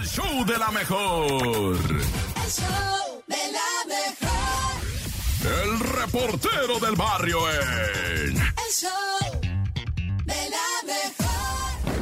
El 0.00 0.08
show 0.08 0.44
de 0.46 0.56
la 0.56 0.70
mejor. 0.70 1.36
El 1.36 2.50
show 2.50 3.22
de 3.26 3.52
la 3.52 3.84
mejor. 3.86 4.72
El 5.44 5.78
reportero 5.78 6.78
del 6.78 6.94
barrio 6.96 7.38
en. 7.50 8.34
El 8.38 8.72
show 8.72 9.40
de 10.24 10.48
la 10.48 10.86
mejor. 10.86 12.00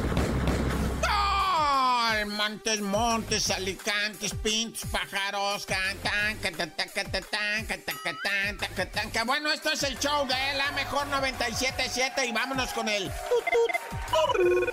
Ay, 1.09 2.23
Montes, 2.23 2.79
montes, 2.79 3.51
alicantes, 3.51 4.33
pintos, 4.33 4.89
pájaros, 4.89 5.65
cantan, 5.65 6.37
catatán, 6.37 6.87
catatán, 6.95 7.65
catacatán, 7.65 8.57
tacatán. 8.59 9.11
Que 9.11 9.23
bueno, 9.23 9.51
esto 9.51 9.73
es 9.73 9.83
el 9.83 9.99
show 9.99 10.25
de 10.25 10.57
la 10.57 10.71
mejor 10.71 11.05
97.7 11.09 12.29
y 12.29 12.31
vámonos 12.31 12.69
con 12.69 12.87
el... 12.87 13.11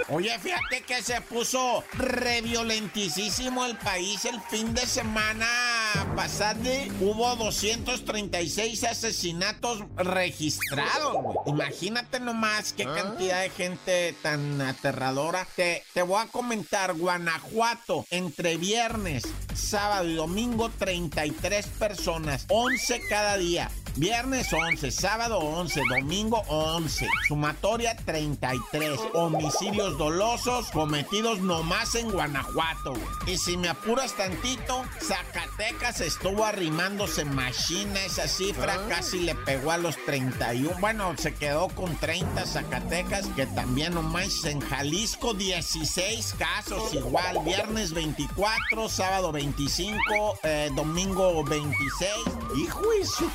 Oye, 0.08 0.38
fíjate 0.38 0.82
que 0.82 1.02
se 1.02 1.20
puso 1.20 1.82
reviolentísimo 1.94 3.64
el 3.64 3.76
país 3.76 4.24
el 4.24 4.40
fin 4.42 4.72
de 4.72 4.86
semana 4.86 5.46
pasado. 6.14 6.70
Hubo 7.00 7.34
236 7.36 8.84
asesinatos 8.84 9.84
registrados. 9.96 11.16
Imagínate 11.46 12.20
nomás 12.20 12.72
qué 12.72 12.84
cantidad 12.84 13.42
de 13.42 13.50
gente 13.50 14.14
tan 14.22 14.60
aterradora. 14.60 15.46
Te, 15.56 15.82
te 15.92 16.02
voy 16.02 16.22
a 16.22 16.28
comentar, 16.28 16.94
Guanajuato, 16.94 18.06
entre 18.10 18.56
viernes, 18.56 19.24
sábado 19.54 20.08
y 20.08 20.14
domingo, 20.14 20.70
33 20.70 21.66
personas, 21.66 22.46
11 22.48 23.02
cada 23.08 23.36
día. 23.36 23.70
Viernes 23.96 24.52
11, 24.52 24.90
sábado 24.90 25.38
11, 25.38 25.80
domingo 25.88 26.42
11. 26.48 27.08
Sumatoria 27.28 27.96
33. 27.96 29.00
Homicidios 29.14 29.96
dolosos 29.96 30.70
cometidos 30.70 31.40
nomás 31.40 31.94
en 31.94 32.10
Guanajuato. 32.10 32.92
Y 33.26 33.38
si 33.38 33.56
me 33.56 33.70
apuras 33.70 34.12
tantito, 34.12 34.84
Zacatecas 35.00 36.02
estuvo 36.02 36.44
arrimándose 36.44 37.24
machina. 37.24 37.98
Esa 38.04 38.28
cifra 38.28 38.76
casi 38.86 39.20
le 39.20 39.34
pegó 39.34 39.70
a 39.72 39.78
los 39.78 39.96
31. 40.04 40.76
Bueno, 40.78 41.14
se 41.16 41.34
quedó 41.34 41.68
con 41.68 41.96
30 41.96 42.44
Zacatecas, 42.44 43.26
que 43.28 43.46
también 43.46 43.94
nomás 43.94 44.44
en 44.44 44.60
Jalisco 44.60 45.32
16 45.32 46.34
casos. 46.38 46.92
Igual, 46.92 47.38
viernes 47.44 47.94
24, 47.94 48.90
sábado 48.90 49.32
25, 49.32 50.38
eh, 50.42 50.68
domingo 50.76 51.42
26. 51.44 52.12
Hijo 52.58 52.82
de 52.90 53.06
su- 53.06 53.30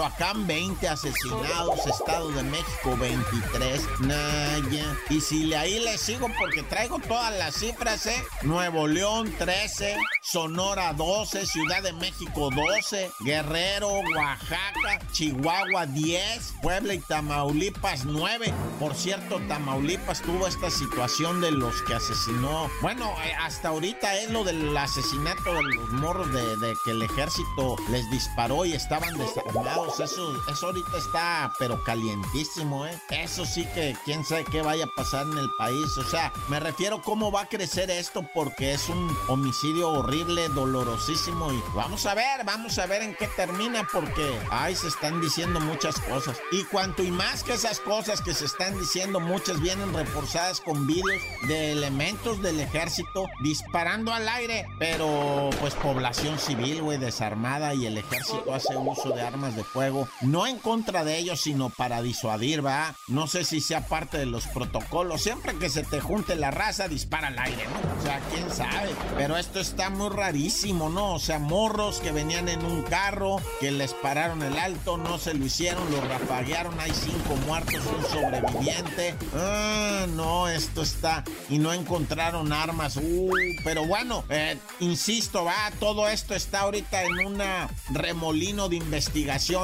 Michoacán 0.00 0.46
20 0.46 0.88
asesinados, 0.88 1.86
Estado 1.86 2.30
de 2.30 2.42
México 2.44 2.96
23. 2.98 4.00
Naya. 4.00 4.96
Y 5.10 5.20
si 5.20 5.44
le 5.44 5.58
ahí 5.58 5.78
le 5.78 5.98
sigo 5.98 6.28
porque 6.38 6.62
traigo 6.62 6.98
todas 7.00 7.36
las 7.36 7.56
cifras, 7.56 8.06
¿eh? 8.06 8.24
Nuevo 8.40 8.86
León 8.86 9.30
13, 9.36 9.98
Sonora 10.22 10.94
12, 10.94 11.44
Ciudad 11.44 11.82
de 11.82 11.92
México 11.92 12.48
12, 12.50 13.10
Guerrero, 13.20 13.90
Oaxaca, 13.90 15.00
Chihuahua 15.12 15.84
10, 15.84 16.54
Puebla 16.62 16.94
y 16.94 17.00
Tamaulipas 17.00 18.06
9. 18.06 18.54
Por 18.78 18.94
cierto, 18.94 19.38
Tamaulipas 19.48 20.22
tuvo 20.22 20.46
esta 20.46 20.70
situación 20.70 21.42
de 21.42 21.50
los 21.50 21.82
que 21.82 21.94
asesinó. 21.94 22.70
Bueno, 22.80 23.12
eh, 23.22 23.34
hasta 23.38 23.68
ahorita 23.68 24.16
es 24.16 24.30
lo 24.30 24.44
del 24.44 24.74
asesinato 24.74 25.52
de 25.52 25.62
los 25.62 25.90
morros 25.90 26.32
de, 26.32 26.56
de 26.56 26.74
que 26.86 26.92
el 26.92 27.02
ejército 27.02 27.76
les 27.90 28.10
disparó 28.10 28.64
y 28.64 28.72
estaban 28.72 29.18
desarmados. 29.18 29.89
Eso, 29.98 30.42
eso 30.48 30.66
ahorita 30.66 30.96
está, 30.96 31.52
pero 31.58 31.82
calientísimo, 31.82 32.86
¿eh? 32.86 32.98
Eso 33.10 33.44
sí 33.44 33.66
que 33.74 33.96
quién 34.04 34.24
sabe 34.24 34.44
qué 34.44 34.62
vaya 34.62 34.84
a 34.84 34.94
pasar 34.94 35.26
en 35.26 35.38
el 35.38 35.50
país. 35.58 35.96
O 35.98 36.04
sea, 36.04 36.32
me 36.48 36.60
refiero 36.60 37.02
cómo 37.02 37.32
va 37.32 37.42
a 37.42 37.48
crecer 37.48 37.90
esto 37.90 38.24
porque 38.34 38.72
es 38.72 38.88
un 38.88 39.16
homicidio 39.28 39.90
horrible, 39.90 40.48
dolorosísimo. 40.50 41.52
Y 41.52 41.62
vamos 41.74 42.06
a 42.06 42.14
ver, 42.14 42.44
vamos 42.44 42.78
a 42.78 42.86
ver 42.86 43.02
en 43.02 43.14
qué 43.14 43.26
termina 43.28 43.86
porque, 43.92 44.38
ay, 44.50 44.74
se 44.74 44.88
están 44.88 45.20
diciendo 45.20 45.60
muchas 45.60 45.98
cosas. 46.00 46.38
Y 46.52 46.64
cuanto 46.64 47.02
y 47.02 47.10
más 47.10 47.42
que 47.42 47.54
esas 47.54 47.80
cosas 47.80 48.20
que 48.20 48.34
se 48.34 48.44
están 48.44 48.78
diciendo, 48.78 49.20
muchas 49.20 49.60
vienen 49.60 49.92
reforzadas 49.92 50.60
con 50.60 50.86
vídeos 50.86 51.20
de 51.48 51.72
elementos 51.72 52.42
del 52.42 52.60
ejército 52.60 53.26
disparando 53.42 54.12
al 54.12 54.28
aire, 54.28 54.66
pero 54.78 55.50
pues 55.60 55.74
población 55.74 56.38
civil, 56.38 56.82
güey, 56.82 56.98
desarmada 56.98 57.74
y 57.74 57.86
el 57.86 57.98
ejército 57.98 58.54
hace 58.54 58.76
uso 58.76 59.10
de 59.10 59.22
armas 59.22 59.56
de 59.56 59.64
fuego, 59.72 60.08
no 60.22 60.46
en 60.46 60.58
contra 60.58 61.04
de 61.04 61.18
ellos, 61.18 61.40
sino 61.40 61.70
para 61.70 62.02
disuadir, 62.02 62.64
va. 62.64 62.94
No 63.08 63.26
sé 63.26 63.44
si 63.44 63.60
sea 63.60 63.86
parte 63.86 64.18
de 64.18 64.26
los 64.26 64.46
protocolos. 64.46 65.22
Siempre 65.22 65.54
que 65.56 65.68
se 65.68 65.82
te 65.82 66.00
junte 66.00 66.36
la 66.36 66.50
raza, 66.50 66.88
dispara 66.88 67.28
al 67.28 67.38
aire, 67.38 67.64
¿no? 67.66 68.00
O 68.00 68.02
sea, 68.02 68.20
quién 68.32 68.50
sabe. 68.50 68.90
Pero 69.16 69.36
esto 69.36 69.60
está 69.60 69.90
muy 69.90 70.08
rarísimo, 70.10 70.88
¿no? 70.88 71.14
O 71.14 71.18
sea, 71.18 71.38
morros 71.38 72.00
que 72.00 72.12
venían 72.12 72.48
en 72.48 72.64
un 72.64 72.82
carro, 72.82 73.36
que 73.60 73.70
les 73.70 73.94
pararon 73.94 74.42
el 74.42 74.58
alto, 74.58 74.96
no 74.96 75.18
se 75.18 75.34
lo 75.34 75.44
hicieron, 75.44 75.90
lo 75.90 76.00
rafaguearon, 76.02 76.78
hay 76.80 76.92
cinco 76.92 77.36
muertos, 77.46 77.80
un 77.86 78.04
sobreviviente. 78.10 79.14
Ah, 79.34 80.06
no, 80.14 80.48
esto 80.48 80.82
está. 80.82 81.24
Y 81.48 81.58
no 81.58 81.72
encontraron 81.72 82.52
armas. 82.52 82.96
Uh, 82.96 83.30
pero 83.64 83.86
bueno, 83.86 84.24
eh, 84.28 84.58
insisto, 84.80 85.44
va, 85.44 85.70
todo 85.78 86.08
esto 86.08 86.34
está 86.34 86.60
ahorita 86.60 87.04
en 87.04 87.26
una 87.26 87.68
remolino 87.92 88.68
de 88.68 88.76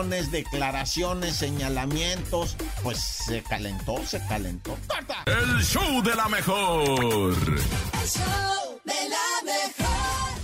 declaraciones, 0.05 1.37
señalamientos. 1.37 2.57
Pues 2.83 2.99
se 2.99 3.43
calentó, 3.43 4.05
se 4.07 4.21
calentó. 4.27 4.77
¡Corta! 4.87 5.23
El 5.25 5.65
show 5.65 6.03
de 6.03 6.15
la 6.15 6.29
mejor. 6.29 6.85
El 6.85 7.35
show 8.09 8.79
de 8.85 9.09
la 9.09 9.43
mejor. 9.45 9.87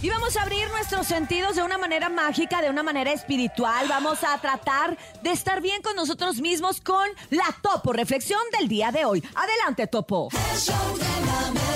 Y 0.00 0.08
vamos 0.08 0.34
a 0.36 0.42
abrir 0.42 0.68
nuestros 0.70 1.06
sentidos 1.06 1.54
de 1.54 1.62
una 1.62 1.76
manera 1.78 2.08
mágica, 2.08 2.60
de 2.62 2.70
una 2.70 2.82
manera 2.82 3.12
espiritual. 3.12 3.86
Vamos 3.88 4.24
a 4.24 4.38
tratar 4.38 4.96
de 5.22 5.30
estar 5.30 5.60
bien 5.60 5.80
con 5.82 5.94
nosotros 5.96 6.40
mismos 6.40 6.80
con 6.80 7.06
la 7.30 7.44
Topo 7.62 7.92
Reflexión 7.92 8.40
del 8.58 8.66
día 8.68 8.90
de 8.90 9.04
hoy. 9.04 9.22
Adelante, 9.34 9.86
Topo. 9.86 10.28
El 10.32 10.58
show 10.58 10.96
de 10.96 11.04
la 11.26 11.50
mejor. 11.50 11.72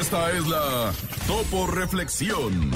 Esta 0.00 0.32
es 0.32 0.44
la 0.48 0.92
Topo 1.28 1.68
Reflexión. 1.68 2.72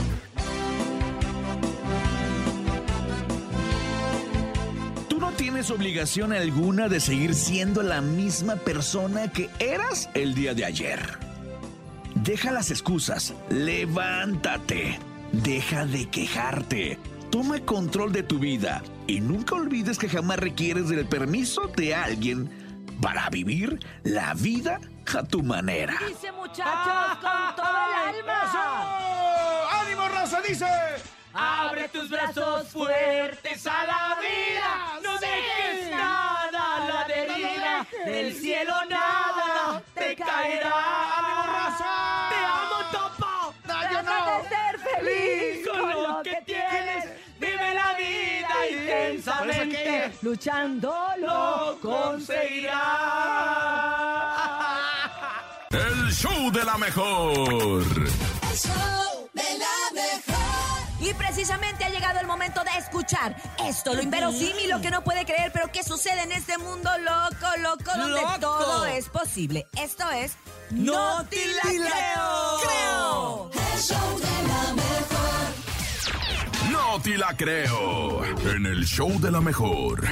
Tienes 5.60 5.78
obligación 5.78 6.32
alguna 6.32 6.88
de 6.88 7.00
seguir 7.00 7.34
siendo 7.34 7.82
la 7.82 8.00
misma 8.00 8.56
persona 8.56 9.30
que 9.30 9.50
eras 9.58 10.08
el 10.14 10.34
día 10.34 10.54
de 10.54 10.64
ayer. 10.64 11.18
Deja 12.14 12.50
las 12.50 12.70
excusas, 12.70 13.34
levántate, 13.50 14.98
deja 15.32 15.84
de 15.84 16.08
quejarte, 16.08 16.98
toma 17.28 17.60
control 17.60 18.10
de 18.10 18.22
tu 18.22 18.38
vida 18.38 18.82
y 19.06 19.20
nunca 19.20 19.54
olvides 19.54 19.98
que 19.98 20.08
jamás 20.08 20.38
requieres 20.38 20.88
del 20.88 21.04
permiso 21.04 21.70
de 21.76 21.94
alguien 21.94 22.48
para 23.02 23.28
vivir 23.28 23.80
la 24.02 24.32
vida 24.32 24.80
a 25.14 25.22
tu 25.24 25.42
manera. 25.42 25.98
Dice 26.08 26.32
muchachos 26.32 27.18
con 27.20 27.54
todo 27.54 27.68
el 27.68 28.16
alma. 28.16 29.68
¡Ánimo, 29.82 30.08
raza! 30.08 30.40
Dice. 30.40 31.19
Abre 31.32 31.88
tus 31.88 32.08
brazos 32.10 32.68
fuertes 32.68 33.66
a 33.66 33.84
la 33.86 34.16
vida. 34.20 35.00
No 35.02 35.18
dejes 35.18 35.90
nada 35.90 36.76
a 36.76 36.88
la 36.88 37.04
deriva. 37.06 37.86
Del 38.04 38.34
cielo 38.34 38.74
nada 38.88 39.82
te 39.94 40.16
caerá. 40.16 40.74
Te 42.30 42.36
amo, 42.36 42.90
Topo. 42.90 43.54
No, 43.66 43.82
yo 43.82 43.88
Trata 43.90 44.02
no. 44.02 44.42
de 44.42 44.48
ser 44.48 44.78
feliz 44.78 45.68
Con 45.68 46.02
lo 46.02 46.22
que 46.22 46.42
tienes, 46.44 47.04
vive 47.38 47.74
la 47.74 47.94
vida 47.94 48.48
¿Por 48.52 48.64
eso 48.64 48.80
intensamente. 48.80 49.76
qué? 49.82 50.12
Luchando 50.22 50.94
Lo 51.18 51.78
conseguirás. 51.80 52.80
El 55.70 56.12
show 56.12 56.50
de 56.50 56.64
la 56.64 56.76
mejor. 56.76 57.28
El 57.38 58.56
show 58.56 58.72
de 58.72 58.74
la 58.74 58.88
mejor. 58.88 59.09
Y 61.00 61.14
precisamente 61.14 61.84
ha 61.84 61.88
llegado 61.88 62.20
el 62.20 62.26
momento 62.26 62.62
de 62.62 62.78
escuchar 62.78 63.34
esto, 63.66 63.94
lo 63.94 64.02
inverosímil, 64.02 64.68
lo 64.68 64.80
que 64.80 64.90
no 64.90 65.02
puede 65.02 65.24
creer, 65.24 65.50
pero 65.52 65.70
que 65.72 65.82
sucede 65.82 66.22
en 66.22 66.32
este 66.32 66.58
mundo 66.58 66.90
loco, 66.98 67.46
loco, 67.58 67.90
donde 67.96 68.20
Loco. 68.20 68.38
todo 68.38 68.86
es 68.86 69.08
posible. 69.08 69.66
Esto 69.78 70.10
es 70.10 70.32
No 70.70 71.24
te 71.26 71.46
la 71.46 71.62
creo. 71.62 72.60
creo. 72.62 73.50
El 73.74 73.80
show 73.80 74.18
de 74.18 74.42
la 74.48 74.72
mejor. 74.74 76.70
No 76.70 77.00
te 77.02 77.16
la 77.18 77.36
creo. 77.36 78.24
En 78.56 78.66
el 78.66 78.84
show 78.84 79.18
de 79.20 79.30
la 79.30 79.40
mejor. 79.40 80.06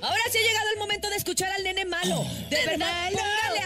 Ahora 0.00 0.22
sí 0.30 0.38
ha 0.38 0.42
llegado 0.42 0.66
el 0.74 0.78
momento 0.78 1.10
de 1.10 1.16
escuchar 1.16 1.50
al 1.50 1.64
nene 1.64 1.84
malo. 1.84 2.22
De 2.50 2.66
verdad, 2.66 3.10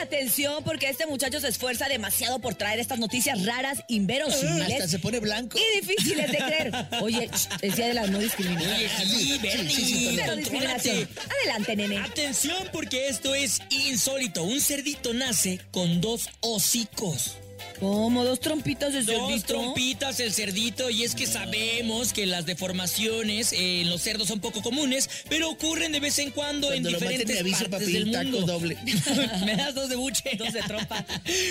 atención 0.02 0.62
porque 0.64 0.88
este 0.88 1.06
muchacho 1.06 1.40
se 1.40 1.48
esfuerza 1.48 1.88
demasiado 1.88 2.38
por 2.38 2.54
traer 2.54 2.78
estas 2.80 2.98
noticias 2.98 3.44
raras, 3.44 3.82
inverosímiles 3.88 4.72
Hasta 4.74 4.88
se 4.88 4.98
pone 4.98 5.20
blanco. 5.20 5.58
y 5.58 5.80
difíciles 5.80 6.30
de 6.30 6.38
creer. 6.38 6.72
Oye, 7.00 7.30
es 7.62 7.76
día 7.76 7.86
de 7.86 7.94
la 7.94 8.06
no 8.06 8.18
discriminación. 8.18 8.78
Sí, 9.06 9.38
Bernie, 9.42 10.12
Cero 10.16 10.36
discriminación. 10.36 11.08
Adelante, 11.40 11.76
nene. 11.76 11.98
Atención 11.98 12.68
porque 12.72 13.08
esto 13.08 13.34
es 13.34 13.60
insólito. 13.70 14.42
Un 14.44 14.60
cerdito 14.60 15.14
nace 15.14 15.60
con 15.70 16.00
dos 16.00 16.28
hocicos. 16.40 17.36
¿Cómo? 17.82 18.24
¿Dos 18.24 18.38
trompitas 18.38 18.92
de 18.92 19.02
Dos 19.02 19.28
cerdito? 19.28 19.46
trompitas, 19.54 20.20
el 20.20 20.32
cerdito, 20.32 20.88
y 20.88 21.02
es 21.02 21.16
que 21.16 21.26
sabemos 21.26 22.12
que 22.12 22.26
las 22.26 22.46
deformaciones 22.46 23.52
en 23.52 23.90
los 23.90 24.00
cerdos 24.00 24.28
son 24.28 24.38
poco 24.38 24.62
comunes, 24.62 25.10
pero 25.28 25.50
ocurren 25.50 25.90
de 25.90 25.98
vez 25.98 26.16
en 26.20 26.30
cuando, 26.30 26.68
Cuando 26.68 26.88
en 26.90 26.94
maten, 26.94 27.08
diferentes 27.08 27.34
me 27.34 27.40
avisa 27.40 27.68
partes 27.68 27.92
del 27.92 28.12
taco 28.12 28.30
mundo. 28.30 28.46
doble. 28.46 28.78
me 29.44 29.56
das 29.56 29.74
dos 29.74 29.88
de 29.88 29.96
buche. 29.96 30.30
Dos 30.38 30.52
de 30.52 30.62
trompa. 30.62 31.04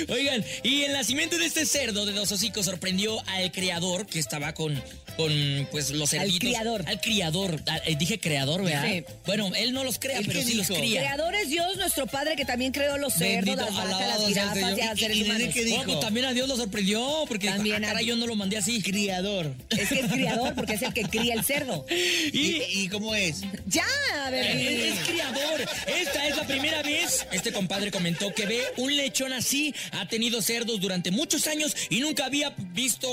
Oigan, 0.08 0.42
y 0.64 0.84
el 0.84 0.94
nacimiento 0.94 1.38
de 1.38 1.48
este 1.48 1.66
cerdo 1.66 2.06
de 2.06 2.14
dos 2.14 2.32
hocicos 2.32 2.64
sorprendió 2.66 3.20
al 3.28 3.52
criador 3.52 4.06
que 4.06 4.20
estaba 4.20 4.54
con, 4.54 4.82
con 5.18 5.32
pues 5.72 5.92
los 5.92 6.10
cerditos. 6.10 6.40
criador. 6.40 6.84
Al 6.88 7.00
criador. 7.02 7.62
Ah, 7.68 7.80
eh, 7.86 7.96
dije 7.96 8.20
creador, 8.20 8.64
¿verdad? 8.64 8.84
Dije- 8.84 9.06
Bueno, 9.26 9.52
él 9.56 9.74
no 9.74 9.84
los 9.84 10.00
crea, 10.00 10.18
¿El 10.20 10.26
pero 10.28 10.42
sí 10.42 10.54
los 10.56 10.68
cría. 10.68 11.02
Creador 11.02 11.36
es 11.36 11.50
Dios, 11.50 11.78
nuestro 11.78 12.08
Padre, 12.08 12.36
que 12.36 12.46
también 12.46 12.72
creó 12.72 12.98
los 12.98 13.14
cerdos, 13.14 13.46
Bendito, 13.56 13.66
las 13.66 13.76
vacas, 13.76 14.08
las 14.08 14.20
el 14.22 14.28
jirafas 14.28 14.78
y 14.78 14.82
a 14.82 14.96
seres 14.96 15.18
¿Y- 15.18 15.20
y 15.20 15.24
de 15.24 15.30
humanos. 15.32 15.54
dijo? 15.54 15.82
Oh, 15.82 15.84
pues 15.86 16.00
también 16.00 16.26
a 16.26 16.34
Dios 16.34 16.48
lo 16.48 16.56
sorprendió, 16.58 17.24
porque 17.28 17.48
dijo, 17.48 17.58
También 17.58 17.86
ah, 17.86 17.94
a- 17.98 18.02
yo 18.02 18.16
no 18.16 18.28
lo 18.28 18.36
mandé 18.36 18.58
así. 18.58 18.82
Criador. 18.82 19.54
Es 19.70 19.90
que 19.90 20.00
es 20.00 20.12
criador, 20.12 20.54
porque 20.56 20.74
es 20.74 20.82
el 20.82 20.94
que 20.94 21.04
cría 21.04 21.34
el 21.34 21.44
cerdo. 21.44 21.86
¿Y, 22.34 22.88
cómo 22.90 23.14
es? 23.16 23.42
¡Ya! 23.68 23.86
A 24.26 24.30
ver, 24.30 24.46
Es 24.46 25.00
criador. 25.08 25.62
Esta 25.88 26.28
es 26.28 26.38
la 26.38 26.48
primera 26.48 26.82
vez. 26.84 27.26
Este 27.32 27.52
compadre 27.52 27.92
comentó 27.92 28.34
que 28.34 28.46
ve 28.46 28.62
un 28.78 28.96
lechón 28.96 29.34
así. 29.34 29.74
Ha 29.92 30.08
tenido 30.08 30.42
cerdos 30.42 30.80
durante 30.80 31.12
muchos 31.12 31.48
años 31.48 31.76
y 31.90 32.00
nunca 32.00 32.26
había 32.26 32.54
visto 32.58 33.08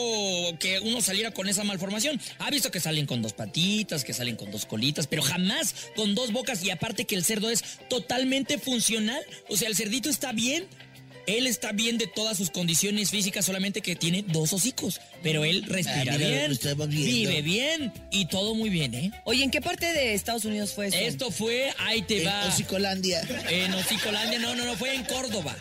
que 0.58 0.80
uno 0.80 1.00
saliera 1.00 1.30
con 1.32 1.48
esa 1.48 1.64
malformación. 1.64 1.87
Ha 2.38 2.50
visto 2.50 2.70
que 2.70 2.80
salen 2.80 3.06
con 3.06 3.22
dos 3.22 3.32
patitas, 3.32 4.04
que 4.04 4.12
salen 4.12 4.36
con 4.36 4.50
dos 4.50 4.66
colitas, 4.66 5.06
pero 5.06 5.22
jamás 5.22 5.74
con 5.96 6.14
dos 6.14 6.32
bocas. 6.32 6.62
Y 6.64 6.70
aparte 6.70 7.04
que 7.04 7.14
el 7.14 7.24
cerdo 7.24 7.50
es 7.50 7.62
totalmente 7.88 8.58
funcional. 8.58 9.20
O 9.48 9.56
sea, 9.56 9.68
el 9.68 9.76
cerdito 9.76 10.08
está 10.10 10.32
bien. 10.32 10.66
Él 11.26 11.46
está 11.46 11.72
bien 11.72 11.98
de 11.98 12.06
todas 12.06 12.38
sus 12.38 12.48
condiciones 12.48 13.10
físicas, 13.10 13.44
solamente 13.44 13.82
que 13.82 13.94
tiene 13.94 14.24
dos 14.26 14.54
hocicos. 14.54 14.98
Pero 15.22 15.44
él 15.44 15.62
respira 15.64 16.14
Ah, 16.14 16.16
bien, 16.16 16.58
vive 16.88 17.42
bien 17.42 17.92
y 18.10 18.28
todo 18.28 18.54
muy 18.54 18.70
bien, 18.70 18.94
¿eh? 18.94 19.10
Oye, 19.24 19.44
¿en 19.44 19.50
qué 19.50 19.60
parte 19.60 19.92
de 19.92 20.14
Estados 20.14 20.46
Unidos 20.46 20.72
fue 20.72 20.86
esto? 20.86 20.98
Esto 20.98 21.30
fue, 21.30 21.70
ahí 21.80 22.00
te 22.00 22.22
En 22.22 22.28
va. 22.28 22.46
Hocicolandia. 22.48 23.20
En 23.50 23.74
Hocicolandia, 23.74 24.38
no, 24.38 24.54
no, 24.56 24.64
no, 24.64 24.74
fue 24.74 24.94
en 24.94 25.04
Córdoba. 25.04 25.54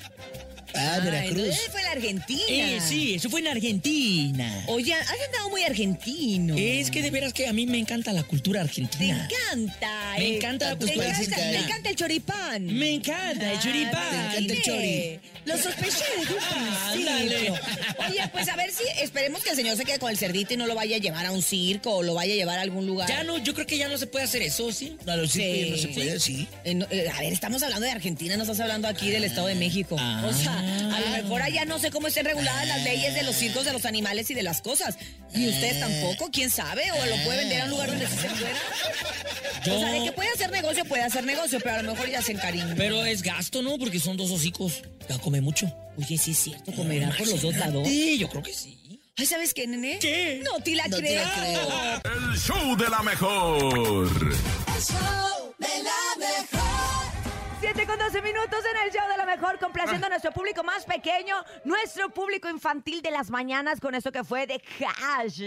Ah, 0.74 0.96
Ah, 0.98 1.00
Veracruz. 1.00 1.38
entonces 1.40 1.70
fue 1.72 1.82
en 1.82 1.88
Argentina. 1.88 2.44
Eh, 2.50 2.80
sí, 2.88 3.16
eso 3.16 3.30
fue 3.30 3.40
en 3.40 3.48
Argentina. 3.48 4.64
Oye, 4.68 4.94
has 4.94 5.10
andado 5.10 5.50
muy 5.50 5.64
argentino. 5.64 6.56
Es 6.58 6.92
que 6.92 7.02
de 7.02 7.10
veras 7.12 7.34
que 7.34 7.48
a 7.48 7.54
mí 7.54 7.66
me 7.66 7.78
encanta 7.78 8.12
la 8.14 8.24
cultura 8.24 8.62
Te 8.62 8.68
argentina. 8.70 9.28
encanta. 9.30 10.14
Me 10.18 10.26
eh, 10.26 10.36
encanta 10.38 10.70
la 10.70 10.76
cultura 10.76 11.08
argentina. 11.10 11.38
te 11.38 11.58
encanta 11.58 11.90
el 11.90 11.96
choripán. 11.96 12.66
Me 12.66 12.94
encanta 12.94 13.52
el 13.52 13.58
Ah, 13.58 13.62
choripán. 13.62 14.10
te 14.12 14.38
encanta 14.38 14.54
el 14.54 14.62
chori. 14.64 15.20
Lo 15.46 15.58
sospeché 15.58 16.04
desde 16.20 16.34
un 16.34 16.40
Ándale. 16.44 17.28
principio. 17.30 17.60
Oye, 18.10 18.30
pues 18.34 18.50
a 18.50 18.56
ver 18.58 18.72
si 18.72 18.84
esperemos 19.02 19.42
que 19.44 19.52
el 19.52 19.56
señor 19.56 19.78
se 19.78 19.86
quede 19.86 19.98
con 20.00 20.10
el 20.12 20.18
cerdito 20.18 20.54
y 20.54 20.58
no 20.58 20.68
lo 20.68 20.76
vaya 20.76 20.98
a 20.98 21.00
llevar 21.00 21.26
a 21.26 21.32
un 21.32 21.42
circo 21.42 21.96
o 21.96 22.04
lo 22.04 22.14
vaya 22.16 22.34
a 22.34 22.36
llevar 22.36 22.60
a 22.60 22.64
algún 22.64 22.86
lugar. 22.86 23.08
Ya 23.08 23.24
no, 23.24 23.38
yo 23.38 23.54
creo 23.54 23.66
que 23.66 23.78
ya 23.78 23.88
no 23.88 23.98
se 23.98 24.08
puede 24.08 24.26
hacer 24.26 24.42
eso, 24.42 24.72
¿sí? 24.74 24.98
No, 25.06 25.16
los 25.16 25.32
Sí. 25.32 25.40
circos 25.42 25.60
ya 25.70 25.72
no 25.76 25.78
se 25.82 25.88
puede, 26.00 26.20
sí. 26.20 26.48
Eh, 26.66 26.74
no, 26.76 26.86
eh, 26.92 27.08
a 27.10 27.22
ver, 27.22 27.32
estamos 27.32 27.64
hablando 27.64 27.86
de 27.86 27.92
Argentina, 27.92 28.36
no 28.36 28.44
estás 28.44 28.60
hablando 28.60 28.88
aquí 28.90 29.10
del 29.10 29.24
Estado 29.24 29.48
de 29.48 29.56
México. 29.56 29.96
Ah. 29.98 30.26
O 30.28 30.34
sea, 30.34 30.62
a 30.68 31.00
lo 31.00 31.10
mejor 31.24 31.42
allá 31.42 31.66
no 31.66 31.80
sé 31.80 31.92
cómo 31.92 32.08
estén 32.08 32.26
reguladas 32.26 32.68
las 32.68 32.84
leyes 32.84 33.14
de 33.16 33.24
los 33.24 33.36
circos, 33.36 33.66
de 33.66 33.74
los 33.74 33.86
animales 33.86 34.30
y 34.30 34.34
de 34.34 34.44
las 34.44 34.62
cosas. 34.62 34.98
Y 35.34 35.48
ustedes 35.50 35.80
tampoco, 35.80 36.30
quién 36.32 36.50
sabe, 36.50 36.92
o 36.92 37.06
lo 37.06 37.16
puede 37.24 37.38
vender 37.40 37.62
a 37.62 37.66
un 37.66 37.70
lugar 37.72 37.90
donde 37.90 38.08
sí 38.08 38.16
se 38.18 38.28
pueda. 38.30 38.58
Yo- 39.66 39.76
O 39.76 39.80
sea, 39.80 39.92
de 39.92 40.04
que 40.04 40.12
puede 40.14 40.30
hacer 40.30 40.50
negocio, 40.52 40.86
puede 40.86 41.04
hacer 41.04 41.24
negocio, 41.26 41.60
pero 41.62 41.76
a 41.76 41.82
lo 41.82 41.92
mejor 41.94 42.10
ya 42.10 42.22
se 42.22 42.32
encariñó. 42.32 42.74
Pero 42.78 43.04
es 43.06 43.22
gasto, 43.22 43.62
¿no? 43.62 43.78
Porque 43.78 44.00
son 44.00 44.16
dos 44.18 44.32
hocicos. 44.32 44.82
Ya 45.10 45.18
come 45.20 45.42
mucho. 45.42 45.74
Oye, 45.98 46.18
sí 46.18 46.32
es 46.32 46.38
cierto, 46.38 46.72
comerá 46.74 47.10
por 47.18 47.28
los 47.28 47.42
dos 47.42 47.56
lados. 47.56 47.88
Sí, 47.88 48.18
yo 48.18 48.30
creo 48.30 48.44
que 48.44 48.54
sí. 48.54 48.78
Ay, 49.20 49.26
¿sabes 49.26 49.54
qué, 49.54 49.66
nene? 49.66 49.98
¿Qué? 50.00 50.42
No 50.44 50.60
te 50.64 50.76
la 50.76 50.88
No 50.88 50.98
te 50.98 51.02
creo. 51.04 51.24
la 51.24 52.02
creo. 52.04 52.14
El 52.32 52.38
show 52.40 52.78
de 52.78 52.88
la 52.90 53.02
mejor. 53.02 54.04
El 54.76 54.84
show 54.84 54.96
de 54.96 55.04
la 55.04 55.08
mejor. 55.10 55.17
7 57.74 57.86
con 57.86 58.00
12 58.00 58.22
minutos 58.22 58.60
en 58.64 58.88
el 58.88 58.94
show 58.94 59.06
de 59.10 59.18
la 59.18 59.26
mejor, 59.26 59.60
complaciendo 59.60 60.08
a 60.08 60.10
nuestro 60.10 60.32
público 60.32 60.64
más 60.64 60.86
pequeño, 60.86 61.36
nuestro 61.66 62.10
público 62.10 62.48
infantil 62.48 63.02
de 63.02 63.12
las 63.12 63.30
mañanas 63.30 63.82
con 63.82 63.94
esto 63.94 64.10
que 64.10 64.24
fue 64.24 64.48
de 64.48 64.62
Hash. 64.80 65.42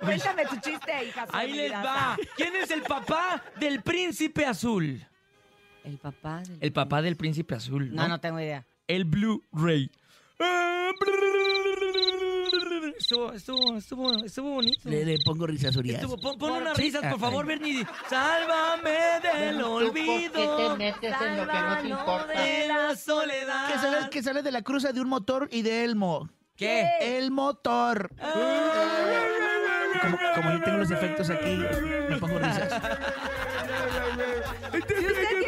Cuéntame 0.00 0.44
tu 0.46 0.56
chiste, 0.56 1.04
hija. 1.06 1.26
Ahí 1.32 1.52
les 1.52 1.72
va. 1.72 2.16
¿Quién 2.36 2.56
es 2.56 2.70
el 2.70 2.82
papá 2.82 3.42
del 3.60 3.82
príncipe 3.82 4.44
azul? 4.44 5.06
El 5.84 5.98
papá 5.98 6.42
del... 6.42 6.58
El 6.60 6.72
papá 6.72 7.02
del 7.02 7.16
príncipe 7.16 7.54
azul, 7.54 7.94
¿no? 7.94 8.02
No, 8.02 8.08
no 8.08 8.20
tengo 8.20 8.40
idea. 8.40 8.66
El 8.88 9.04
Blu-ray. 9.04 9.90
Estuvo, 13.02 13.32
estuvo, 13.32 13.76
estuvo, 13.76 14.24
estuvo 14.24 14.50
bonito. 14.50 14.88
Le, 14.88 15.04
le 15.04 15.18
pongo 15.24 15.44
risas 15.44 15.74
Urias. 15.74 16.00
Estuvo, 16.00 16.16
pon, 16.18 16.38
pon 16.38 16.52
unas 16.52 16.76
risas, 16.78 17.00
por 17.02 17.14
Ah, 17.14 17.18
favor, 17.18 17.44
ah. 17.44 17.48
Bernie. 17.48 17.84
Sálvame 18.08 18.98
del 19.22 19.60
olvido. 19.60 20.32
Sálvanos 20.38 22.28
de 22.28 22.40
De 22.40 22.68
la 22.68 22.76
la 22.88 22.96
soledad. 22.96 23.72
Que 23.72 23.78
sale, 23.78 24.10
que 24.10 24.22
sale 24.22 24.42
de 24.42 24.52
la 24.52 24.62
cruza 24.62 24.92
de 24.92 25.00
un 25.00 25.08
motor 25.08 25.48
y 25.50 25.62
de 25.62 25.82
Elmo. 25.82 26.30
¿Qué? 26.54 26.86
El 27.00 27.32
motor. 27.32 28.08
Como, 30.00 30.16
como 30.36 30.50
yo 30.52 30.62
tengo 30.62 30.78
los 30.78 30.90
efectos 30.92 31.28
aquí, 31.28 31.56
me 32.08 32.16
pongo 32.18 32.38
risas. 32.38 32.82
Si 34.70 34.78
usted 34.78 35.41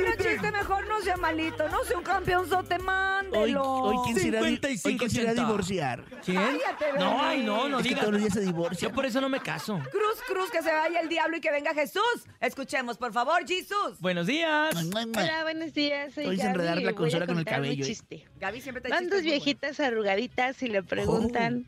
mejor, 0.68 0.88
no 0.88 1.00
sea 1.02 1.16
malito. 1.16 1.68
No 1.68 1.85
sea 1.85 1.99
un 1.99 2.04
campeonzote, 2.04 2.76
Hoy, 2.76 2.83
mándelo. 2.83 3.62
hoy, 3.62 3.97
¿quién 4.04 4.18
se 4.18 4.28
irá, 4.28 4.38
a 4.40 4.42
di- 4.42 4.49
hoy 4.49 4.56
55, 4.56 4.99
quién 4.99 5.11
se 5.11 5.21
irá 5.21 5.30
a 5.30 5.33
80. 5.33 5.47
divorciar? 5.47 6.04
¿Quién? 6.25 6.37
Cállate, 6.37 6.99
No, 6.99 7.23
ay, 7.23 7.42
no, 7.44 7.68
no 7.68 7.78
es 7.78 7.83
que 7.83 7.88
digas. 7.90 8.00
todos 8.00 8.12
los 8.12 8.21
días 8.23 8.33
se 8.35 8.40
Yo 8.40 8.47
divorcian. 8.47 8.92
por 8.92 9.06
eso 9.06 9.21
no 9.21 9.28
me 9.28 9.40
caso. 9.40 9.78
Cruz, 9.90 10.23
cruz, 10.26 10.50
que 10.50 10.62
se 10.62 10.73
vaya 10.73 11.00
el 11.00 11.09
diablo 11.09 11.37
y 11.37 11.40
que 11.40 11.50
venga 11.50 11.75
Jesús. 11.75 12.02
Escuchemos, 12.40 12.97
por 12.97 13.12
favor, 13.12 13.47
Jesús. 13.47 13.99
Buenos 14.00 14.26
días. 14.26 14.75
Hola, 14.75 15.42
buenos 15.42 15.75
días. 15.75 16.14
Soy 16.14 16.26
Hoy 16.26 16.37
se 16.37 16.42
Gaby 16.44 16.54
enredar 16.54 16.78
y 16.78 16.85
la 16.85 16.90
voy 16.90 16.94
a 16.94 16.97
consola 16.97 17.26
con 17.26 17.38
el 17.38 17.44
contar 17.44 17.61
mi 17.61 17.66
cabello, 17.68 17.85
¿eh? 17.85 17.87
chiste. 17.88 18.25
Gaby 18.40 18.61
siempre 18.61 18.83
te 18.83 18.88
Van 18.88 19.09
dos 19.09 19.23
viejitas 19.23 19.80
arrugaditas 19.80 20.62
y 20.62 20.68
le 20.68 20.83
preguntan 20.83 21.66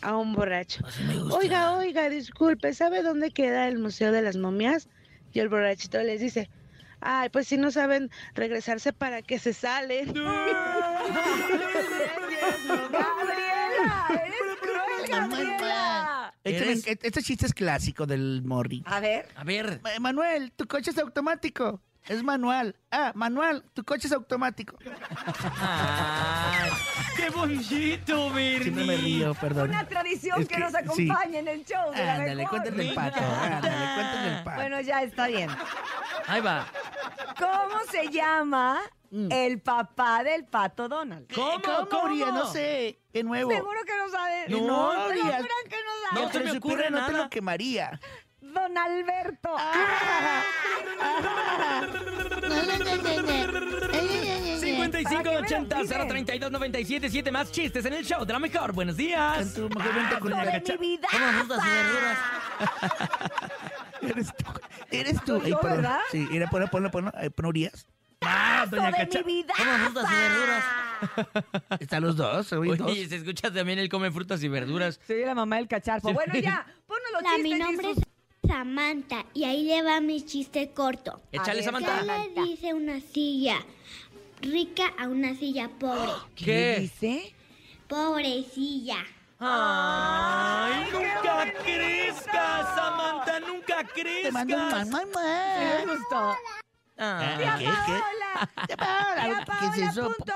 a 0.00 0.16
un 0.16 0.32
borracho. 0.34 0.84
Oiga, 1.32 1.72
oiga, 1.76 2.08
disculpe, 2.08 2.72
¿sabe 2.72 3.02
dónde 3.02 3.30
queda 3.32 3.66
el 3.66 3.78
Museo 3.78 4.12
de 4.12 4.22
las 4.22 4.36
Momias? 4.36 4.88
Y 5.32 5.40
el 5.40 5.48
borrachito 5.48 6.00
les 6.02 6.20
dice, 6.20 6.48
ay, 7.00 7.28
pues 7.30 7.48
si 7.48 7.56
no 7.56 7.70
saben 7.70 8.10
regresarse 8.34 8.92
para 8.92 9.22
que 9.22 9.38
se 9.38 9.52
salen. 9.52 10.12
Gabriela, 12.68 14.06
eres 14.10 14.58
cruel, 14.60 15.08
Gabriela. 15.10 16.34
Este, 16.44 16.98
este 17.06 17.22
chiste 17.22 17.46
es 17.46 17.54
clásico 17.54 18.06
del 18.06 18.42
Morri. 18.44 18.82
A 18.86 19.00
ver. 19.00 19.28
A 19.36 19.44
ver. 19.44 19.80
Ma- 19.82 19.90
Manuel, 20.00 20.52
tu 20.52 20.66
coche 20.66 20.90
es 20.90 20.98
automático. 20.98 21.80
Es 22.06 22.22
manual. 22.22 22.74
Ah, 22.90 23.12
manual, 23.14 23.62
tu 23.74 23.84
coche 23.84 24.06
es 24.06 24.12
automático. 24.14 24.78
Ay, 25.60 26.70
¡Qué 27.16 27.28
bonito, 27.28 28.30
Bernie! 28.32 28.62
Siempre 28.62 28.84
me 28.86 28.96
río, 28.96 29.34
perdón. 29.34 29.68
Una 29.70 29.86
tradición 29.86 30.40
Es 30.40 30.48
que, 30.48 30.54
que 30.54 30.60
nos 30.60 30.70
sí. 30.72 30.78
acompaña 30.78 31.38
en 31.40 31.48
el 31.48 31.64
show. 31.66 31.90
Ándale, 31.92 32.46
cuéntale 32.46 32.88
el 32.88 32.94
pato. 32.94 33.20
Ándale, 33.20 33.94
cuéntale 33.94 34.38
el 34.38 34.44
pato. 34.44 34.56
Bueno, 34.56 34.80
ya 34.80 35.02
está 35.02 35.26
bien. 35.26 35.50
Ahí 36.28 36.40
va. 36.40 36.66
¿Cómo 37.38 37.80
se 37.90 38.08
llama 38.10 38.80
Mm. 39.10 39.28
el 39.32 39.60
papá 39.62 40.22
del 40.22 40.44
pato 40.44 40.86
Donald? 40.88 41.32
¿Cómo? 41.34 41.62
¿Cómo, 41.62 41.88
¿Cómo? 41.88 42.04
Urias? 42.12 42.30
No 42.32 42.46
sé. 42.52 43.00
De 43.12 43.22
nuevo. 43.24 43.50
Seguro 43.50 43.80
que 43.86 43.96
no 43.96 44.08
sabe. 44.10 44.44
No, 44.48 44.58
no 44.66 44.92
juran 44.92 45.16
que 45.68 45.76
no 45.76 46.12
No 46.12 46.20
sabe. 46.20 46.32
se 46.32 46.38
te 46.40 46.44
me 46.52 46.58
ocurre 46.58 46.90
no 46.90 47.06
te 47.06 47.12
nada. 47.12 47.24
lo 47.24 47.30
quemaría. 47.30 47.98
Don 48.42 48.76
Alberto. 48.76 49.54
Ah. 49.58 50.42
5580-032-977. 55.98 57.30
Más 57.32 57.50
chistes 57.52 57.84
en 57.84 57.92
el 57.94 58.04
show 58.04 58.24
de 58.24 58.32
la 58.32 58.38
mejor. 58.38 58.72
Buenos 58.72 58.96
días. 58.96 59.36
Canto, 59.54 59.68
mejor 59.78 59.94
vente 59.94 60.18
con 60.18 60.30
la 60.30 60.44
cacha. 60.44 60.72
mi 60.78 60.96
vida. 60.96 61.08
Verduras. 61.12 62.18
Eres 64.02 64.28
tú. 64.36 64.44
Eres 64.90 65.24
tú. 65.24 65.40
Soy 65.40 65.50
yo, 65.50 65.60
perdón. 65.60 65.82
¿verdad? 65.82 66.00
Sí, 66.10 66.26
mira, 66.30 66.48
ponlo, 66.48 66.68
ponlo, 66.68 66.90
ponlo. 66.90 67.10
Ahí, 67.14 67.30
pon 67.30 67.46
Urias. 67.46 67.86
Ah, 68.20 68.66
doña 68.68 68.90
Cacha. 68.90 69.22
Como 69.22 69.44
frutas 69.84 70.10
y 70.10 70.14
verduras. 70.14 70.64
Están 71.80 72.02
los 72.02 72.16
dos, 72.16 72.52
oye, 72.52 72.76
dos. 72.76 72.90
Oye, 72.90 73.08
se 73.08 73.16
escucha 73.16 73.52
también 73.52 73.78
el 73.78 73.88
come 73.88 74.10
frutas 74.10 74.42
y 74.42 74.48
verduras. 74.48 74.98
Soy 75.06 75.24
la 75.24 75.34
mamá 75.34 75.56
del 75.56 75.68
cacharpo. 75.68 76.12
Bueno, 76.12 76.34
ya, 76.34 76.66
ponnos 76.86 77.04
los 77.12 77.20
Hola, 77.20 77.38
mi 77.38 77.50
chistes, 77.50 77.58
nombre 77.66 77.88
Jesús. 77.88 78.02
es 78.42 78.50
Samantha 78.50 79.24
y 79.34 79.44
ahí 79.44 79.64
le 79.64 79.82
va 79.82 80.00
mi 80.00 80.24
chiste 80.24 80.70
corto. 80.70 81.20
Échale, 81.30 81.62
Samantha. 81.62 82.00
¿Qué 82.00 82.40
le 82.40 82.42
dice 82.42 82.74
una 82.74 83.00
silla 83.00 83.56
rica 84.42 84.92
a 84.98 85.06
una 85.06 85.36
silla 85.36 85.68
pobre? 85.78 86.10
¿Qué? 86.34 86.78
dice? 86.80 87.34
Pobrecilla. 87.86 88.96
¡Ay, 89.40 90.88
nunca 90.92 91.52
crezcas, 91.62 92.74
Samantha! 92.74 93.40
¡Nunca 93.40 93.84
Te 93.94 94.32
mando 94.32 94.56
un 94.56 94.62
crezcas! 94.62 94.88
mua, 94.88 95.06
mua. 95.06 95.22
Me 95.22 95.86
gustó. 95.86 96.36
Ah. 96.98 97.36
¿Qué, 97.38 97.64
qué? 97.64 97.70
Paola, 97.70 98.50
¿qué 98.66 98.76
Paola, 98.76 99.44
es 99.76 99.78
eso? 99.78 100.02
punto 100.12 100.34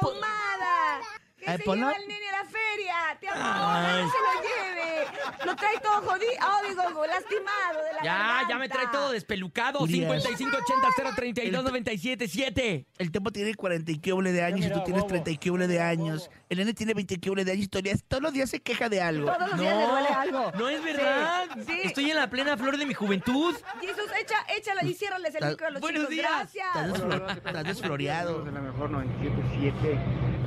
Ay, 1.46 1.58
se 1.58 1.64
lleva 1.64 1.90
al 1.90 2.08
nene 2.08 2.28
a 2.28 2.32
la 2.32 2.44
feria. 2.44 2.94
Paola, 3.32 3.96
Ay. 3.96 4.02
no 4.04 4.11
se 4.11 4.18
lo 4.18 4.32
lleve. 4.42 5.06
Lo 5.46 5.56
trae 5.56 5.78
todo 5.80 6.02
jodido. 6.02 6.32
Oh, 6.42 6.61
digo, 6.68 6.82
lastimado 7.06 7.82
de 7.84 7.92
la 7.94 8.02
Ya, 8.04 8.42
ya 8.49 8.58
me 8.58 8.68
trae 8.68 8.87
todo 8.92 9.11
despelucado. 9.12 9.80
Urias. 9.80 10.25
5580-032-977. 10.25 12.87
El 12.99 13.11
tiempo 13.11 13.30
tiene 13.30 13.54
40 13.54 13.92
y 13.92 13.99
qué 13.99 14.12
de 14.12 14.42
años 14.42 14.66
y 14.66 14.70
tú 14.70 14.82
tienes 14.84 15.06
30 15.06 15.30
y 15.30 15.38
qué 15.38 15.50
de 15.50 15.80
años. 15.80 16.30
El 16.49 16.58
nene 16.58 16.75
tiene 16.75 16.94
20 16.94 17.14
y 17.14 17.18
qué 17.18 17.30
de 17.44 17.52
años. 17.52 17.68
Todos 17.70 17.82
los 17.84 17.92
días- 17.92 18.04
Todos 18.08 18.22
los 18.22 18.32
días 18.32 18.50
se 18.50 18.61
queja 18.61 18.88
de 18.88 19.00
algo. 19.00 19.32
Todos 19.32 19.50
los 19.50 19.61
días 19.61 19.76
le 19.76 19.87
duele 19.87 20.08
algo. 20.08 20.52
No 20.58 20.68
es 20.68 20.82
verdad. 20.84 21.46
Sí, 21.54 21.62
sí. 21.66 21.80
Estoy 21.84 22.11
en 22.11 22.16
la 22.16 22.28
plena 22.30 22.56
flor 22.56 22.76
de 22.76 22.87
mi 22.87 22.94
juventud. 22.94 23.54
Jesús, 23.80 24.11
echa, 24.20 24.37
échalo 24.56 24.80
y 24.87 24.94
ciérrales 24.94 25.34
el 25.34 25.49
micro 25.50 25.66
a 25.66 25.70
los 25.70 25.80
Buenos 25.80 26.08
chicos. 26.08 26.14
días. 26.14 26.54
Estás, 26.54 27.00
Gracias. 27.02 27.37
estás 27.46 27.64
desfloreado. 27.64 28.44
De 28.44 28.52
la 28.52 28.61
mejor 28.61 28.90
97.7. 28.90 29.99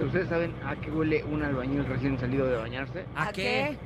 ¿Ustedes 0.04 0.30
saben 0.30 0.54
a 0.66 0.76
qué 0.76 0.92
huele 0.92 1.24
un 1.24 1.42
albañil 1.44 1.86
recién 1.86 2.20
salido 2.20 2.46
de 2.48 2.58
bañarse? 2.58 3.06
¿A 3.16 3.32
qué? 3.32 3.78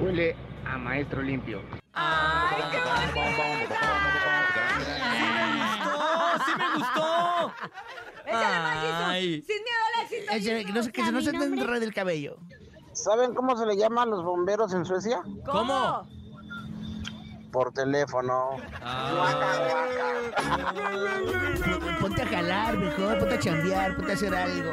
Huele 0.00 0.34
a 0.64 0.78
maestro 0.78 1.22
limpio. 1.22 1.60
¡Ay, 1.92 2.62
qué 2.70 2.78
¡Oh, 5.84 6.38
sí 6.44 6.52
me 6.58 6.74
gustó! 6.74 7.52
Échale 8.26 8.58
más, 8.58 8.84
Ay. 9.08 9.42
Jesús. 9.42 9.46
Sin 9.46 9.62
miedo 9.62 9.82
al 9.94 10.02
éxito. 10.04 10.32
Ese- 10.32 10.64
no 10.64 10.92
que 10.92 11.04
se- 11.04 11.12
no 11.12 11.20
se 11.20 11.30
te 11.32 11.44
enrede 11.44 11.84
el 11.84 11.94
cabello. 11.94 12.36
¿Saben 12.92 13.34
cómo 13.34 13.56
se 13.56 13.66
le 13.66 13.76
llama 13.76 14.02
a 14.02 14.06
los 14.06 14.24
bomberos 14.24 14.72
en 14.74 14.84
Suecia? 14.84 15.20
¿Cómo? 15.44 16.08
Por 17.52 17.72
teléfono. 17.72 18.56
Ponte 22.00 22.22
a 22.22 22.26
jalar 22.26 22.76
mejor, 22.76 23.18
ponte 23.18 23.34
a 23.34 23.38
chambear, 23.38 23.96
ponte 23.96 24.12
a 24.12 24.14
hacer 24.14 24.34
algo. 24.34 24.72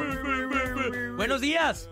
Buenos 1.16 1.40
días. 1.40 1.88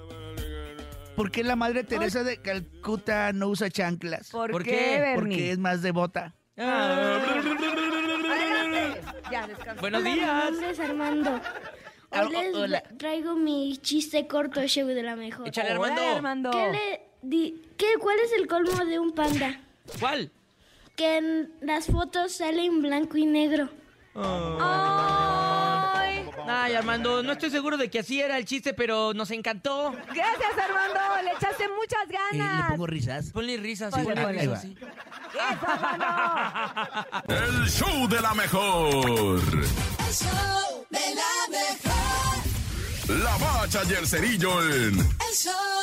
¿Por 1.17 1.31
qué 1.31 1.45
la 1.45 1.57
madre 1.57 1.85
Teresa 1.85 2.25
de 2.25 2.41
Calcuta 2.43 3.33
no 3.33 3.49
usa 3.49 3.71
chanclas? 3.71 4.31
¿Por, 4.31 4.51
¿Por 4.51 4.65
qué? 4.65 4.99
Bernie? 4.99 5.15
Porque 5.15 5.53
es 5.53 5.59
más 5.59 5.83
devota. 5.83 6.35
Ya. 6.57 7.23
Buenos 9.81 10.01
Hola, 10.03 10.11
Mi 10.11 10.15
días. 10.15 10.45
nombre 10.51 10.71
es 10.71 10.81
Armando. 10.81 11.41
Ah, 12.11 12.25
Hoy 12.27 12.33
les 12.33 12.55
hola. 12.55 12.83
traigo 12.99 13.35
mi 13.37 13.79
chiste 13.79 14.27
corto 14.27 14.61
show 14.67 14.87
de 14.87 15.03
la 15.03 15.17
mejor. 15.17 15.49
Échale, 15.49 15.75
Hola, 15.77 15.93
Armando. 15.95 16.17
Armando. 16.17 16.51
¿Qué 16.51 16.73
le 16.73 17.03
di- 17.23 17.63
qué- 17.79 17.95
¿Cuál 17.99 18.19
es 18.19 18.33
el 18.33 18.47
colmo 18.47 18.85
de 18.85 18.99
un 18.99 19.13
panda? 19.13 19.59
¿Cuál? 19.99 20.31
Que 21.03 21.17
en 21.17 21.51
las 21.63 21.87
fotos 21.87 22.37
sale 22.37 22.65
en 22.65 22.81
blanco 22.81 23.17
y 23.17 23.27
negro. 23.27 23.69
Ay, 24.15 26.25
Ay, 26.47 26.75
Armando, 26.77 27.25
no 27.25 27.33
estoy 27.33 27.51
seguro 27.51 27.77
de 27.77 27.91
que 27.91 27.99
así 27.99 28.21
era 28.21 28.39
el 28.39 28.45
chiste, 28.45 28.73
pero 28.73 29.13
nos 29.13 29.33
encantó. 29.33 29.91
gracias, 30.15 30.53
Armando. 30.65 31.01
Le 31.25 31.33
echaste 31.33 31.65
muchas 31.71 32.05
Eh, 32.09 32.13
le 32.35 32.39
ganas. 32.39 32.71
pongo 32.71 32.87
risas. 32.87 33.31
Ponle 33.33 33.57
risas. 33.57 33.91
Ponle, 33.93 34.15
ponle 34.15 34.23
ponle. 34.23 34.41
Ahí 34.43 34.47
risas, 34.47 34.55
va. 34.55 34.61
sí. 34.63 34.77
Eso, 35.33 35.67
Armando. 35.67 36.07
El 37.35 37.67
show 37.69 38.07
de 38.09 38.21
la 38.21 38.35
mejor. 38.35 39.41
El 39.41 40.15
show 40.15 40.87
de 40.89 41.15
la 41.17 41.49
mejor. 41.51 42.39
La 43.25 43.37
bacha 43.39 43.81
y 43.91 43.95
el 43.95 44.07
cerillo 44.07 44.63
en 44.73 45.01
El 45.01 45.35
show 45.35 45.82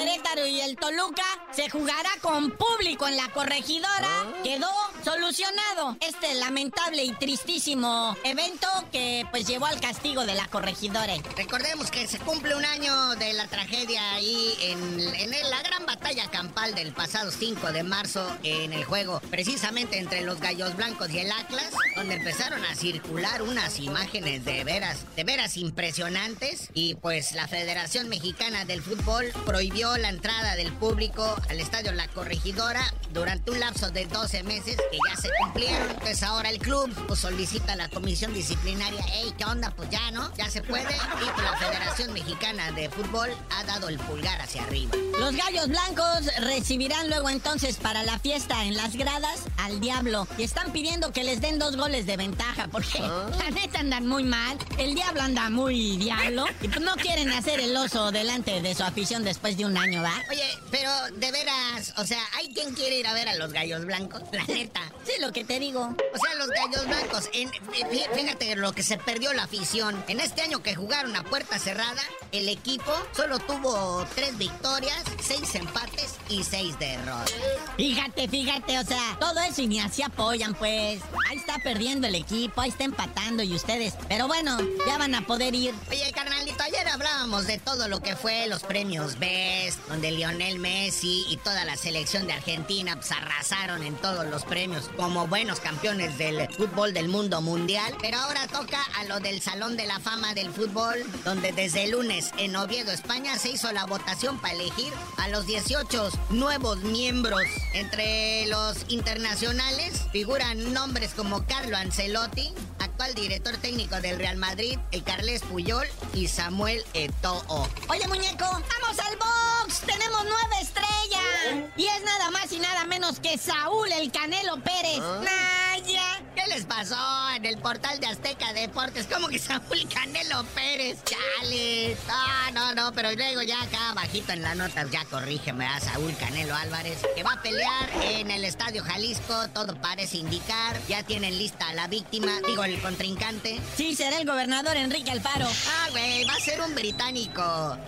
Querétaro 0.00 0.46
y 0.46 0.62
el 0.62 0.76
Toluca 0.76 1.22
se 1.50 1.68
jugará 1.68 2.08
con 2.22 2.52
público 2.52 3.06
en 3.06 3.18
la 3.18 3.30
corregidora. 3.34 4.08
Quedó 4.42 4.69
solucionado 5.04 5.96
este 6.00 6.34
lamentable 6.34 7.04
y 7.04 7.12
tristísimo 7.12 8.16
evento 8.24 8.66
que 8.92 9.24
pues 9.30 9.46
llevó 9.46 9.66
al 9.66 9.80
castigo 9.80 10.26
de 10.26 10.34
la 10.34 10.46
corregidora. 10.48 11.14
Recordemos 11.36 11.90
que 11.90 12.06
se 12.06 12.18
cumple 12.18 12.54
un 12.54 12.64
año 12.64 13.14
de 13.16 13.32
la 13.32 13.46
tragedia 13.46 14.12
ahí 14.12 14.54
en, 14.60 15.50
la 15.50 15.62
gran 15.62 15.86
batalla 15.86 16.30
campal 16.30 16.74
del 16.74 16.92
pasado 16.92 17.30
5 17.30 17.72
de 17.72 17.82
marzo 17.82 18.26
en 18.42 18.72
el 18.72 18.84
juego, 18.84 19.20
precisamente 19.30 19.98
entre 19.98 20.22
los 20.22 20.40
Gallos 20.40 20.76
Blancos 20.76 21.10
y 21.10 21.18
el 21.18 21.32
Atlas, 21.32 21.72
donde 21.96 22.16
empezaron 22.16 22.64
a 22.64 22.74
circular 22.74 23.42
unas 23.42 23.78
imágenes 23.78 24.44
de 24.44 24.64
veras, 24.64 25.04
de 25.16 25.24
veras 25.24 25.56
impresionantes 25.56 26.68
y 26.74 26.94
pues 26.96 27.32
la 27.32 27.48
Federación 27.48 28.08
Mexicana 28.08 28.64
del 28.64 28.82
Fútbol 28.82 29.32
prohibió 29.46 29.96
la 29.96 30.10
entrada 30.10 30.56
del 30.56 30.72
público 30.72 31.36
al 31.48 31.60
estadio 31.60 31.92
La 31.92 32.08
Corregidora 32.08 32.82
durante 33.12 33.50
un 33.50 33.60
lapso 33.60 33.90
de 33.90 34.06
12 34.06 34.42
meses 34.42 34.76
que 34.90 34.98
ya 35.08 35.16
se 35.16 35.30
cumplieron. 35.40 35.90
Entonces 35.90 36.22
ahora 36.22 36.50
el 36.50 36.58
club 36.58 36.92
pues, 37.06 37.20
solicita 37.20 37.72
a 37.72 37.76
la 37.76 37.88
comisión 37.88 38.32
disciplinaria, 38.34 39.04
hey, 39.12 39.32
¿qué 39.36 39.44
onda? 39.44 39.70
Pues 39.70 39.90
ya, 39.90 40.10
¿no? 40.10 40.32
Ya 40.36 40.50
se 40.50 40.62
puede. 40.62 40.94
Y 40.94 41.30
pues, 41.34 41.42
la 41.42 41.56
Federación 41.56 42.12
Mexicana 42.12 42.72
de 42.72 42.90
Fútbol 42.90 43.30
ha 43.50 43.64
dado 43.64 43.88
el 43.88 43.98
pulgar 43.98 44.40
hacia 44.40 44.62
arriba. 44.62 44.92
Los 45.18 45.36
Gallos 45.36 45.68
Blancos 45.68 46.30
recibirán 46.40 47.08
luego 47.08 47.28
entonces 47.28 47.76
para 47.76 48.02
la 48.02 48.18
fiesta 48.18 48.64
en 48.64 48.76
las 48.76 48.96
gradas 48.96 49.44
al 49.58 49.80
Diablo 49.80 50.26
y 50.38 50.42
están 50.42 50.72
pidiendo 50.72 51.12
que 51.12 51.24
les 51.24 51.40
den 51.40 51.58
dos 51.58 51.76
goles 51.76 52.06
de 52.06 52.16
ventaja 52.16 52.68
porque 52.68 52.98
la 53.38 53.50
neta 53.50 53.80
andan 53.80 54.06
muy 54.06 54.24
mal, 54.24 54.58
el 54.78 54.94
Diablo 54.94 55.22
anda 55.22 55.50
muy 55.50 55.96
diablo 55.96 56.46
y 56.60 56.68
pues 56.68 56.80
no 56.80 56.94
quieren 56.96 57.30
hacer 57.30 57.60
el 57.60 57.76
oso 57.76 58.10
delante 58.10 58.60
de 58.62 58.74
su 58.74 58.82
afición 58.82 59.24
después 59.24 59.56
de 59.56 59.66
un 59.66 59.76
año, 59.76 60.02
¿va? 60.02 60.12
Oye, 60.30 60.58
pero 60.70 60.90
de 61.16 61.32
veras, 61.32 61.94
o 61.96 62.04
sea, 62.04 62.22
¿hay 62.36 62.52
quien 62.52 62.74
quiere 62.74 62.98
ir 62.98 63.06
a 63.06 63.14
ver 63.14 63.28
a 63.28 63.34
los 63.34 63.52
Gallos 63.52 63.84
Blancos? 63.84 64.22
La 64.32 64.44
neta, 64.44 64.79
sí 65.04 65.12
lo 65.20 65.32
que 65.32 65.44
te 65.44 65.58
digo. 65.58 65.80
O 65.82 66.18
sea, 66.18 66.34
los 66.36 66.48
Gallos 66.48 66.86
Blancos, 66.86 67.28
en, 67.32 67.50
fí- 67.50 68.08
fíjate 68.14 68.56
lo 68.56 68.72
que 68.72 68.82
se 68.82 68.98
perdió 68.98 69.32
la 69.32 69.44
afición. 69.44 70.02
En 70.08 70.20
este 70.20 70.42
año 70.42 70.62
que 70.62 70.74
jugaron 70.74 71.14
a 71.16 71.24
puerta 71.24 71.58
cerrada, 71.58 72.02
el 72.32 72.48
equipo 72.48 72.92
solo 73.16 73.38
tuvo 73.38 74.06
tres 74.14 74.36
victorias, 74.38 75.02
seis 75.22 75.54
empates 75.54 76.16
y 76.28 76.42
seis 76.44 76.78
derrotas. 76.78 77.32
Fíjate, 77.76 78.28
fíjate, 78.28 78.78
o 78.78 78.84
sea, 78.84 79.16
todo 79.18 79.40
eso 79.40 79.62
y 79.62 79.66
ni 79.68 79.80
así 79.80 80.02
apoyan, 80.02 80.54
pues. 80.54 81.00
Ahí 81.28 81.36
está 81.36 81.58
perdiendo 81.58 82.06
el 82.06 82.14
equipo, 82.14 82.60
ahí 82.60 82.70
está 82.70 82.84
empatando 82.84 83.42
y 83.42 83.54
ustedes. 83.54 83.94
Pero 84.08 84.26
bueno, 84.28 84.58
ya 84.86 84.98
van 84.98 85.14
a 85.14 85.26
poder 85.26 85.54
ir. 85.54 85.74
Oye, 85.90 86.10
carnalito, 86.12 86.62
ayer 86.62 86.86
hablábamos 86.88 87.46
de 87.46 87.58
todo 87.58 87.88
lo 87.88 88.00
que 88.02 88.16
fue 88.16 88.46
los 88.46 88.62
premios 88.62 89.18
Best, 89.18 89.78
donde 89.88 90.10
Lionel 90.12 90.58
Messi 90.58 91.24
y 91.28 91.36
toda 91.38 91.64
la 91.64 91.76
selección 91.76 92.26
de 92.26 92.32
Argentina 92.34 92.96
pues, 92.96 93.10
arrasaron 93.12 93.82
en 93.82 93.94
todos 93.96 94.26
los 94.26 94.44
premios 94.44 94.69
como 94.96 95.26
buenos 95.26 95.60
campeones 95.60 96.16
del 96.18 96.48
fútbol 96.54 96.94
del 96.94 97.08
mundo 97.08 97.40
mundial. 97.40 97.94
Pero 98.00 98.18
ahora 98.18 98.46
toca 98.46 98.82
a 98.98 99.04
lo 99.04 99.20
del 99.20 99.40
Salón 99.40 99.76
de 99.76 99.86
la 99.86 99.98
Fama 100.00 100.34
del 100.34 100.50
Fútbol, 100.52 101.04
donde 101.24 101.52
desde 101.52 101.84
el 101.84 101.92
lunes 101.92 102.30
en 102.38 102.56
Oviedo, 102.56 102.92
España, 102.92 103.36
se 103.38 103.50
hizo 103.50 103.72
la 103.72 103.86
votación 103.86 104.38
para 104.38 104.54
elegir 104.54 104.92
a 105.16 105.28
los 105.28 105.46
18 105.46 106.10
nuevos 106.30 106.78
miembros. 106.78 107.42
Entre 107.74 108.46
los 108.46 108.76
internacionales 108.88 110.02
figuran 110.12 110.72
nombres 110.72 111.12
como 111.14 111.44
Carlo 111.46 111.76
Ancelotti, 111.76 112.52
actual 112.78 113.14
director 113.14 113.56
técnico 113.56 114.00
del 114.00 114.18
Real 114.18 114.36
Madrid, 114.36 114.78
el 114.92 115.02
Carles 115.02 115.42
Puyol 115.42 115.86
y 116.14 116.28
Samuel 116.28 116.84
Eto'o. 116.94 117.68
Oye, 117.88 118.06
muñeco, 118.08 118.44
vamos 118.44 118.98
al 118.98 119.16
box. 119.16 119.80
Tenemos 119.80 120.24
nueve 120.24 120.56
estrellas. 120.60 121.70
Y 121.76 121.86
es 121.86 122.02
nada 122.04 122.30
más 122.30 122.52
y 122.52 122.58
nada 122.58 122.84
menos 122.84 123.20
que 123.20 123.38
Saúl 123.38 123.90
el 123.92 124.10
Canelo 124.12 124.59
Pérez. 124.60 125.00
Naya. 125.24 126.29
¿Qué 126.40 126.54
les 126.54 126.64
pasó 126.64 126.96
en 127.34 127.44
el 127.44 127.58
portal 127.58 128.00
de 128.00 128.06
Azteca 128.06 128.52
Deportes? 128.54 129.06
¿Cómo 129.12 129.28
que 129.28 129.38
Saúl 129.38 129.86
Canelo 129.92 130.42
Pérez? 130.54 130.98
Chale. 131.04 131.96
Ah, 132.08 132.50
no, 132.54 132.74
no, 132.74 132.92
pero 132.92 133.12
luego 133.12 133.42
ya 133.42 133.60
acá 133.60 133.92
bajito 133.94 134.32
en 134.32 134.40
las 134.40 134.56
notas 134.56 134.90
ya 134.90 135.04
corrígeme 135.04 135.66
a 135.66 135.78
Saúl 135.80 136.16
Canelo 136.16 136.54
Álvarez, 136.54 136.98
que 137.14 137.22
va 137.22 137.32
a 137.32 137.42
pelear 137.42 137.90
en 138.02 138.30
el 138.30 138.44
Estadio 138.46 138.82
Jalisco, 138.82 139.48
todo 139.52 139.74
parece 139.76 140.16
indicar. 140.16 140.80
Ya 140.88 141.02
tienen 141.02 141.36
lista 141.36 141.68
a 141.68 141.74
la 141.74 141.88
víctima, 141.88 142.32
digo, 142.46 142.64
el 142.64 142.80
contrincante. 142.80 143.60
Sí, 143.76 143.94
será 143.94 144.18
el 144.18 144.26
gobernador 144.26 144.78
Enrique 144.78 145.10
Alfaro. 145.10 145.46
Ah, 145.46 145.88
güey, 145.90 146.24
va 146.24 146.32
a 146.32 146.40
ser 146.40 146.62
un 146.62 146.74
británico. 146.74 147.42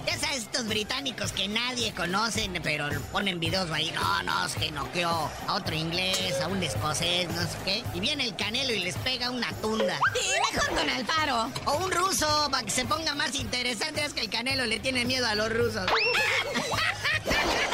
Ya 0.06 0.18
sabes, 0.18 0.38
estos 0.38 0.66
británicos 0.66 1.32
que 1.32 1.48
nadie 1.48 1.94
conocen, 1.94 2.60
pero 2.62 2.90
ponen 3.12 3.40
videos 3.40 3.70
ahí. 3.70 3.90
No, 3.92 4.22
no, 4.24 4.46
es 4.46 4.54
que 4.56 4.70
noqueó 4.72 5.30
a 5.48 5.54
otro 5.54 5.74
inglés, 5.74 6.38
a 6.42 6.48
un 6.48 6.62
escocés, 6.62 7.28
no 7.30 7.40
sé 7.42 7.56
qué. 7.64 7.84
Y 7.94 8.00
viene 8.00 8.24
el 8.24 8.36
canelo 8.42 8.72
y 8.72 8.80
les 8.80 8.96
pega 8.98 9.30
una 9.30 9.52
tunda. 9.60 9.98
Sí, 10.14 10.28
mejor 10.52 10.70
con 10.70 10.90
Alfaro. 10.90 11.52
O 11.66 11.84
un 11.84 11.92
ruso, 11.92 12.48
para 12.50 12.64
que 12.64 12.70
se 12.70 12.84
ponga 12.84 13.14
más 13.14 13.36
interesante. 13.36 14.04
Es 14.04 14.14
que 14.14 14.20
el 14.20 14.30
canelo 14.30 14.66
le 14.66 14.80
tiene 14.80 15.04
miedo 15.04 15.26
a 15.28 15.36
los 15.36 15.48
rusos. 15.52 15.86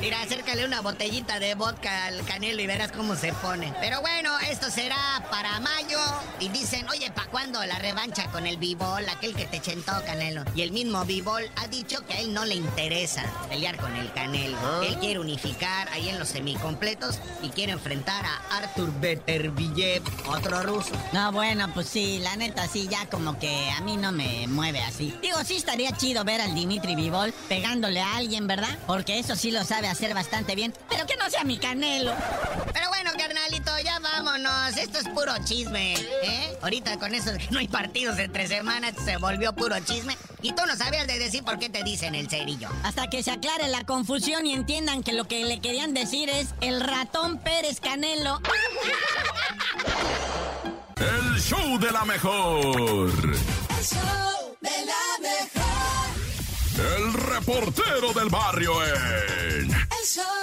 Mira, 0.00 0.20
acércale 0.20 0.66
una 0.66 0.82
botellita 0.82 1.38
de 1.38 1.54
vodka 1.54 2.06
al 2.06 2.22
canelo 2.26 2.60
y 2.60 2.66
verás 2.66 2.92
cómo 2.92 3.16
se 3.16 3.32
pone. 3.32 3.72
Pero 3.80 4.02
bueno, 4.02 4.38
esto 4.50 4.70
será 4.70 5.26
para 5.30 5.58
mayo. 5.60 5.98
Y 6.40 6.50
dicen, 6.50 6.86
oye, 6.90 7.10
¿para 7.10 7.30
cuándo 7.30 7.64
la 7.64 7.78
revancha 7.78 8.26
con 8.30 8.46
el 8.46 8.58
b-ball, 8.58 9.08
aquel 9.08 9.34
que 9.34 9.46
te 9.46 9.60
chentó, 9.60 9.92
Canelo? 10.04 10.44
Y 10.54 10.60
el 10.60 10.72
mismo 10.72 11.04
b-ball 11.06 11.50
ha 11.56 11.68
dicho 11.68 12.04
que 12.06 12.14
a 12.14 12.20
él 12.20 12.34
no 12.34 12.44
le 12.44 12.56
interesa 12.56 13.22
pelear 13.48 13.78
con 13.78 13.96
el 13.96 14.12
Canelo. 14.12 14.82
Él 14.82 14.98
quiere 14.98 15.20
unificar 15.20 15.88
ahí 15.88 16.10
en 16.10 16.18
los 16.18 16.28
semicompletos 16.28 17.18
y 17.42 17.48
quiere 17.48 17.72
enfrentar 17.72 18.26
a 18.26 18.58
Arthur 18.58 18.92
Beterbiev, 19.00 20.02
otro 20.26 20.62
ruso. 20.64 20.92
No, 21.12 21.32
bueno, 21.32 21.72
pues 21.72 21.88
sí, 21.88 22.18
la 22.18 22.36
neta 22.36 22.68
sí, 22.68 22.88
ya 22.90 23.06
como 23.06 23.38
que 23.38 23.70
a 23.70 23.80
mí 23.80 23.96
no 23.96 24.12
me 24.12 24.46
mueve 24.48 24.82
así. 24.82 25.16
Digo, 25.22 25.38
sí 25.44 25.56
estaría 25.56 25.92
chido 25.92 26.24
ver 26.24 26.42
al 26.42 26.54
Dimitri 26.54 26.94
Vivol 26.94 27.32
pegándole 27.48 28.00
a 28.00 28.16
alguien, 28.16 28.46
¿verdad? 28.46 28.76
Porque 28.86 29.18
eso 29.18 29.34
sí 29.34 29.50
lo 29.54 29.64
sabe 29.64 29.88
hacer 29.88 30.12
bastante 30.12 30.54
bien. 30.54 30.74
Pero 30.90 31.06
que 31.06 31.16
no 31.16 31.30
sea 31.30 31.44
mi 31.44 31.56
Canelo. 31.58 32.12
Pero 32.72 32.88
bueno, 32.88 33.12
carnalito, 33.16 33.70
ya 33.82 34.00
vámonos. 34.00 34.76
Esto 34.76 34.98
es 34.98 35.08
puro 35.08 35.32
chisme, 35.44 35.94
¿eh? 35.94 36.58
Ahorita 36.60 36.98
con 36.98 37.14
eso 37.14 37.32
de 37.32 37.38
que 37.38 37.48
no 37.50 37.60
hay 37.60 37.68
partidos 37.68 38.18
entre 38.18 38.46
semanas 38.48 38.94
se 39.04 39.16
volvió 39.16 39.54
puro 39.54 39.78
chisme. 39.80 40.18
Y 40.42 40.52
tú 40.52 40.62
no 40.66 40.76
sabías 40.76 41.06
de 41.06 41.18
decir 41.18 41.44
por 41.44 41.58
qué 41.58 41.70
te 41.70 41.82
dicen 41.84 42.14
el 42.14 42.28
cerillo. 42.28 42.68
Hasta 42.82 43.08
que 43.08 43.22
se 43.22 43.30
aclare 43.30 43.68
la 43.68 43.84
confusión 43.84 44.44
y 44.44 44.52
entiendan 44.52 45.02
que 45.02 45.12
lo 45.12 45.24
que 45.24 45.44
le 45.44 45.60
querían 45.60 45.94
decir 45.94 46.28
es 46.28 46.48
el 46.60 46.80
ratón 46.80 47.38
Pérez 47.38 47.80
Canelo. 47.80 48.40
El 50.96 51.40
show 51.40 51.78
de 51.78 51.90
la 51.92 52.04
mejor. 52.04 53.12
Reportero 57.46 58.12
del 58.14 58.30
barrio 58.30 58.72
en. 58.84 59.70
Show 60.04 60.33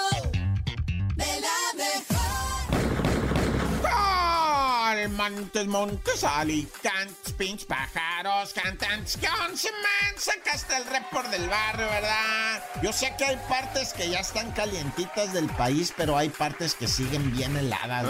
Montes, 5.31 5.67
Montes, 5.67 6.23
Alicantes, 6.23 7.33
pinch 7.38 7.65
pájaros, 7.65 8.53
cantantes. 8.53 9.17
¿Qué 9.17 9.27
once, 9.47 9.69
man? 9.71 10.13
Sacaste 10.17 10.75
el 10.77 10.85
report 10.85 11.29
del 11.29 11.47
barrio, 11.47 11.88
¿verdad? 11.88 12.63
Yo 12.83 12.91
sé 12.91 13.13
que 13.17 13.25
hay 13.25 13.38
partes 13.47 13.93
que 13.93 14.09
ya 14.09 14.19
están 14.19 14.51
calientitas 14.51 15.33
del 15.33 15.47
país, 15.47 15.93
pero 15.95 16.17
hay 16.17 16.29
partes 16.29 16.75
que 16.75 16.88
siguen 16.88 17.31
bien 17.31 17.55
heladas. 17.55 18.05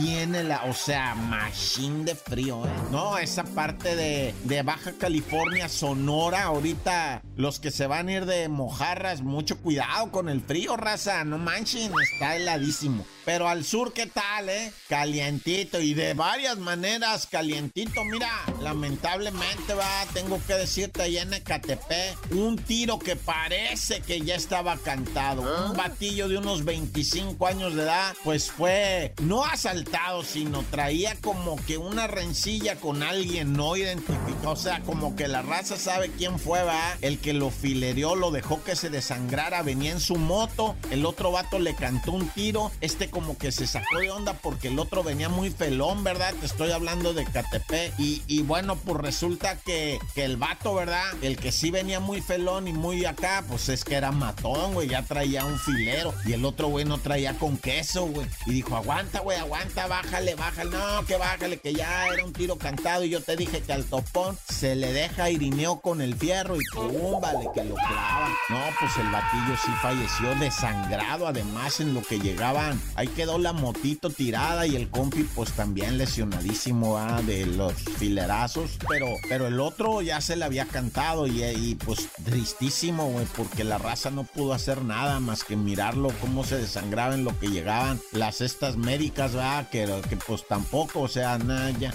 Bien 0.00 0.34
heladas. 0.34 0.68
O 0.68 0.74
sea, 0.74 1.14
machine 1.14 2.04
de 2.04 2.14
frío, 2.14 2.64
¿eh? 2.66 2.70
No, 2.90 3.18
esa 3.18 3.44
parte 3.44 3.96
de, 3.96 4.34
de 4.44 4.62
Baja 4.62 4.92
California, 4.98 5.68
Sonora, 5.68 6.44
ahorita 6.44 7.22
los 7.36 7.58
que 7.58 7.70
se 7.70 7.86
van 7.86 8.08
a 8.08 8.12
ir 8.12 8.26
de 8.26 8.48
mojarras, 8.48 9.22
mucho 9.22 9.58
cuidado 9.58 10.10
con 10.10 10.28
el 10.28 10.40
frío, 10.42 10.76
raza. 10.76 11.24
No 11.24 11.38
manchen, 11.38 11.92
está 12.12 12.36
heladísimo. 12.36 13.06
Pero 13.24 13.48
al 13.48 13.64
sur, 13.64 13.92
¿qué 13.92 14.06
tal, 14.06 14.48
eh? 14.48 14.72
Calientito 14.88 15.80
y 15.80 15.94
de 15.94 16.14
varias 16.14 16.49
maneras 16.58 17.26
calientito. 17.26 18.04
Mira, 18.04 18.30
lamentablemente, 18.60 19.74
va, 19.74 20.06
tengo 20.12 20.40
que 20.46 20.54
decirte 20.54 21.02
allá 21.02 21.22
en 21.22 21.34
Ecatepec, 21.34 22.16
un 22.32 22.56
tiro 22.56 22.98
que 22.98 23.16
parece 23.16 24.00
que 24.00 24.20
ya 24.20 24.34
estaba 24.34 24.76
cantado. 24.76 25.42
Un 25.66 25.76
batillo 25.76 26.28
de 26.28 26.38
unos 26.38 26.64
25 26.64 27.46
años 27.46 27.74
de 27.74 27.82
edad, 27.82 28.14
pues 28.24 28.50
fue 28.50 29.14
no 29.22 29.44
asaltado, 29.44 30.22
sino 30.22 30.64
traía 30.70 31.16
como 31.20 31.56
que 31.66 31.78
una 31.78 32.06
rencilla 32.06 32.76
con 32.76 33.02
alguien 33.02 33.52
no 33.52 33.76
identificado. 33.76 34.52
O 34.52 34.56
sea, 34.56 34.80
como 34.80 35.16
que 35.16 35.28
la 35.28 35.42
raza 35.42 35.76
sabe 35.76 36.10
quién 36.10 36.38
fue, 36.38 36.62
va. 36.62 36.96
El 37.00 37.18
que 37.18 37.32
lo 37.32 37.50
filerió, 37.50 38.14
lo 38.14 38.30
dejó 38.30 38.62
que 38.62 38.76
se 38.76 38.90
desangrara, 38.90 39.62
venía 39.62 39.92
en 39.92 40.00
su 40.00 40.16
moto. 40.16 40.76
El 40.90 41.06
otro 41.06 41.32
vato 41.32 41.58
le 41.58 41.74
cantó 41.74 42.12
un 42.12 42.28
tiro. 42.28 42.70
Este 42.80 43.10
como 43.10 43.36
que 43.38 43.52
se 43.52 43.66
sacó 43.66 43.98
de 43.98 44.10
onda 44.10 44.34
porque 44.34 44.68
el 44.68 44.78
otro 44.78 45.02
venía 45.02 45.28
muy 45.28 45.50
felón, 45.50 46.04
¿verdad? 46.04 46.29
Te 46.38 46.46
estoy 46.46 46.70
hablando 46.70 47.12
de 47.12 47.24
Catepec. 47.24 47.94
Y, 47.98 48.42
bueno, 48.42 48.76
pues 48.76 48.98
resulta 48.98 49.56
que, 49.56 49.98
el 50.16 50.36
vato, 50.36 50.74
¿verdad? 50.74 51.04
El 51.22 51.36
que 51.36 51.50
sí 51.50 51.70
venía 51.70 51.98
muy 51.98 52.20
felón 52.20 52.68
y 52.68 52.72
muy 52.72 53.04
acá, 53.04 53.44
pues 53.48 53.68
es 53.68 53.84
que 53.84 53.94
era 53.94 54.12
matón, 54.12 54.74
güey. 54.74 54.88
Ya 54.88 55.02
traía 55.02 55.44
un 55.44 55.58
filero. 55.58 56.14
Y 56.24 56.32
el 56.32 56.44
otro 56.44 56.68
güey 56.68 56.84
no 56.84 56.98
traía 56.98 57.34
con 57.34 57.56
queso, 57.56 58.06
güey. 58.06 58.26
Y 58.46 58.52
dijo, 58.52 58.76
aguanta, 58.76 59.20
güey, 59.20 59.38
aguanta, 59.38 59.86
bájale, 59.86 60.34
bájale. 60.34 60.70
No, 60.70 61.04
que 61.06 61.16
bájale, 61.16 61.58
que 61.58 61.72
ya 61.72 62.08
era 62.08 62.24
un 62.24 62.32
tiro 62.32 62.56
cantado. 62.56 63.04
Y 63.04 63.10
yo 63.10 63.22
te 63.22 63.36
dije 63.36 63.60
que 63.62 63.72
al 63.72 63.84
topón 63.84 64.36
se 64.48 64.76
le 64.76 64.92
deja 64.92 65.30
irineo 65.30 65.80
con 65.80 66.00
el 66.00 66.14
fierro 66.14 66.56
y 66.56 66.64
pum, 66.72 67.20
que 67.54 67.64
lo 67.64 67.74
clava. 67.74 68.28
No, 68.48 68.60
pues 68.78 68.96
el 68.98 69.10
batillo 69.10 69.56
sí 69.64 69.70
falleció 69.80 70.34
desangrado. 70.36 71.26
Además, 71.26 71.80
en 71.80 71.94
lo 71.94 72.02
que 72.02 72.18
llegaban, 72.18 72.80
ahí 72.94 73.08
quedó 73.08 73.38
la 73.38 73.52
motito 73.52 74.10
tirada 74.10 74.66
y 74.66 74.76
el 74.76 74.90
compi, 74.90 75.24
pues 75.34 75.52
también 75.52 75.98
lesionadísimo 76.20 76.98
ah, 76.98 77.22
de 77.22 77.46
los 77.46 77.72
filerazos. 77.74 78.78
Pero, 78.88 79.06
pero 79.28 79.46
el 79.46 79.60
otro 79.60 80.02
ya 80.02 80.20
se 80.20 80.36
le 80.36 80.44
había 80.44 80.66
cantado 80.66 81.26
y, 81.26 81.76
pues 81.84 82.08
tristísimo, 82.24 83.10
güey, 83.10 83.26
porque 83.36 83.64
la 83.64 83.78
raza 83.78 84.10
no 84.10 84.24
pudo 84.24 84.52
hacer 84.52 84.82
nada 84.82 85.20
más 85.20 85.44
que 85.44 85.56
mirarlo, 85.56 86.10
cómo 86.20 86.44
se 86.44 86.58
desangraba 86.58 87.14
en 87.14 87.24
lo 87.24 87.38
que 87.38 87.48
llegaban 87.48 88.00
las 88.12 88.36
cestas 88.36 88.76
médicas, 88.76 89.34
¿verdad? 89.34 89.68
Que, 89.70 89.86
que 90.08 90.16
pues 90.16 90.46
tampoco, 90.46 91.00
o 91.00 91.08
sea, 91.08 91.38
nada, 91.38 91.70
ya. 91.72 91.92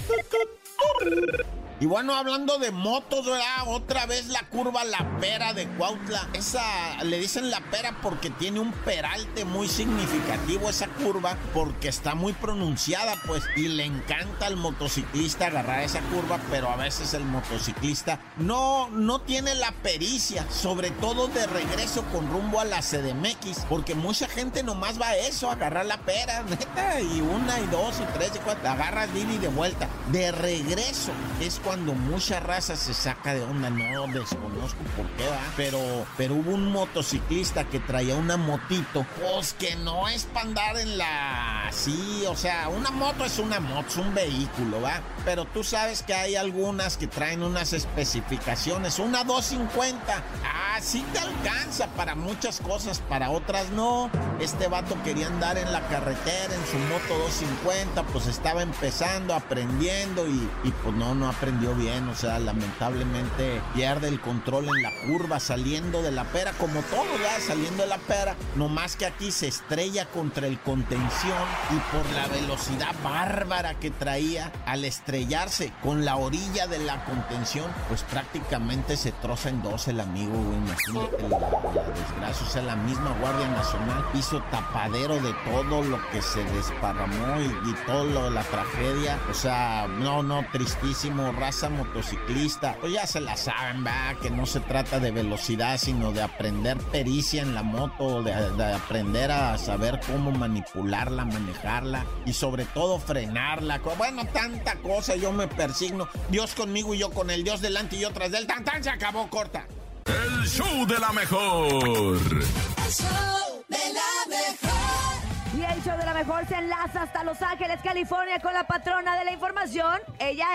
Y 1.85 1.87
bueno, 1.87 2.15
hablando 2.15 2.57
de 2.57 2.71
motos, 2.71 3.27
¿verdad? 3.27 3.67
Otra 3.67 4.07
vez 4.07 4.25
la 4.29 4.41
curva 4.49 4.83
La 4.85 5.19
Pera 5.19 5.53
de 5.53 5.67
Cuautla. 5.67 6.27
Esa, 6.33 6.63
le 7.03 7.19
dicen 7.19 7.51
La 7.51 7.59
Pera 7.59 7.95
porque 8.01 8.31
tiene 8.31 8.59
un 8.59 8.71
peralte 8.71 9.45
muy 9.45 9.67
significativo 9.67 10.67
esa 10.67 10.87
curva, 10.87 11.37
porque 11.53 11.87
está 11.87 12.15
muy 12.15 12.33
pronunciada, 12.33 13.13
pues, 13.27 13.43
y 13.55 13.67
le 13.67 13.85
encanta 13.85 14.47
al 14.47 14.57
motociclista 14.57 15.45
agarrar 15.45 15.81
esa 15.81 15.99
curva, 16.09 16.39
pero 16.49 16.71
a 16.71 16.75
veces 16.75 17.13
el 17.13 17.23
motociclista 17.23 18.19
no, 18.37 18.89
no 18.89 19.21
tiene 19.21 19.53
la 19.53 19.71
pericia, 19.71 20.49
sobre 20.49 20.89
todo 20.89 21.27
de 21.27 21.45
regreso 21.45 22.03
con 22.05 22.31
rumbo 22.31 22.61
a 22.61 22.65
la 22.65 22.81
CDMX, 22.81 23.65
porque 23.69 23.93
mucha 23.93 24.27
gente 24.27 24.63
nomás 24.63 24.99
va 24.99 25.09
a 25.09 25.17
eso, 25.17 25.51
agarrar 25.51 25.85
la 25.85 25.97
pera, 25.97 26.43
y 26.99 27.21
una, 27.21 27.59
y 27.59 27.67
dos, 27.67 27.99
y 27.99 28.17
tres, 28.17 28.31
y 28.33 28.39
cuatro, 28.39 28.67
agarras 28.67 29.09
y 29.13 29.37
de 29.37 29.49
vuelta. 29.49 29.87
De 30.11 30.31
regreso 30.31 31.11
es 31.39 31.59
cuando 31.63 31.74
mucha 31.77 32.39
raza 32.39 32.75
se 32.75 32.93
saca 32.93 33.33
de 33.33 33.43
onda, 33.43 33.69
no 33.69 34.07
desconozco 34.07 34.79
por 34.95 35.07
qué 35.17 35.27
va, 35.27 35.39
pero, 35.57 35.79
pero 36.17 36.35
hubo 36.35 36.51
un 36.51 36.71
motociclista 36.71 37.65
que 37.65 37.79
traía 37.79 38.15
una 38.15 38.37
motito, 38.37 39.05
pues 39.19 39.53
que 39.53 39.75
no 39.77 40.07
es 40.07 40.25
para 40.25 40.47
andar 40.47 40.77
en 40.77 40.97
la... 40.97 41.69
Sí, 41.71 42.23
o 42.27 42.35
sea, 42.35 42.69
una 42.69 42.91
moto 42.91 43.25
es 43.25 43.39
una 43.39 43.59
moto, 43.59 43.87
es 43.87 43.97
un 43.97 44.13
vehículo, 44.13 44.81
va, 44.81 45.01
pero 45.25 45.45
tú 45.45 45.63
sabes 45.63 46.03
que 46.03 46.13
hay 46.13 46.35
algunas 46.35 46.97
que 46.97 47.07
traen 47.07 47.43
unas 47.43 47.73
especificaciones, 47.73 48.99
una 48.99 49.23
250, 49.23 50.23
ah, 50.43 50.79
sí 50.81 51.05
te 51.11 51.19
alcanza 51.19 51.87
para 51.95 52.15
muchas 52.15 52.59
cosas, 52.59 52.99
para 53.09 53.29
otras 53.29 53.69
no. 53.71 54.09
Este 54.39 54.67
vato 54.67 54.95
quería 55.03 55.27
andar 55.27 55.57
en 55.57 55.71
la 55.71 55.81
carretera 55.87 56.53
en 56.53 56.65
su 56.67 56.77
moto 56.77 57.23
250, 57.23 58.03
pues 58.03 58.27
estaba 58.27 58.61
empezando, 58.61 59.33
aprendiendo 59.33 60.27
y, 60.27 60.49
y 60.63 60.71
pues 60.83 60.95
no, 60.95 61.15
no 61.15 61.29
aprendió 61.29 61.54
entendió 61.55 61.75
bien, 61.75 62.07
o 62.09 62.15
sea, 62.15 62.39
lamentablemente 62.39 63.61
pierde 63.73 64.07
el 64.07 64.19
control 64.19 64.67
en 64.67 64.81
la 64.81 64.91
curva 65.07 65.39
saliendo 65.39 66.01
de 66.01 66.11
la 66.11 66.25
pera, 66.25 66.51
como 66.53 66.81
todo 66.81 67.05
ya 67.21 67.39
saliendo 67.39 67.83
de 67.83 67.89
la 67.89 67.97
pera, 67.97 68.35
no 68.55 68.67
más 68.67 68.95
que 68.95 69.05
aquí 69.05 69.31
se 69.31 69.47
estrella 69.47 70.05
contra 70.05 70.47
el 70.47 70.59
contención 70.59 71.37
y 71.71 71.95
por 71.95 72.05
la 72.13 72.27
velocidad 72.27 72.93
bárbara 73.03 73.75
que 73.75 73.91
traía 73.91 74.51
al 74.65 74.85
estrellarse 74.85 75.71
con 75.81 76.03
la 76.03 76.17
orilla 76.17 76.67
de 76.67 76.79
la 76.79 77.03
contención, 77.05 77.65
pues 77.87 78.03
prácticamente 78.03 78.97
se 78.97 79.11
troza 79.11 79.49
en 79.49 79.61
dos 79.61 79.87
el 79.87 79.99
amigo, 79.99 80.33
güey, 80.33 80.57
imagínate 80.57 81.29
la, 81.29 81.39
la 81.39 81.83
desgracia, 81.83 82.47
o 82.47 82.49
sea, 82.49 82.61
la 82.63 82.75
misma 82.75 83.15
Guardia 83.21 83.47
Nacional 83.49 84.05
hizo 84.13 84.41
tapadero 84.51 85.15
de 85.21 85.33
todo 85.45 85.83
lo 85.83 85.99
que 86.11 86.21
se 86.21 86.43
desparramó 86.43 87.39
y, 87.39 87.69
y 87.69 87.73
todo 87.85 88.03
lo 88.05 88.23
de 88.25 88.31
la 88.31 88.43
tragedia, 88.43 89.19
o 89.29 89.33
sea, 89.33 89.87
no, 89.87 90.23
no, 90.23 90.45
tristísimo, 90.51 91.31
raza 91.45 91.69
motociclista, 91.69 92.75
pues 92.81 92.93
ya 92.93 93.05
se 93.05 93.21
la 93.21 93.37
saben, 93.37 93.85
va, 93.85 94.15
que 94.19 94.31
no 94.31 94.47
se 94.47 94.61
trata 94.61 94.99
de 94.99 95.11
velocidad, 95.11 95.77
sino 95.77 96.11
de 96.11 96.23
aprender 96.23 96.75
pericia 96.91 97.43
en 97.43 97.53
la 97.53 97.61
moto, 97.61 98.23
de, 98.23 98.33
de 98.33 98.73
aprender 98.73 99.31
a 99.31 99.55
saber 99.59 99.99
cómo 100.07 100.31
manipularla, 100.31 101.23
manejarla 101.23 102.03
y 102.25 102.33
sobre 102.33 102.65
todo 102.65 102.97
frenarla. 102.97 103.79
Bueno, 103.95 104.25
tanta 104.25 104.77
cosa, 104.77 105.15
yo 105.15 105.31
me 105.31 105.47
persigno, 105.47 106.07
Dios 106.29 106.55
conmigo 106.55 106.95
y 106.95 106.97
yo 106.97 107.11
con 107.11 107.29
el 107.29 107.43
Dios 107.43 107.61
delante 107.61 107.97
y 107.97 107.99
yo 107.99 108.11
tras 108.11 108.31
del 108.31 108.47
tan 108.47 108.63
tan 108.63 108.83
se 108.83 108.89
acabó 108.89 109.29
corta. 109.29 109.67
El 110.05 110.47
show 110.47 110.87
de 110.87 110.97
la 110.97 111.11
mejor. 111.11 111.63
El 111.63 112.91
show 112.91 113.63
de 113.69 113.93
la 113.93 114.35
mejor. 114.35 115.55
Y 115.55 115.61
el 115.61 115.83
show 115.83 115.95
de 115.95 116.05
la 116.05 116.13
mejor 116.15 116.47
se 116.47 116.55
enlaza 116.55 117.03
hasta 117.03 117.23
Los 117.23 117.39
Ángeles, 117.43 117.79
California, 117.83 118.39
con 118.39 118.51
la 118.55 118.65
patrona 118.65 119.15
de 119.19 119.25
la 119.25 119.31
información. 119.31 119.99
Ella 120.17 120.47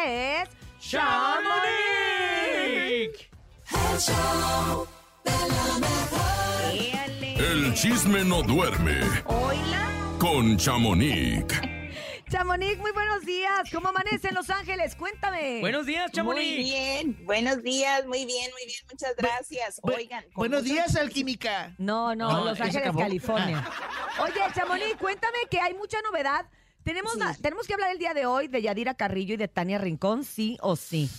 es. 0.42 0.48
¡Chamonix! 0.80 1.60
El 3.70 3.98
show 4.00 4.86
de 5.24 5.30
la 5.30 5.78
mejor. 5.78 7.44
El 7.44 7.74
chisme 7.74 8.24
no 8.24 8.42
duerme 8.42 9.00
Hola. 9.26 9.88
con 10.18 10.56
Chamonix. 10.56 11.44
Chamonix, 12.30 12.78
muy 12.78 12.92
buenos 12.92 13.24
días. 13.26 13.68
¿Cómo 13.72 13.88
amanece 13.88 14.28
en 14.28 14.34
Los 14.34 14.48
Ángeles? 14.50 14.94
Cuéntame. 14.96 15.60
Buenos 15.60 15.84
días, 15.84 16.04
Muy 16.06 16.12
Chamonix. 16.12 16.56
bien, 16.58 17.26
buenos 17.26 17.62
días, 17.62 18.06
muy 18.06 18.24
bien, 18.24 18.50
muy 18.52 18.64
bien, 18.66 18.78
muchas 18.90 19.14
gracias. 19.16 19.80
Bu- 19.82 19.96
Oigan, 19.96 20.24
Buenos 20.34 20.62
mucho- 20.62 20.72
días, 20.74 20.96
alquímica. 20.96 21.74
No, 21.78 22.14
no, 22.14 22.30
No, 22.32 22.44
Los 22.46 22.58
¿ya 22.58 22.70
se 22.70 22.78
Ángeles? 22.78 22.96
California. 22.96 23.68
Oye, 24.22 24.40
Chamonix, 24.54 24.94
cuéntame 24.96 25.38
que 25.50 25.60
hay 25.60 25.74
mucha 25.74 25.98
novedad. 26.02 26.46
Tenemos, 26.84 27.16
la- 27.16 27.34
tenemos 27.34 27.66
que 27.66 27.74
hablar 27.74 27.92
el 27.92 27.98
día 27.98 28.14
de 28.14 28.26
hoy 28.26 28.48
de 28.48 28.62
Yadira 28.62 28.94
Carrillo 28.94 29.34
y 29.34 29.36
de 29.36 29.48
Tania 29.48 29.78
Rincón, 29.78 30.24
sí 30.24 30.56
o 30.62 30.76
sí. 30.76 31.10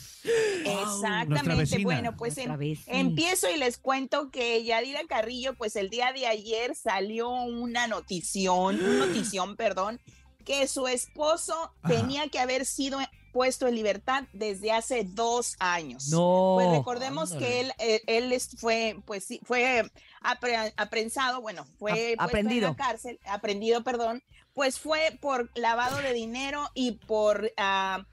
Exactamente, 0.66 1.84
bueno, 1.84 2.16
pues 2.16 2.38
em- 2.38 2.52
empiezo 2.88 3.50
y 3.50 3.58
les 3.58 3.78
cuento 3.78 4.30
que 4.32 4.64
Yadira 4.64 5.02
Carrillo, 5.08 5.54
pues 5.56 5.76
el 5.76 5.90
día 5.90 6.14
de 6.14 6.28
ayer 6.28 6.76
salió 6.76 7.30
una 7.30 7.88
notición, 7.88 8.80
notición, 9.00 9.56
perdón, 9.56 10.00
que 10.46 10.68
su 10.68 10.88
esposo 10.88 11.74
Ajá. 11.82 11.94
tenía 11.96 12.28
que 12.30 12.40
haber 12.40 12.66
sido 12.66 13.00
puesto 13.32 13.68
en 13.68 13.76
libertad 13.76 14.24
desde 14.34 14.72
hace 14.72 15.04
dos 15.04 15.56
años. 15.60 16.10
No. 16.10 16.54
Pues 16.56 16.70
recordemos 16.78 17.34
que 17.34 17.62
él, 17.62 17.74
eh, 17.80 18.02
él 18.08 18.32
es- 18.32 18.50
fue, 18.58 18.98
pues 19.06 19.24
sí, 19.26 19.40
fue 19.44 19.90
apre- 20.22 20.74
aprensado, 20.78 21.42
bueno, 21.42 21.66
fue 21.80 22.14
en 22.14 22.22
aprendido. 22.22 22.70
la 22.70 22.76
cárcel, 22.76 23.20
aprendido, 23.26 23.84
perdón, 23.84 24.24
pues 24.54 24.80
fue 24.80 25.18
por 25.22 25.50
lavado 25.56 25.98
de 25.98 26.14
dinero 26.14 26.70
y 26.74 26.94
por, 26.94 27.52
ah, 27.58 28.06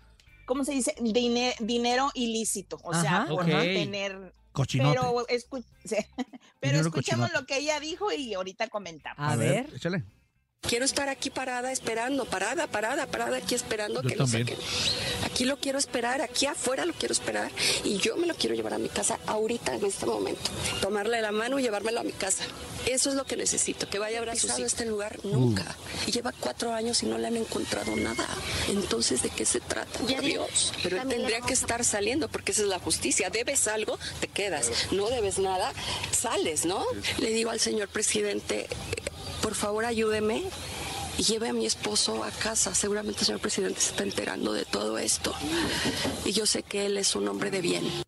¿cómo 0.46 0.64
se 0.64 0.72
dice? 0.72 0.94
Dine- 1.00 1.54
dinero 1.61 2.11
ilícito, 2.14 2.78
o 2.83 2.94
sea, 2.94 3.26
por 3.28 3.46
no 3.48 3.61
tener... 3.61 4.35
Cochinote. 4.52 4.98
Pero, 4.98 5.26
escu- 5.28 5.64
pero 5.85 6.02
Dinero 6.61 6.81
escuchemos 6.88 7.28
cochinote. 7.28 7.33
lo 7.35 7.46
que 7.46 7.59
ella 7.59 7.78
dijo 7.78 8.11
y 8.11 8.35
ahorita 8.35 8.66
comentamos. 8.68 9.18
A 9.20 9.37
ver. 9.37 9.68
Échale. 9.74 10.02
Quiero 10.61 10.85
estar 10.85 11.09
aquí 11.09 11.31
parada 11.31 11.71
esperando, 11.73 12.25
parada, 12.25 12.66
parada, 12.66 13.07
parada 13.07 13.37
aquí 13.38 13.55
esperando 13.55 14.03
Yo 14.03 14.09
que 14.09 14.16
lo 14.16 14.25
también. 14.25 14.49
saquen. 14.49 14.59
Aquí 15.25 15.44
lo 15.44 15.57
quiero 15.57 15.79
esperar, 15.79 16.21
aquí 16.21 16.47
afuera 16.47 16.85
lo 16.85 16.92
quiero 16.92 17.12
esperar 17.12 17.51
y 17.85 17.99
yo 17.99 18.16
me 18.16 18.27
lo 18.27 18.35
quiero 18.35 18.55
llevar 18.57 18.75
a 18.75 18.79
mi 18.79 18.88
casa 18.88 19.18
ahorita 19.27 19.75
en 19.77 19.85
este 19.87 20.05
momento. 20.05 20.51
Tomarle 20.83 21.23
la 21.23 21.31
mano 21.33 21.59
y 21.59 21.62
llevármelo 21.62 22.01
a 22.01 22.03
mi 22.03 22.12
casa. 22.12 22.44
Eso 22.87 23.09
es 23.11 23.16
lo 23.16 23.25
que 23.25 23.37
necesito, 23.37 23.88
que 23.88 23.99
vaya 23.99 24.18
a 24.18 24.21
abrazado 24.21 24.64
este 24.64 24.85
lugar 24.85 25.18
nunca. 25.25 25.64
Y 26.07 26.11
lleva 26.11 26.33
cuatro 26.38 26.73
años 26.73 27.03
y 27.03 27.07
no 27.07 27.18
le 27.18 27.29
han 27.29 27.37
encontrado 27.37 27.94
nada. 27.97 28.27
Entonces, 28.68 29.23
¿de 29.23 29.31
qué 29.31 29.44
se 29.44 29.61
trata? 29.61 29.99
Por 30.01 30.21
Dios. 30.21 30.73
Pero 30.83 31.01
él 31.01 31.09
tendría 31.09 31.40
que 31.40 31.53
estar 31.53 31.85
saliendo 31.85 32.29
porque 32.29 32.53
esa 32.53 32.62
es 32.62 32.68
la 32.68 32.79
justicia. 32.79 33.31
Debes 33.31 33.68
algo, 33.68 33.99
te 34.21 34.29
quedas. 34.29 34.71
No 34.90 35.09
debes 35.09 35.38
nada, 35.38 35.73
sales, 36.11 36.64
¿no? 36.64 36.85
Le 37.18 37.31
digo 37.31 37.51
al 37.51 37.61
señor 37.61 37.88
presidente, 37.88 38.66
por 39.48 39.54
favor 39.54 39.87
ayúdeme 39.87 40.42
y 41.16 41.22
lleve 41.22 41.48
a 41.48 41.54
mi 41.54 41.64
esposo 41.64 42.22
a 42.22 42.30
casa. 42.30 42.74
Seguramente 42.74 43.20
el 43.20 43.26
señor 43.26 43.40
presidente 43.40 43.80
se 43.80 43.92
está 43.92 44.02
enterando 44.02 44.52
de 44.52 44.66
todo 44.66 44.98
esto. 44.98 45.32
Y 46.26 46.32
yo 46.32 46.44
sé 46.44 46.62
que 46.62 46.84
él 46.84 46.98
es 46.98 47.16
un 47.16 47.26
hombre 47.28 47.50
de 47.50 47.62
bien. 47.62 48.08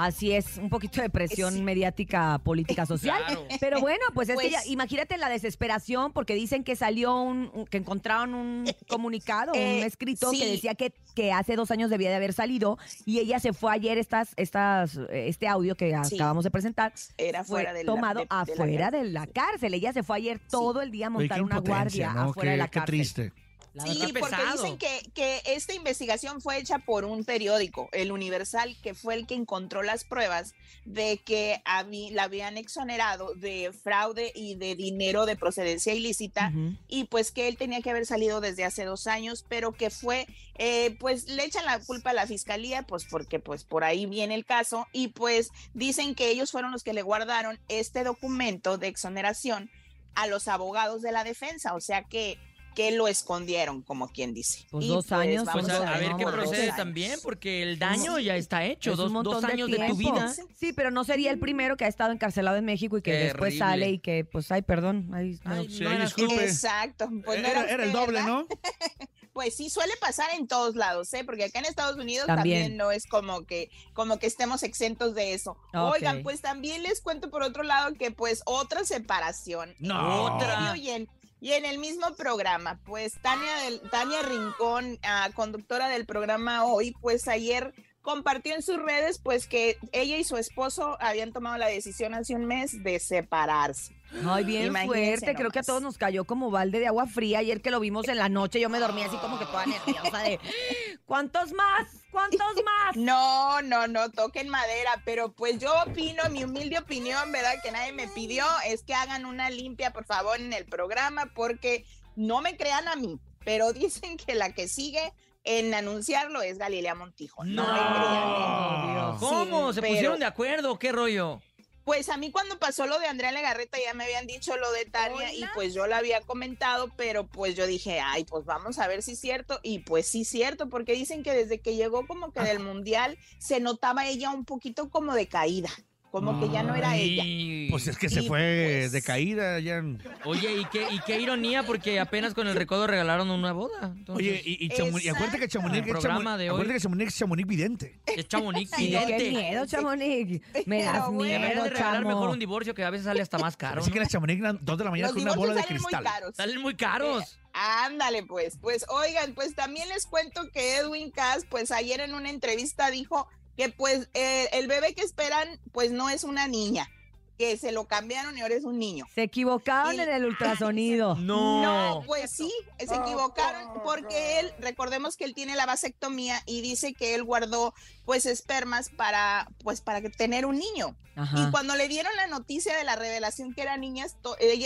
Así 0.00 0.30
es, 0.30 0.58
un 0.58 0.68
poquito 0.70 1.02
de 1.02 1.10
presión 1.10 1.54
Sí. 1.54 1.60
mediática, 1.62 2.38
política, 2.38 2.86
social. 2.86 3.20
Claro. 3.26 3.44
Pero 3.58 3.80
bueno, 3.80 4.04
pues 4.14 4.28
es 4.28 4.36
que 4.38 4.48
Pues- 4.48 4.52
ya, 4.52 4.70
imagínate 4.70 5.18
la 5.18 5.28
desesperación 5.28 6.12
porque 6.12 6.34
dicen 6.34 6.62
que 6.62 6.76
salió 6.76 7.16
un, 7.20 7.50
un- 7.52 7.66
que 7.66 7.78
encontraron 7.78 8.32
un 8.34 8.64
comunicado, 8.86 9.52
un 9.52 9.58
eh, 9.58 9.84
escrito 9.84 10.30
que 10.30 10.46
decía 10.52 10.76
que, 10.76 10.92
que 11.16 11.32
hace 11.32 11.56
dos 11.56 11.72
años 11.72 11.90
debía 11.90 12.10
de 12.10 12.14
haber 12.16 12.32
salido 12.32 12.78
y 13.06 13.18
ella 13.18 13.40
se 13.40 13.52
fue 13.52 13.72
ayer 13.72 13.98
estas, 13.98 14.34
estas, 14.36 14.96
eh, 15.10 15.26
este 15.28 15.48
audio 15.48 15.74
que 15.74 15.92
Sí. 16.04 16.14
acabamos 16.14 16.44
de 16.44 16.52
presentar. 16.52 16.92
Era 17.16 17.42
Fue 17.42 17.62
fuera 17.62 17.72
de 17.72 17.82
la- 17.82 17.92
tomado 17.92 18.20
de- 18.20 18.26
de 18.26 18.28
la 18.30 18.40
afuera 18.42 18.90
de 18.92 19.04
la 19.04 19.26
cárcel. 19.26 19.74
Ella 19.74 19.92
se 19.92 20.04
fue 20.04 20.18
ayer 20.18 20.38
todo 20.48 20.80
el 20.80 20.92
día 20.92 21.08
a 21.08 21.10
montar 21.10 21.38
qué 21.38 21.42
una 21.42 21.58
guardia 21.58 22.12
¿no? 22.12 22.20
afuera 22.30 22.50
Qué- 22.50 22.52
de 22.52 22.56
la 22.56 22.68
qué 22.68 22.78
cárcel. 22.78 22.86
triste. 22.96 23.32
La 23.74 23.84
Sí, 23.84 23.98
porque 24.00 24.12
pesado. 24.36 24.62
dicen 24.62 24.78
que, 24.78 25.00
que 25.14 25.42
esta 25.46 25.74
investigación 25.74 26.40
fue 26.40 26.58
hecha 26.58 26.78
por 26.78 27.04
un 27.04 27.24
periódico, 27.24 27.88
El 27.92 28.10
Universal, 28.12 28.76
que 28.82 28.94
fue 28.94 29.14
el 29.14 29.26
que 29.26 29.34
encontró 29.34 29.82
las 29.82 30.04
pruebas 30.04 30.54
de 30.84 31.18
que 31.18 31.62
habí- 31.64 32.10
la 32.10 32.24
habían 32.24 32.56
exonerado 32.56 33.34
de 33.34 33.72
fraude 33.72 34.32
y 34.34 34.54
de 34.56 34.74
dinero 34.74 35.26
de 35.26 35.36
procedencia 35.36 35.94
ilícita 35.94 36.50
y 36.88 37.04
pues 37.04 37.30
que 37.30 37.46
él 37.48 37.56
tenía 37.56 37.80
que 37.82 37.90
haber 37.90 38.06
salido 38.06 38.40
desde 38.40 38.64
hace 38.64 38.84
dos 38.84 39.06
años, 39.06 39.44
pero 39.48 39.72
que 39.72 39.90
fue, 39.90 40.26
eh, 40.56 40.96
pues 40.98 41.28
le 41.28 41.44
echan 41.44 41.64
la 41.66 41.78
culpa 41.80 42.10
a 42.10 42.14
la 42.14 42.26
fiscalía, 42.26 42.82
pues 42.82 43.04
porque 43.04 43.38
pues 43.38 43.64
por 43.64 43.84
ahí 43.84 44.06
viene 44.06 44.34
el 44.34 44.44
caso 44.44 44.86
y 44.92 45.08
pues 45.08 45.50
dicen 45.74 46.14
que 46.14 46.30
ellos 46.30 46.50
fueron 46.50 46.72
los 46.72 46.82
que 46.82 46.94
le 46.94 47.02
guardaron 47.02 47.60
este 47.68 48.02
documento 48.02 48.78
de 48.78 48.88
exoneración 48.88 49.70
a 50.14 50.26
los 50.26 50.48
abogados 50.48 51.00
de 51.02 51.12
la 51.12 51.22
defensa, 51.22 51.74
o 51.74 51.80
sea 51.80 52.02
que 52.02 52.38
que 52.78 52.92
lo 52.92 53.08
escondieron, 53.08 53.82
como 53.82 54.06
quien 54.06 54.32
dice. 54.32 54.64
Pues 54.70 54.84
Y, 54.84 54.88
dos 54.88 55.10
años, 55.10 55.44
vamos 55.44 55.64
Pues 55.64 55.74
a, 55.74 55.96
a 55.96 55.98
ver 55.98 56.10
ver 56.10 56.16
qué 56.16 56.24
procede 56.24 56.72
también, 56.76 57.18
porque 57.24 57.64
el 57.64 57.76
daño 57.76 58.20
ya 58.20 58.36
está 58.36 58.64
hecho. 58.64 58.92
Es 58.92 58.96
Dos, 58.98 59.42
años 59.42 59.68
de, 59.68 59.84
tu 59.88 59.96
vida. 59.96 60.32
Sí, 60.54 60.72
pero 60.72 60.92
no 60.92 61.02
sería 61.02 61.32
el 61.32 61.40
primero 61.40 61.76
que 61.76 61.84
ha 61.86 61.88
estado 61.88 62.12
encarcelado 62.12 62.56
en 62.56 62.64
México 62.64 62.96
y 62.96 63.02
que 63.02 63.12
después 63.12 63.58
sale 63.58 63.90
y 63.90 63.98
que, 63.98 64.24
pues, 64.24 64.52
ay, 64.52 64.62
perdón. 64.62 65.10
Ay, 65.12 65.40
no. 65.44 65.54
Ay, 65.54 65.68
Sí, 65.68 65.82
no 65.82 65.90
ahí 65.90 65.96
eras 65.96 66.14
tú. 66.14 66.20
disculpe. 66.20 66.44
Exacto. 66.44 67.08
Pues 67.24 67.42
no 67.42 67.48
era, 67.48 67.62
era 67.62 67.72
era 67.72 67.84
el 67.84 67.92
doble, 67.92 68.20
¿verdad? 68.20 68.28
¿no? 68.28 68.46
Pues 69.38 69.54
sí, 69.54 69.70
suele 69.70 69.92
pasar 70.00 70.30
en 70.36 70.48
todos 70.48 70.74
lados, 70.74 71.14
¿eh? 71.14 71.22
Porque 71.24 71.44
acá 71.44 71.60
en 71.60 71.66
Estados 71.66 71.96
Unidos 71.96 72.26
También. 72.26 72.62
también, 72.62 72.76
no 72.76 72.90
es 72.90 73.06
como 73.06 73.46
que, 73.46 73.70
como 73.92 74.18
que 74.18 74.26
estemos 74.26 74.64
exentos 74.64 75.14
de 75.14 75.32
eso. 75.32 75.56
Oigan, 75.72 76.24
pues 76.24 76.40
también 76.40 76.82
les 76.82 77.00
cuento 77.00 77.30
por 77.30 77.44
otro 77.44 77.62
lado 77.62 77.94
que 77.94 78.10
pues 78.10 78.42
otra 78.46 78.84
separación. 78.84 79.76
No. 79.78 80.24
Otra. 80.24 80.76
Y 80.76 80.90
en, 80.90 81.08
y 81.40 81.52
en 81.52 81.64
el 81.64 81.78
mismo 81.78 82.14
programa, 82.16 82.80
pues 82.84 83.14
Tania, 83.22 83.54
del, 83.64 83.80
Tania 83.90 84.22
Rincón, 84.22 84.98
ah, 85.02 85.30
conductora 85.34 85.88
del 85.88 86.06
programa 86.06 86.64
hoy, 86.64 86.94
pues 87.00 87.28
ayer 87.28 87.74
compartió 88.02 88.54
en 88.54 88.62
sus 88.62 88.78
redes 88.78 89.18
pues 89.18 89.46
que 89.46 89.76
ella 89.92 90.16
y 90.16 90.24
su 90.24 90.36
esposo 90.36 90.96
habían 91.00 91.32
tomado 91.32 91.58
la 91.58 91.66
decisión 91.66 92.14
hace 92.14 92.34
un 92.34 92.46
mes 92.46 92.82
de 92.82 92.98
separarse. 92.98 93.94
Ay, 94.26 94.44
bien 94.44 94.66
Imagínense 94.66 95.18
fuerte. 95.18 95.34
Creo 95.34 95.50
que 95.50 95.58
a 95.58 95.62
todos 95.62 95.82
nos 95.82 95.98
cayó 95.98 96.24
como 96.24 96.50
balde 96.50 96.78
de 96.78 96.86
agua 96.86 97.06
fría. 97.06 97.40
Ayer 97.40 97.60
que 97.60 97.70
lo 97.70 97.80
vimos 97.80 98.08
en 98.08 98.16
la 98.16 98.28
noche, 98.28 98.60
yo 98.60 98.70
me 98.70 98.78
dormí 98.78 99.02
así 99.02 99.16
como 99.18 99.38
que 99.38 99.44
toda 99.44 99.66
nerviosa 99.66 100.18
de 100.22 100.40
¿cuántos 101.06 101.52
más? 101.52 101.97
¿Cuántos 102.10 102.40
más? 102.64 102.96
No, 102.96 103.60
no, 103.62 103.86
no, 103.86 104.10
toquen 104.10 104.48
madera, 104.48 105.02
pero 105.04 105.32
pues 105.32 105.58
yo 105.58 105.72
opino, 105.86 106.22
mi 106.30 106.44
humilde 106.44 106.78
opinión, 106.78 107.30
¿verdad? 107.32 107.54
Que 107.62 107.70
nadie 107.70 107.92
me 107.92 108.08
pidió, 108.08 108.44
es 108.66 108.82
que 108.82 108.94
hagan 108.94 109.24
una 109.26 109.50
limpia, 109.50 109.92
por 109.92 110.04
favor, 110.04 110.38
en 110.40 110.52
el 110.52 110.64
programa, 110.66 111.26
porque 111.34 111.84
no 112.16 112.40
me 112.40 112.56
crean 112.56 112.88
a 112.88 112.96
mí, 112.96 113.20
pero 113.44 113.72
dicen 113.74 114.16
que 114.16 114.34
la 114.34 114.52
que 114.52 114.68
sigue 114.68 115.12
en 115.44 115.72
anunciarlo 115.72 116.42
es 116.42 116.58
Galilea 116.58 116.94
Montijo. 116.94 117.44
No, 117.44 117.62
me 117.62 117.78
crean. 117.78 118.94
Dios. 118.94 119.16
¿Cómo? 119.20 119.68
Sí, 119.68 119.74
¿Se 119.76 119.80
pero- 119.80 119.94
pusieron 119.94 120.20
de 120.20 120.26
acuerdo? 120.26 120.78
¿Qué 120.78 120.92
rollo? 120.92 121.40
Pues 121.88 122.10
a 122.10 122.18
mí 122.18 122.30
cuando 122.30 122.58
pasó 122.58 122.86
lo 122.86 122.98
de 122.98 123.06
Andrea 123.06 123.32
Legarreta 123.32 123.78
ya 123.82 123.94
me 123.94 124.04
habían 124.04 124.26
dicho 124.26 124.54
lo 124.58 124.70
de 124.72 124.84
Tania 124.84 125.32
y 125.32 125.42
pues 125.54 125.72
yo 125.72 125.86
lo 125.86 125.96
había 125.96 126.20
comentado, 126.20 126.92
pero 126.98 127.26
pues 127.26 127.54
yo 127.54 127.66
dije, 127.66 127.98
ay, 127.98 128.24
pues 128.24 128.44
vamos 128.44 128.78
a 128.78 128.86
ver 128.86 129.02
si 129.02 129.12
es 129.12 129.20
cierto. 129.20 129.58
Y 129.62 129.78
pues 129.78 130.06
sí 130.06 130.20
es 130.20 130.28
cierto, 130.28 130.68
porque 130.68 130.92
dicen 130.92 131.22
que 131.22 131.32
desde 131.32 131.62
que 131.62 131.76
llegó 131.76 132.06
como 132.06 132.30
que 132.30 132.40
del 132.40 132.60
mundial 132.60 133.16
se 133.38 133.60
notaba 133.60 134.06
ella 134.06 134.28
un 134.32 134.44
poquito 134.44 134.90
como 134.90 135.14
de 135.14 135.28
caída, 135.28 135.70
como 136.10 136.40
que 136.40 136.48
ya 136.50 136.62
no 136.62 136.74
era 136.74 136.96
ella. 136.96 137.22
Pues 137.70 137.86
es 137.86 137.98
que 137.98 138.08
se 138.08 138.22
Y, 138.22 138.28
fue 138.28 138.78
pues, 138.80 138.92
de 138.92 139.02
caída 139.02 139.58
ya. 139.60 139.82
Oye, 140.24 140.60
y 140.60 140.64
qué, 140.66 140.86
y 140.90 140.98
qué 141.00 141.20
ironía, 141.20 141.62
porque 141.64 142.00
apenas 142.00 142.32
con 142.34 142.46
el 142.48 142.54
recodo 142.56 142.86
regalaron 142.86 143.30
una 143.30 143.52
boda. 143.52 143.92
Entonces, 143.96 144.26
Oye, 144.26 144.42
y, 144.44 144.64
y, 144.64 144.68
Chamonix- 144.70 145.04
y 145.04 145.08
acuérdate 145.10 145.38
que 145.38 145.48
Chamonix 145.48 145.78
El 145.78 145.84
es 145.84 145.90
programa 145.90 146.18
Chamonix, 146.20 146.38
de 146.38 146.44
hoy. 146.50 146.54
acuérdate 146.54 146.74
que 146.74 146.80
Chamonix 146.82 147.08
es 147.12 147.18
Chamonix 147.18 147.46
vidente. 147.46 148.00
es 148.06 148.28
Chamonix 148.28 148.70
vidente. 148.78 149.16
qué 149.18 149.30
miedo, 149.30 149.66
Chamonix. 149.66 150.40
Me 150.66 150.82
das 150.82 150.92
Pero 150.94 151.12
bueno. 151.12 151.22
Deberías 151.32 151.50
miedo, 151.50 151.64
de 151.64 151.70
regalar 151.70 151.94
chamo. 152.02 152.08
mejor 152.08 152.30
un 152.30 152.38
divorcio 152.38 152.74
que 152.74 152.84
a 152.84 152.90
veces 152.90 153.04
sale 153.04 153.20
hasta 153.20 153.38
más 153.38 153.56
caro. 153.56 153.80
Así 153.82 153.90
¿no? 153.90 153.94
que 153.94 154.00
las 154.00 154.08
Chamonix, 154.08 154.40
eran 154.40 154.58
dos 154.62 154.78
de 154.78 154.84
la 154.84 154.90
mañana 154.90 155.08
Los 155.08 155.14
con 155.14 155.22
una 155.24 155.34
bola 155.34 155.52
divorcios 155.52 155.68
de 155.68 155.78
salen 155.78 155.82
muy 155.82 155.92
cristal. 155.92 156.04
caros. 156.14 156.36
Salen 156.36 156.60
muy 156.62 156.74
caros. 156.74 157.38
Ándale, 157.52 158.22
pues, 158.24 158.56
pues, 158.60 158.84
oigan, 158.88 159.34
pues 159.34 159.54
también 159.54 159.88
les 159.88 160.06
cuento 160.06 160.48
que 160.52 160.76
Edwin 160.76 161.10
Cass, 161.10 161.44
pues 161.50 161.70
ayer 161.72 162.00
en 162.00 162.14
una 162.14 162.30
entrevista 162.30 162.90
dijo 162.90 163.26
que 163.58 163.68
pues 163.68 164.08
eh, 164.14 164.48
el 164.52 164.68
bebé 164.68 164.94
que 164.94 165.02
esperan, 165.02 165.46
pues 165.72 165.90
no 165.90 166.08
es 166.08 166.22
una 166.24 166.46
niña, 166.48 166.88
que 167.36 167.56
se 167.56 167.72
lo 167.72 167.86
cambiaron 167.86 168.38
y 168.38 168.40
ahora 168.40 168.54
es 168.54 168.64
un 168.64 168.78
niño. 168.78 169.04
Se 169.14 169.22
equivocaron 169.24 169.94
Y- 169.96 170.00
en 170.00 170.08
el 170.08 170.24
ultrasonido. 170.30 171.16
No. 171.16 172.02
Pues 172.06 172.30
sí, 172.30 172.52
se 172.78 172.94
equivocaron 172.94 173.82
porque 173.84 174.38
él, 174.40 174.52
recordemos 174.60 175.16
que 175.16 175.24
él 175.24 175.34
tiene 175.34 175.56
la 175.56 175.66
vasectomía 175.66 176.40
y 176.46 176.60
dice 176.62 176.94
que 176.94 177.14
él 177.16 177.24
guardó 177.24 177.74
pues 178.04 178.26
espermas 178.26 178.88
para 178.90 179.48
pues 179.64 179.80
para 179.80 180.00
tener 180.08 180.46
un 180.46 180.56
niño. 180.58 180.96
Ajá. 181.16 181.36
Y 181.46 181.50
cuando 181.50 181.74
le 181.74 181.88
dieron 181.88 182.14
la 182.16 182.28
noticia 182.28 182.76
de 182.76 182.84
la 182.84 182.94
revelación 182.96 183.52
que 183.54 183.62
era 183.62 183.76
niña, 183.76 184.06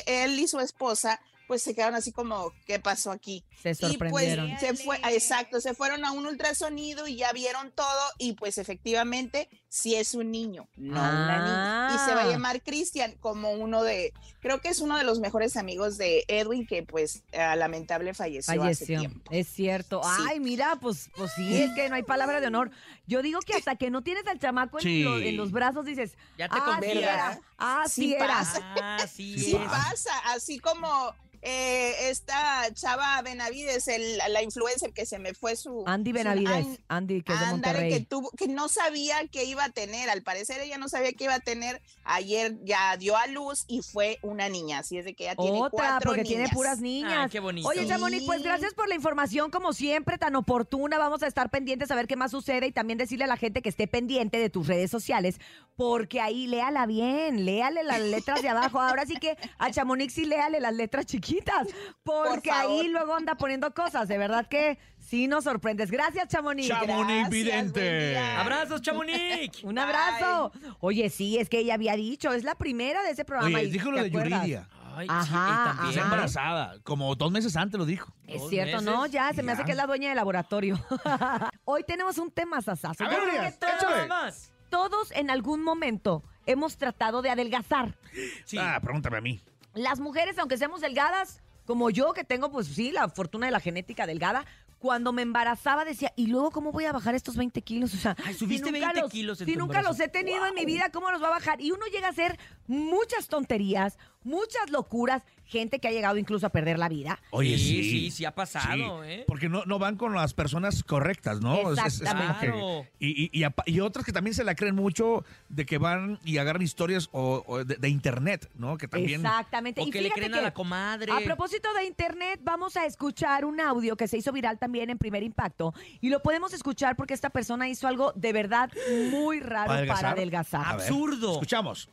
él 0.07 0.39
y 0.39 0.47
su 0.49 0.61
esposa 0.61 1.19
pues 1.47 1.63
se 1.63 1.75
quedaron 1.75 1.95
así 1.95 2.13
como, 2.13 2.53
¿qué 2.67 2.79
pasó 2.79 3.11
aquí? 3.11 3.45
Se 3.63 3.71
Y 3.71 3.75
pues 3.75 3.93
sorprendieron. 3.93 4.59
se 4.59 4.75
fue, 4.75 4.99
exacto, 5.11 5.61
se 5.61 5.75
fueron 5.75 6.05
a 6.05 6.13
un 6.13 6.27
ultrasonido 6.27 7.07
y 7.07 7.17
ya 7.17 7.33
vieron 7.33 7.71
todo 7.73 8.01
y 8.19 8.33
pues 8.35 8.59
efectivamente 8.59 9.49
sí 9.75 9.95
es 9.95 10.13
un 10.13 10.31
niño, 10.31 10.69
no 10.77 11.01
una 11.01 11.39
niña. 11.39 11.95
Y 11.95 12.07
se 12.07 12.15
va 12.15 12.21
a 12.21 12.25
Ah. 12.27 12.31
llamar 12.31 12.61
Cristian 12.63 13.15
como 13.21 13.53
uno 13.53 13.83
de, 13.83 14.13
creo 14.41 14.61
que 14.61 14.69
es 14.69 14.81
uno 14.81 14.99
de 14.99 15.05
los 15.05 15.19
mejores 15.19 15.57
amigos 15.57 15.97
de 15.97 16.25
Edwin 16.29 16.67
que 16.67 16.83
pues 16.83 17.23
ah, 17.33 17.57
lamentable 17.57 18.13
falleció, 18.13 18.53
hace 18.53 18.59
Falleció. 18.61 18.99
tiempo. 19.01 19.31
Es 19.33 19.49
cierto. 19.49 20.03
Sí. 20.05 20.25
Ay, 20.29 20.41
mira, 20.41 20.77
pues, 20.79 21.09
pues 21.17 21.33
sí, 21.35 21.63
es 21.63 21.71
que 21.75 21.89
no 21.89 21.95
hay 21.95 22.03
palabra 22.03 22.43
de 22.43 22.49
honor. 22.49 22.71
Yo 23.07 23.23
digo 23.23 23.41
que 23.41 23.55
hasta 23.55 23.77
que 23.77 23.89
no 23.89 24.03
tienes 24.03 24.27
al 24.27 24.39
chamaco 24.39 24.77
en, 24.79 24.83
Sí. 24.83 25.03
lo- 25.05 25.19
en 25.19 25.39
los 25.39 25.53
brazos 25.53 25.87
dices, 25.87 26.19
Ya 26.37 26.51
te 26.51 26.57
ah, 26.61 26.79
sí 26.83 26.91
era, 26.99 27.41
ah, 27.57 27.85
sí, 27.89 28.03
Sí 28.03 28.15
era. 28.15 28.27
pasa. 28.27 28.75
Ah, 28.79 29.07
sí, 29.11 29.57
pasa, 29.71 30.11
así 30.35 30.59
como 30.59 31.15
eh, 31.45 32.09
esta 32.11 32.73
chava 32.73 33.21
Benavides, 33.23 33.89
el- 33.89 34.19
la 34.29 34.43
influencer 34.45 34.93
que 34.93 35.05
se 35.07 35.19
me 35.19 35.35
fue 35.35 35.57
su... 35.57 35.83
Andy 35.89 36.13
su- 36.13 36.15
Benavides, 36.15 36.53
An- 36.55 36.79
Andy, 36.87 37.23
que 37.23 37.33
es 37.33 37.41
de 37.41 37.47
Monterrey. 37.47 37.91
que 37.91 38.01
tuvo, 38.05 38.31
que 38.31 38.47
no 38.47 38.69
sabía 38.69 39.27
que 39.27 39.43
iba 39.43 39.62
a 39.65 39.71
tener, 39.71 40.11
al 40.11 40.23
parecer 40.23 40.61
ella 40.61 40.79
no 40.79 40.89
sabía 40.89 41.13
que 41.13 41.25
iba 41.25 41.35
a 41.35 41.41
tener, 41.41 41.81
ayer 42.05 42.57
ya 42.65 42.97
dio 42.97 43.17
a 43.17 43.27
luz 43.27 43.65
y 43.69 43.83
fue 43.83 44.19
una 44.23 44.49
niña, 44.49 44.79
así 44.79 44.99
es 44.99 45.05
de 45.05 45.15
que 45.15 45.25
ella 45.25 45.37
tiene 45.37 45.59
Otra, 45.59 45.71
cuatro 45.71 46.11
porque 46.11 46.25
tiene 46.25 46.49
puras 46.49 46.81
niñas. 46.81 47.25
Ay, 47.25 47.31
qué 47.31 47.41
bonito. 47.41 47.69
Oye, 47.69 47.87
Chamonix, 47.87 48.25
pues 48.25 48.43
gracias 48.43 48.75
por 48.75 48.89
la 48.89 48.95
información, 48.95 49.51
como 49.51 49.73
siempre, 49.73 50.19
tan 50.19 50.37
oportuna. 50.37 50.99
Vamos 50.99 51.23
a 51.23 51.27
estar 51.27 51.51
pendientes 51.51 51.91
a 51.91 51.95
ver 51.95 52.07
qué 52.07 52.17
más 52.17 52.31
sucede 52.31 52.67
y 52.67 52.73
también 52.73 52.99
decirle 52.99 53.25
a 53.25 53.29
la 53.29 53.37
gente 53.37 53.63
que 53.63 53.69
esté 53.69 53.87
pendiente 53.87 54.39
de 54.39 54.51
tus 54.51 54.67
redes 54.67 54.91
sociales, 54.91 55.39
porque 55.77 56.21
ahí 56.21 56.47
léala 56.47 56.87
bien, 56.87 57.45
léale 57.45 57.83
las 57.85 58.01
letras 58.15 58.43
de 58.43 58.49
abajo. 58.49 58.81
Ahora 58.81 59.07
sí 59.07 59.17
que 59.17 59.37
a 59.59 59.71
Chamonix 59.71 60.13
sí 60.15 60.25
léale 60.25 60.61
las 60.61 60.75
letras 60.75 61.07
chiquitas, 61.07 61.69
porque 62.03 62.51
Por 62.51 62.59
ahí 62.59 62.89
luego 62.89 63.15
anda 63.15 63.35
poniendo 63.37 63.73
cosas. 63.75 64.09
De 64.09 64.19
verdad 64.19 64.47
que 64.49 64.79
sí 65.13 65.29
nos 65.29 65.45
sorprendes. 65.45 65.91
Gracias, 65.91 66.27
Chamonix. 66.29 66.69
Chamonix 66.69 67.07
Gracias, 67.07 67.29
vidente. 67.31 68.19
Abrazos, 68.19 68.81
Chamonix. 68.81 69.63
Un 69.63 69.79
abrazo. 69.79 70.53
Oye, 70.81 71.11
sí, 71.11 71.37
es 71.37 71.51
que 71.51 71.59
ella 71.59 71.75
había 71.75 71.97
dicho, 71.97 72.33
es 72.33 72.45
la 72.45 72.55
primera 72.55 73.03
de 73.03 73.11
ese 73.11 73.27
programa. 73.27 73.59
Oye, 73.59 73.67
y 73.69 73.71
dijo 73.71 73.91
lo 73.91 73.99
¿te 73.99 74.05
de 74.05 74.09
acuerdas? 74.09 74.41
Yuridia. 74.41 74.69
Ay, 74.95 75.07
Ajá, 75.11 75.25
sí, 75.25 75.29
y 75.31 75.67
también. 75.67 75.89
Está 75.91 76.01
Ajá. 76.01 76.05
embarazada. 76.15 76.75
Como 76.83 77.15
dos 77.15 77.31
meses 77.31 77.55
antes 77.57 77.79
lo 77.79 77.85
dijo. 77.85 78.11
Es 78.27 78.41
Dos 78.41 78.49
cierto, 78.49 78.79
meses. 78.79 78.87
¿no? 78.91 79.05
Ya 79.07 79.31
se 79.35 79.43
me 79.43 79.53
hace 79.53 79.61
Ya. 79.63 79.67
que 79.67 79.71
es 79.73 79.77
la 79.77 79.87
dueña 79.87 80.09
del 80.09 80.17
laboratorio. 80.17 80.83
Hoy 81.67 81.85
tenemos 81.87 82.17
un 82.17 82.31
tema 82.31 82.63
sasazo. 82.63 83.05
A 83.05 83.09
ver, 83.11 83.21
Urias, 83.21 83.55
échale. 83.57 84.07
más. 84.09 84.51
todos 84.71 85.11
en 85.13 85.31
algún 85.31 85.63
momento 85.63 86.23
hemos 86.47 86.79
tratado 86.79 87.21
de 87.21 87.29
adelgazar. 87.29 87.99
Sí. 88.47 88.57
Ah, 88.59 88.81
pregúntame 88.83 89.19
a 89.19 89.21
mí. 89.21 89.43
Las 89.75 90.01
mujeres, 90.01 90.39
aunque 90.39 90.57
seamos 90.57 90.81
delgadas, 90.81 91.43
como 91.67 91.89
yo, 91.91 92.13
que 92.13 92.25
tengo, 92.25 92.51
pues 92.51 92.67
sí, 92.67 92.91
la 92.91 93.09
fortuna 93.09 93.47
de 93.47 93.53
la 93.53 93.61
genética 93.61 94.07
delgada, 94.07 94.45
cuando 94.83 95.13
me 95.13 95.23
embarazaba 95.23 95.85
decía, 95.85 96.13
¿y 96.17 96.27
luego 96.27 96.51
cómo 96.51 96.73
voy 96.73 96.87
a 96.87 96.93
bajar 96.93 97.15
estos 97.15 97.37
20 97.37 97.63
kilos? 97.63 97.95
O 97.95 97.97
sea, 97.97 98.17
Ay, 98.25 98.35
subiste 98.35 98.67
si 98.67 98.73
nunca 98.73 98.87
20 98.89 99.01
los- 99.03 99.13
kilos 99.13 99.41
en 99.41 99.47
Si 99.47 99.53
tu 99.55 99.59
nunca 99.61 99.81
los 99.81 100.01
he 100.01 100.09
tenido 100.09 100.45
en 100.45 100.55
mi 100.57 100.65
vida, 100.67 100.91
¿cómo 100.93 101.13
los 101.13 101.23
va 101.23 101.29
a 101.29 101.31
bajar? 101.31 101.61
Y 101.61 101.71
uno 101.71 101.87
llega 101.87 102.09
a 102.09 102.11
hacer 102.11 102.37
muchas 102.67 103.29
tonterías, 103.29 103.97
muchas 104.25 104.71
locuras, 104.71 105.23
gente 105.45 105.81
que 105.81 105.89
ha 105.89 105.91
llegado 105.91 106.17
incluso 106.17 106.47
a 106.47 106.51
perder 106.51 106.79
la 106.79 106.89
vida. 106.89 107.19
Oye, 107.31 107.59
Sí, 107.59 107.65
sí. 107.83 107.91
sí, 107.91 108.11
sí 108.11 108.25
ha 108.25 108.35
pasado, 108.35 109.03
Sí, 109.05 109.11
¿eh? 109.11 109.25
Porque 109.29 109.49
no, 109.51 109.65
no 109.67 109.79
van 109.79 109.97
con 109.97 110.15
las 110.15 110.33
personas 110.33 110.83
correctas, 110.83 111.41
¿no? 111.43 111.73
Es- 111.73 111.79
es- 111.87 112.01
es 112.01 112.09
como 112.09 112.39
que- 112.41 112.47
Claro. 112.47 112.87
y, 112.99 113.25
y- 113.25 113.31
y 113.39 113.43
apa- 113.45 113.63
y 113.67 113.81
otras 113.81 114.07
que 114.07 114.13
también 114.13 114.33
se 114.35 114.45
la 114.45 114.55
creen 114.55 114.75
mucho 114.75 115.25
de 115.51 115.67
que 115.67 115.77
van 115.77 116.19
y 116.25 116.39
agarran 116.39 116.63
historias 116.63 117.11
o, 117.13 117.45
o 117.47 117.65
de, 117.65 117.77
de 117.77 117.89
internet, 117.91 118.51
¿no? 118.55 118.79
Que 118.79 118.89
también... 118.89 119.21
Exactamente. 119.21 119.81
O 119.83 119.87
y 119.87 119.91
que 119.91 120.01
le 120.01 120.11
creen 120.11 120.35
a 120.35 120.41
la 120.41 120.55
comadre. 120.55 121.13
A 121.13 121.21
propósito 121.21 121.69
de 121.75 121.85
internet, 121.85 122.41
vamos 122.43 122.77
a 122.79 122.87
escuchar 122.87 123.45
un 123.45 123.61
audio 123.61 123.97
que 123.97 124.09
se 124.09 124.17
hizo 124.17 124.33
viral 124.33 124.59
también 124.59 124.89
en 124.89 124.97
Primer 124.99 125.23
Impacto. 125.23 125.75
Y 126.01 126.09
lo 126.09 126.23
podemos 126.23 126.55
escuchar 126.55 126.97
porque 126.97 127.13
esta 127.13 127.29
persona 127.31 127.69
hizo 127.69 127.87
algo 127.89 128.13
de 128.15 128.33
verdad 128.33 128.71
muy 129.11 129.41
raro 129.41 129.69
¿Para 129.69 129.87
para 129.87 130.11
adelgazar? 130.13 130.13
adelgazar. 130.13 130.65
A 130.67 130.77
ver, 130.77 130.87
Absurdo. 130.89 131.33
Escuchamos. 131.33 131.91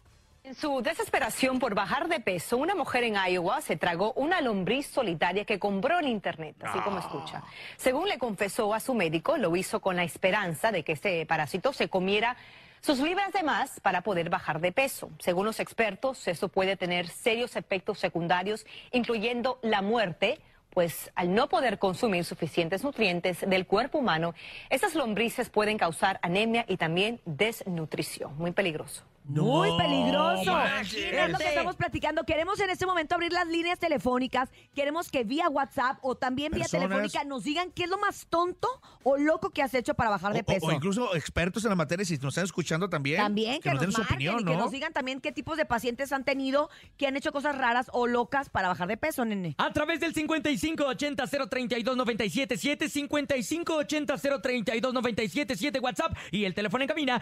En 0.50 0.56
su 0.56 0.82
desesperación 0.82 1.60
por 1.60 1.76
bajar 1.76 2.08
de 2.08 2.20
peso, 2.20 2.58
una 2.58 2.74
mujer 2.74 3.04
en 3.04 3.14
Iowa 3.14 3.62
se 3.62 3.78
tragó 3.78 4.14
una 4.14 4.42
lombriz 4.42 4.88
solitaria 4.88 5.46
que 5.46 5.60
compró 5.60 6.00
en 6.00 6.08
internet, 6.08 6.56
así 6.64 6.80
como 6.80 6.98
escucha. 6.98 7.44
Según 7.78 8.10
le 8.10 8.18
confesó 8.18 8.74
a 8.74 8.80
su 8.80 8.96
médico, 8.96 9.38
lo 9.38 9.56
hizo 9.56 9.80
con 9.80 9.96
la 9.96 10.04
esperanza 10.04 10.72
de 10.72 10.84
que 10.84 10.94
este 10.94 11.24
parásito 11.28 11.72
se 11.72 11.88
comiera 11.88 12.36
sus 12.82 12.98
libras 12.98 13.32
de 13.32 13.44
más 13.44 13.80
para 13.82 14.02
poder 14.02 14.32
bajar 14.32 14.60
de 14.60 14.72
peso. 14.72 15.12
Según 15.20 15.46
los 15.46 15.60
expertos, 15.60 16.28
eso 16.28 16.48
puede 16.48 16.76
tener 16.76 17.10
serios 17.10 17.56
efectos 17.56 18.00
secundarios, 18.00 18.66
incluyendo 18.92 19.60
la 19.62 19.84
muerte. 19.84 20.40
Pues 20.72 21.12
al 21.14 21.36
no 21.36 21.48
poder 21.48 21.78
consumir 21.78 22.26
suficientes 22.26 22.84
nutrientes 22.84 23.48
del 23.48 23.68
cuerpo 23.68 24.00
humano, 24.00 24.34
estas 24.72 24.96
lombrices 24.96 25.50
pueden 25.52 25.78
causar 25.78 26.20
anemia 26.24 26.66
y 26.68 26.78
también 26.78 27.22
desnutrición. 27.26 28.36
Muy 28.36 28.52
peligroso. 28.52 29.04
Muy 29.30 29.70
peligroso. 29.78 30.42
imagínate. 30.44 31.24
Es 31.26 31.32
lo 31.32 31.38
que 31.38 31.48
estamos 31.50 31.76
platicando. 31.76 32.24
Queremos 32.24 32.60
en 32.60 32.70
este 32.72 32.86
momento 32.86 33.16
abrir 33.16 33.32
las 33.32 33.48
líneas 33.48 33.78
telefónicas. 33.80 34.50
Queremos 34.74 35.10
que 35.12 35.24
vía 35.24 35.48
WhatsApp 35.50 35.98
o 36.02 36.16
también 36.16 36.52
vía 36.52 36.64
Personas- 36.64 36.88
telefónica 36.90 37.24
nos 37.26 37.44
digan 37.44 37.72
qué 37.72 37.84
es 37.84 37.90
lo 37.90 37.98
más 38.00 38.26
tonto 38.28 38.68
o 39.04 39.18
loco 39.18 39.52
que 39.52 39.62
has 39.62 39.74
hecho 39.76 39.94
para 39.94 40.10
bajar 40.10 40.34
de 40.34 40.40
O- 40.40 40.42
o- 40.42 40.46
peso. 40.46 40.66
O, 40.66 40.72
incluso 40.72 41.16
expertos 41.16 41.64
en 41.64 41.70
la 41.70 41.76
materia, 41.76 42.04
si 42.06 42.18
nos 42.18 42.34
están 42.34 42.46
escuchando 42.46 42.90
también. 42.90 43.18
También 43.22 43.62
que, 43.62 43.70
nos 43.72 43.80
den 43.82 43.90
nos 43.90 43.96
su 43.96 44.02
marquen 44.02 44.16
opinión, 44.18 44.40
y 44.42 44.46
que 44.46 44.52
¿no? 44.52 44.58
nos 44.64 44.72
digan 44.72 44.94
también 44.94 45.22
qué 45.22 45.32
tipos 45.32 45.58
de 45.58 45.66
pacientes 45.66 46.12
han 46.12 46.24
tenido 46.26 46.70
que 46.98 47.06
han 47.08 47.16
hecho 47.16 47.32
cosas 47.32 47.56
raras 47.58 47.88
o 47.94 48.08
locas 48.08 48.50
para 48.50 48.68
bajar 48.68 48.88
de 48.88 48.98
peso, 48.98 49.26
nene. 49.26 49.54
A 49.60 49.72
través 49.74 50.00
del 50.00 50.14
5580-032-977, 50.16 52.90
5580-032-977 52.90 55.80
WhatsApp 55.82 56.16
y 56.32 56.46
el 56.46 56.54
teléfono 56.54 56.84
en 56.84 56.88
cabina 56.88 57.22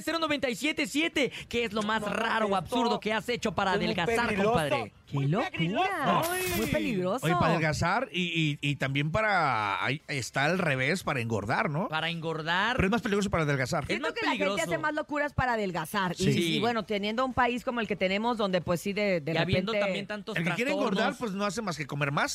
5552-630977. 0.00 1.32
¿Qué 1.48 1.64
es 1.64 1.72
lo 1.72 1.82
más 1.82 2.02
raro 2.02 2.46
o 2.46 2.56
absurdo 2.56 3.00
que 3.00 3.12
has 3.12 3.28
hecho 3.28 3.52
para 3.52 3.72
adelgazar, 3.72 4.34
compadre? 4.36 4.92
¡Qué 5.12 5.28
locura! 5.28 6.22
Muy 6.56 6.66
peligroso. 6.66 7.24
Oye, 7.26 7.34
para 7.34 7.48
adelgazar 7.52 8.08
y, 8.12 8.58
y- 8.60 8.70
y 8.70 8.76
también 8.76 9.10
para. 9.12 9.84
ahí 9.84 10.02
está 10.08 10.44
al 10.46 10.58
revés, 10.58 11.02
para 11.04 11.20
engordar, 11.20 11.70
¿no? 11.70 11.88
Para 11.88 12.10
engordar. 12.10 12.76
Pero 12.76 12.86
es 12.88 12.92
más 12.92 13.02
peligroso 13.02 13.30
para 13.30 13.44
adelgazar. 13.44 13.86
Siento 13.86 14.08
más 14.08 14.14
que 14.14 14.24
la 14.24 14.32
gente 14.32 14.44
peligroso. 14.44 14.70
hace 14.70 14.78
más 14.78 14.94
locuras 14.94 15.32
para 15.34 15.52
adelgazar. 15.54 16.12
Y- 16.18 16.32
Sí. 16.32 16.56
Y, 16.56 16.60
bueno, 16.60 16.84
teniendo 16.84 17.24
un 17.24 17.34
país 17.34 17.64
como 17.64 17.80
el 17.80 17.86
que 17.86 17.96
tenemos, 17.96 18.38
donde 18.38 18.60
pues 18.60 18.80
sí, 18.80 18.92
de, 18.92 19.20
de 19.20 19.32
Y 19.32 19.36
habiendo 19.36 19.72
repente... 19.72 19.86
también 19.86 20.06
tantos 20.06 20.36
El 20.36 20.44
que 20.44 20.50
quiere 20.54 20.70
trastornos. 20.72 20.92
engordar, 21.00 21.18
pues 21.18 21.32
no 21.32 21.44
hace 21.44 21.62
más 21.62 21.76
que 21.76 21.86
comer 21.86 22.10
más. 22.12 22.32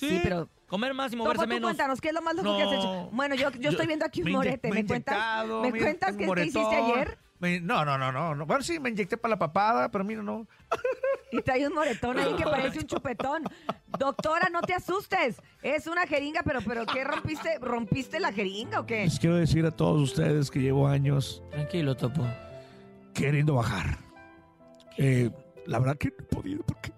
Sí, 0.00 0.20
pero... 0.22 0.48
Comer 0.66 0.92
más 0.94 1.12
y 1.12 1.16
Topo, 1.16 1.24
moverse 1.24 1.44
tú 1.44 1.48
menos. 1.48 1.68
cuéntanos, 1.68 2.00
¿qué 2.00 2.08
es 2.08 2.14
lo 2.14 2.22
más 2.22 2.34
loco 2.34 2.56
que 2.56 2.62
has 2.64 2.70
No. 2.72 2.78
hecho? 2.78 3.10
Bueno, 3.12 3.34
yo, 3.36 3.50
yo 3.52 3.70
estoy 3.70 3.86
viendo 3.86 4.04
aquí 4.04 4.20
un 4.22 4.24
Me 4.24 4.30
inye- 4.32 4.34
morete. 4.34 4.68
me 4.70 4.74
¿Me, 4.82 4.86
cuentas, 4.86 5.14
inyectado, 5.14 5.62
¿me 5.62 5.70
me- 5.72 5.78
cuentas 5.78 6.16
qué, 6.16 6.24
qué 6.26 6.40
hiciste 6.40 6.58
moretón. 6.58 6.90
ayer? 6.92 7.18
Me- 7.40 7.60
no, 7.60 7.84
no, 7.84 7.98
no, 7.98 8.12
no, 8.12 8.34
no. 8.34 8.46
Bueno, 8.46 8.62
sí, 8.62 8.78
me 8.80 8.90
inyecté 8.90 9.16
para 9.16 9.30
la 9.34 9.38
papada, 9.38 9.90
pero 9.90 10.04
mira, 10.04 10.22
no. 10.22 10.46
Y 11.32 11.42
trae 11.42 11.66
un 11.66 11.74
moretón 11.74 12.18
ahí 12.18 12.34
que 12.36 12.44
parece 12.44 12.78
un 12.80 12.86
chupetón. 12.86 13.42
Doctora, 13.98 14.48
no 14.50 14.60
te 14.62 14.72
asustes. 14.74 15.40
Es 15.62 15.86
una 15.86 16.06
jeringa, 16.06 16.42
pero, 16.44 16.60
pero 16.62 16.86
¿qué 16.86 17.02
rompiste? 17.04 17.58
¿Rompiste 17.60 18.20
la 18.20 18.32
jeringa 18.32 18.80
o 18.80 18.86
qué? 18.86 19.04
Les 19.04 19.18
quiero 19.18 19.36
decir 19.36 19.66
a 19.66 19.70
todos 19.72 20.00
ustedes 20.00 20.50
que 20.50 20.60
llevo 20.60 20.86
años 20.86 21.42
Tranquilo, 21.50 21.96
Topo. 21.96 22.24
queriendo 23.12 23.54
bajar. 23.54 23.98
Eh, 24.96 25.30
la 25.66 25.78
verdad 25.80 25.96
que 25.96 26.08
no 26.08 26.14
he 26.20 26.22
podido 26.22 26.62
porque 26.64 26.92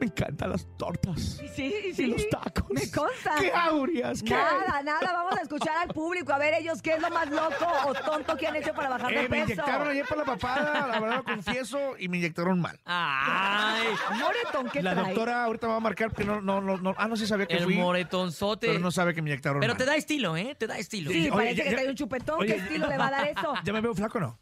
me 0.00 0.06
encantan 0.06 0.50
las 0.50 0.66
tortas. 0.76 1.40
Sí, 1.54 1.72
sí. 1.94 2.02
Y 2.04 2.06
los 2.06 2.28
tacos. 2.28 2.66
Me 2.70 2.90
consta. 2.90 3.34
¡Qué 3.40 3.50
aurias! 3.52 4.22
¿Qué? 4.22 4.30
Nada, 4.30 4.82
nada. 4.82 5.12
Vamos 5.12 5.36
a 5.38 5.42
escuchar 5.42 5.76
al 5.78 5.88
público. 5.88 6.32
A 6.32 6.38
ver 6.38 6.54
ellos 6.54 6.82
qué 6.82 6.92
es 6.94 7.00
lo 7.00 7.10
más 7.10 7.28
loco 7.30 7.66
o 7.86 7.94
tonto 7.94 8.36
que 8.36 8.46
han 8.46 8.56
hecho 8.56 8.72
para 8.74 8.88
bajar 8.90 9.08
de 9.10 9.16
Eh, 9.20 9.22
me 9.22 9.28
peso. 9.28 9.52
inyectaron 9.52 9.88
ayer 9.88 10.06
por 10.06 10.18
la 10.18 10.24
papada, 10.24 10.86
la 10.88 11.00
verdad 11.00 11.16
lo 11.16 11.24
confieso, 11.24 11.78
y 11.98 12.08
me 12.08 12.18
inyectaron 12.18 12.60
mal. 12.60 12.78
Ay, 12.84 13.86
Moretón, 14.20 14.68
¿qué 14.70 14.82
La 14.82 14.92
trae? 14.94 15.04
doctora 15.06 15.44
ahorita 15.44 15.66
me 15.66 15.70
va 15.72 15.76
a 15.76 15.80
marcar 15.80 16.12
que 16.12 16.24
no, 16.24 16.40
no, 16.40 16.60
no, 16.60 16.76
no. 16.78 16.94
Ah, 16.98 17.08
no, 17.08 17.16
sí 17.16 17.26
sabía 17.26 17.46
que 17.46 17.56
el 17.56 17.64
fui. 17.64 17.76
moretonzote. 17.76 18.66
Pero 18.68 18.78
no 18.80 18.90
sabe 18.90 19.14
que 19.14 19.22
me 19.22 19.30
inyectaron 19.30 19.60
Pero 19.60 19.72
mal. 19.74 19.78
te 19.78 19.84
da 19.84 19.96
estilo, 19.96 20.36
¿eh? 20.36 20.54
Te 20.58 20.66
da 20.66 20.78
estilo. 20.78 21.10
Sí, 21.10 21.22
Oye, 21.22 21.30
parece 21.32 21.54
ya- 21.56 21.64
que 21.64 21.70
ya- 21.70 21.76
trae 21.76 21.88
un 21.88 21.94
chupetón. 21.96 22.40
Oye, 22.40 22.54
¿Qué 22.54 22.60
estilo 22.60 22.86
le 22.88 22.98
va 22.98 23.06
a 23.08 23.10
dar 23.10 23.28
eso? 23.28 23.54
¿Ya 23.64 23.72
me 23.72 23.80
veo 23.80 23.94
flaco 23.94 24.18
o 24.18 24.20
no? 24.20 24.38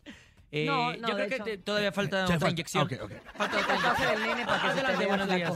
Eh, 0.57 0.67
No, 0.67 0.93
no, 0.93 1.09
yo 1.09 1.17
de 1.17 1.27
creo 1.27 1.29
que 1.45 1.45
te- 1.51 1.59
todavía 1.59 1.91
falta 1.91 2.27
otra 2.27 2.49
inyección. 2.51 2.85
ok, 2.85 2.93
ok. 3.03 3.13
Falta 3.35 3.59
otra 3.59 3.75
inyección. 3.75 4.09
del 4.13 4.23
nene 4.23 4.47
para 4.47 4.63
que 4.63 4.69
se 4.69 4.75
te 4.75 4.81
Adelante, 4.81 4.99
vea 4.99 5.09
buenos 5.09 5.29
días. 5.35 5.53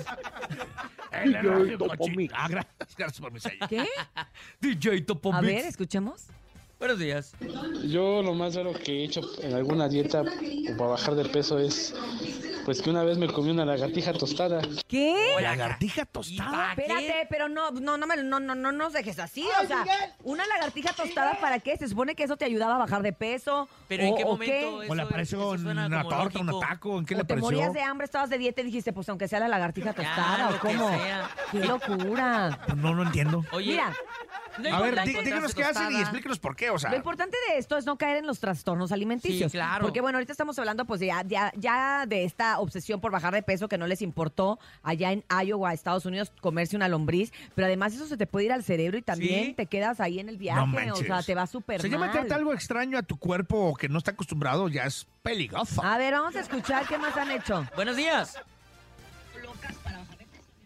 El 1.13 1.79
Topomi. 1.79 2.29
Ah, 2.35 2.49
gracias, 2.49 2.97
gracias 2.97 3.21
por 3.21 3.33
mi 3.33 3.39
sello. 3.41 3.67
¿Qué? 3.69 3.87
DJ 4.61 5.01
Topo 5.03 5.33
A 5.33 5.41
Mix. 5.41 5.55
ver, 5.55 5.65
escuchemos. 5.67 6.27
Buenos 6.79 6.99
días. 7.01 7.33
Yo 7.87 8.23
lo 8.23 8.35
más 8.35 8.55
raro 8.55 8.73
que 8.73 9.01
he 9.01 9.05
hecho 9.05 9.21
en 9.43 9.53
alguna 9.55 9.89
dieta 9.89 10.21
o 10.23 10.77
para 10.77 10.91
bajar 10.91 11.15
de 11.17 11.25
peso 11.25 11.59
es 11.59 11.93
pues 12.65 12.83
que 12.83 12.91
una 12.91 13.03
vez 13.03 13.17
me 13.17 13.27
comí 13.29 13.51
una 13.51 13.65
lagartija 13.65 14.13
tostada. 14.13 14.61
¿Qué? 14.87 15.17
Lagartija 15.41 16.05
tostada. 16.05 16.71
Espérate, 16.73 17.27
pero 17.31 17.49
no, 17.49 17.71
no, 17.71 17.97
no, 17.97 18.07
me- 18.07 18.23
no, 18.23 18.39
no, 18.41 18.55
no 18.55 18.73
nos 18.73 18.93
dejes 18.93 19.19
así. 19.19 19.45
O 19.63 19.67
sea, 19.67 19.85
una 20.23 20.47
lagartija 20.47 20.93
tostada, 20.93 21.41
¿para 21.41 21.59
qué? 21.61 21.77
Se 21.79 21.89
supone 21.89 22.15
que 22.15 22.25
eso 22.25 22.37
te 22.37 22.45
ayudaba 22.45 22.75
a 22.77 22.79
bajar 22.79 23.03
de 23.03 23.13
peso. 23.15 23.69
Pero 23.89 24.03
¿en 24.05 24.17
qué 24.17 24.25
momento 24.25 24.77
¿O 24.77 24.95
le 24.95 25.03
eso- 25.03 25.09
apareció 25.09 25.49
una 25.51 26.03
torta, 26.09 26.39
un 26.41 26.61
taco? 26.61 26.99
¿En 26.99 27.07
qué 27.07 27.15
O 27.15 27.19
le 27.19 27.25
te 27.25 27.29
pareció? 27.29 27.51
morías 27.51 27.73
de 27.73 27.81
hambre, 27.81 28.05
estabas 28.05 28.29
de 28.31 28.37
dieta 28.39 28.61
y 28.61 28.65
dijiste, 28.65 28.93
pues 28.93 29.09
aunque 29.09 29.27
sea 29.29 29.41
la 29.41 29.49
lagartija 29.49 29.95
tostada, 29.95 30.51
¿o 30.51 30.59
cómo? 30.61 30.91
¡Qué 31.51 31.59
locura! 31.61 32.61
Pues 32.67 32.77
No, 32.77 32.95
no 32.95 33.03
entiendo. 33.03 33.45
Oye, 33.51 33.81
Mira, 34.59 34.77
A 34.77 34.81
ver, 34.83 35.01
díganos 35.05 35.55
qué 35.55 35.63
hacen 35.65 35.93
y 35.93 36.01
explíquenos 36.01 36.39
por 36.41 36.57
qué, 36.57 36.68
o 36.71 36.79
sea. 36.79 36.91
Lo 36.91 36.97
importante 36.97 37.37
de 37.51 37.59
esto 37.59 37.77
es 37.77 37.87
no 37.87 37.97
caer 37.99 38.19
en 38.19 38.27
los 38.27 38.41
trastornos 38.41 38.93
alimenticios. 38.93 39.51
Sí, 39.53 39.57
claro. 39.59 39.83
Porque 39.83 40.01
bueno, 40.01 40.19
ahorita 40.19 40.33
estamos 40.33 40.59
hablando 40.59 40.85
pues 40.85 41.01
ya, 41.01 41.23
ya, 41.27 41.53
ya 41.57 42.07
de 42.07 42.25
esta 42.25 42.59
obsesión 42.61 43.01
por 43.01 43.11
bajar 43.13 43.35
de 43.35 43.43
peso 43.43 43.69
que 43.69 43.79
no 43.79 43.87
les 43.87 44.03
importó 44.03 44.59
allá 44.83 45.13
en 45.13 45.25
Iowa, 45.45 45.73
Estados 45.73 46.07
Unidos, 46.07 46.33
comerse 46.41 46.77
una 46.77 46.89
lombriz. 46.89 47.33
Pero 47.55 47.67
además 47.67 47.95
eso 47.95 48.07
se 48.07 48.17
te 48.17 48.27
puede 48.27 48.47
ir 48.47 48.53
al 48.53 48.65
cerebro 48.65 48.99
y 48.99 49.03
también 49.03 49.47
Sí. 49.47 49.55
te 49.55 49.67
quedas 49.67 50.01
ahí 50.01 50.19
en 50.19 50.29
el 50.29 50.37
viaje. 50.39 50.87
No 50.87 50.95
o 50.95 50.97
sea, 50.97 51.23
te 51.23 51.35
va 51.35 51.47
súper 51.47 51.79
O 51.79 51.83
sea, 51.83 51.91
ya 51.91 51.99
mal. 51.99 52.09
meterte 52.09 52.35
algo 52.35 52.53
extraño 52.53 52.99
a 52.99 53.03
tu 53.03 53.17
cuerpo 53.19 53.75
que 53.77 53.89
no 53.89 53.99
está 53.99 54.13
acostumbrado 54.13 54.69
ya 54.69 54.85
es 54.85 55.07
peligroso. 55.23 55.83
A 55.85 55.99
ver, 55.99 56.15
vamos 56.15 56.35
a 56.37 56.41
escuchar 56.41 56.87
qué 56.87 56.99
más 56.99 57.17
han 57.17 57.31
hecho. 57.31 57.67
Buenos 57.77 57.97
días. 57.97 58.37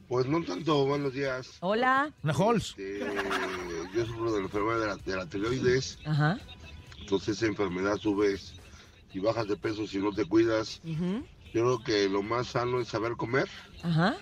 Pues 0.09 0.27
no 0.27 0.43
tanto, 0.45 0.85
buenos 0.87 1.13
días. 1.15 1.57
Hola. 1.61 2.13
Una 2.23 2.33
Halls. 2.35 2.75
Este, 2.77 3.01
yo 3.95 4.07
sufro 4.07 4.33
de 4.33 4.39
la 4.41 4.45
enfermedad 4.47 4.81
de 4.81 4.87
la, 4.87 4.97
de 4.97 5.17
la 5.17 5.27
tiroides, 5.27 5.99
Ajá. 6.05 6.39
entonces 7.01 7.37
esa 7.39 7.47
enfermedad 7.47 7.97
subes 7.97 8.55
y 9.15 9.21
bajas 9.21 9.49
de 9.49 9.57
peso 9.57 9.87
si 9.87 9.99
no 9.99 10.13
te 10.13 10.25
cuidas. 10.27 10.81
ujú, 10.85 11.25
Yo 11.55 11.63
creo 11.63 11.83
que 11.83 12.09
lo 12.09 12.23
más 12.23 12.49
sano 12.49 12.81
es 12.81 12.89
saber 12.89 13.13
comer, 13.13 13.49
Ajá. 13.83 14.17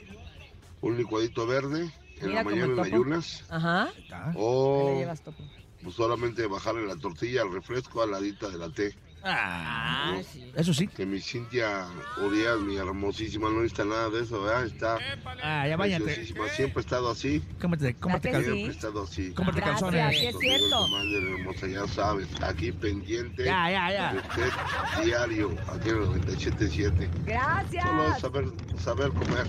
un 0.81 0.97
licuadito 0.97 1.47
verde 1.47 1.93
en 2.19 2.29
Mira 2.29 2.45
la 2.45 2.45
mañana 2.45 2.73
en 2.75 2.81
ayunas, 2.81 3.45
Ajá. 3.49 3.91
O 4.37 4.91
le 4.93 4.99
llevas 5.01 5.23
topo. 5.23 5.43
pues, 5.83 5.95
solamente 5.97 6.47
bajarle 6.47 6.87
la 6.87 6.97
tortilla 6.97 7.43
al 7.43 7.53
refresco 7.53 8.03
al 8.03 8.13
ladita 8.13 8.49
de 8.49 8.59
la 8.59 8.71
té. 8.71 8.95
Ah, 9.23 10.13
¿no? 10.17 10.23
sí. 10.23 10.51
Eso 10.57 10.73
sí. 10.75 10.87
Que 10.89 11.05
mi 11.07 11.21
Cintia 11.21 11.87
Urias, 12.19 12.59
mi 12.61 12.77
hermosísima, 12.77 13.49
no 13.51 13.57
necesita 13.57 13.85
nada 13.85 14.09
de 14.11 14.23
eso, 14.23 14.43
¿verdad? 14.43 14.65
Está 14.67 14.99
Ah, 15.43 15.67
ya 15.69 15.77
váyate. 15.77 16.25
Siempre 16.27 16.73
ha 16.77 16.81
estado 16.81 17.11
así. 17.11 17.43
Cómete, 17.61 17.95
cómete, 17.95 18.29
¿Verdad 18.31 18.41
que 18.41 18.45
cal- 18.47 18.55
sí? 18.55 18.61
Siempre 18.61 18.67
he 18.67 18.71
estado 18.77 19.03
así. 19.03 19.33
cómete 19.33 19.57
Gracias, 19.61 19.81
calzones. 19.81 20.19
sí 20.19 20.27
es 20.27 20.39
cierto. 20.39 20.89
madre 20.89 21.33
hermosa, 21.35 21.67
ya 21.67 21.87
sabes, 21.89 22.29
aquí 22.43 22.73
pendiente. 22.73 23.45
Ya, 23.45 23.71
ya, 23.71 23.93
ya. 23.93 24.15
Usted 24.17 25.05
diario, 25.05 25.51
aquí 25.69 25.89
en 25.91 25.97
el 25.97 26.03
97.7. 26.09 27.09
Gracias. 27.25 27.85
Solo 27.85 28.09
es 28.13 28.21
saber, 28.21 28.45
saber 28.83 29.09
comer. 29.13 29.47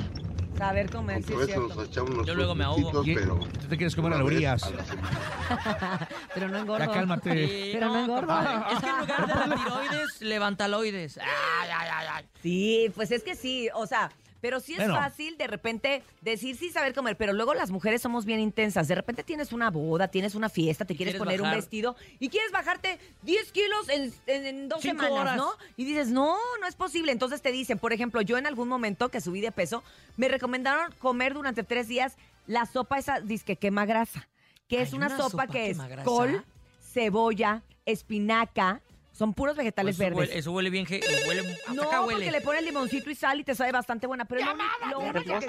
Saber 0.62 0.92
comer, 0.92 1.24
sí 1.24 1.32
a 1.34 1.34
es 1.34 1.40
veces 1.40 1.56
cierto. 1.56 1.76
nos 1.76 1.88
echamos 1.88 2.10
unos 2.12 2.28
Yo 2.28 2.36
luego 2.36 2.54
me 2.54 2.64
ahogo. 2.64 3.04
pero 3.04 3.40
Tú 3.40 3.68
te 3.68 3.78
quieres 3.78 3.96
comer 3.96 4.12
una 4.12 4.22
vez 4.24 4.30
alorías. 4.32 4.62
a 4.64 4.70
la 4.70 4.86
semana. 4.86 6.08
Pero 6.36 6.48
no 6.50 6.58
engordo. 6.60 6.86
Ya 6.86 6.92
cálmate. 6.92 7.48
Sí, 7.48 7.70
Pero 7.74 7.88
no 7.88 8.00
engordo. 8.00 8.28
compadre. 8.28 8.74
Es 8.76 8.80
que 8.80 8.88
en 8.90 8.98
lugar 9.00 9.28
de 9.28 9.48
la 9.50 9.56
tiroides, 9.56 10.22
levantaloides. 10.22 11.18
Ay, 11.18 11.70
ay, 11.76 11.88
ay, 11.92 12.08
ay. 12.14 12.26
Sí, 12.44 12.92
pues 12.94 13.10
es 13.10 13.24
que 13.24 13.36
sí, 13.36 13.70
o 13.74 13.88
sea, 13.88 14.12
pero 14.42 14.60
sí 14.60 14.74
es 14.74 14.80
Bueno. 14.80 14.96
fácil 14.96 15.38
de 15.38 15.48
repente 15.48 16.04
decir 16.22 16.58
sí 16.58 16.70
saber 16.72 16.94
comer, 16.94 17.16
pero 17.16 17.32
luego 17.34 17.54
las 17.54 17.72
mujeres 17.72 18.02
somos 18.02 18.26
bien 18.26 18.40
intensas. 18.40 18.88
De 18.88 18.96
repente 18.96 19.24
tienes 19.24 19.54
una 19.54 19.70
boda, 19.70 20.08
tienes 20.10 20.36
una 20.36 20.50
fiesta, 20.50 20.84
te 20.84 20.96
quieres, 20.96 21.14
quieres 21.16 21.20
poner 21.38 21.42
un 21.42 21.52
vestido 21.52 21.96
y 22.20 22.30
quieres 22.30 22.52
bajarte 22.52 23.00
10 23.22 23.52
kilos 23.52 23.88
en, 23.90 24.14
en- 24.28 24.46
en 24.46 24.70
dos 24.70 24.82
Cinco 24.82 25.04
semanas, 25.04 25.20
horas. 25.22 25.38
¿no? 25.38 25.52
Y 25.78 25.86
dices, 25.86 26.10
no, 26.10 26.36
no 26.60 26.68
es 26.68 26.76
posible. 26.76 27.12
Entonces 27.12 27.42
te 27.42 27.52
dicen, 27.52 27.78
por 27.80 27.94
ejemplo, 27.94 28.22
yo 28.22 28.38
en 28.38 28.48
algún 28.48 28.68
momento 28.68 29.10
que 29.10 29.22
subí 29.22 29.42
de 29.42 29.52
peso, 29.52 29.84
me 30.18 30.28
recomendaron 30.28 30.92
comer 31.00 31.34
durante 31.34 31.64
tres 31.64 31.88
días 31.88 32.18
la 32.48 32.66
sopa 32.66 32.98
esa 32.98 33.20
disque 33.22 33.56
quema 33.56 33.86
grasa, 33.86 34.28
que 34.68 34.82
es 34.82 34.94
una, 34.94 35.08
una 35.08 35.18
sopa, 35.18 35.30
sopa 35.30 35.48
que 35.48 35.70
es 35.70 35.78
col, 36.04 36.44
cebolla, 36.82 37.62
espinaca, 37.86 38.82
son 39.22 39.36
puros 39.36 39.56
vegetales 39.56 39.94
Eso 39.98 40.04
verdes. 40.04 40.18
huele, 40.18 40.40
eso 40.40 40.52
huele 40.52 40.70
bien. 40.72 40.88
Huele, 41.28 41.56
No, 41.76 41.84
acá 41.84 42.02
huele. 42.02 42.14
porque 42.14 42.32
le 42.32 42.42
pones 42.42 42.64
limoncito 42.64 43.12
y 43.12 43.14
sal 43.14 43.40
y 43.40 43.44
te 43.44 43.54
sabe 43.54 43.72
bastante 43.72 44.08
buena. 44.08 44.26
Pero 44.26 44.42
lo, 44.46 44.90
lo 44.90 45.00
único 45.00 45.40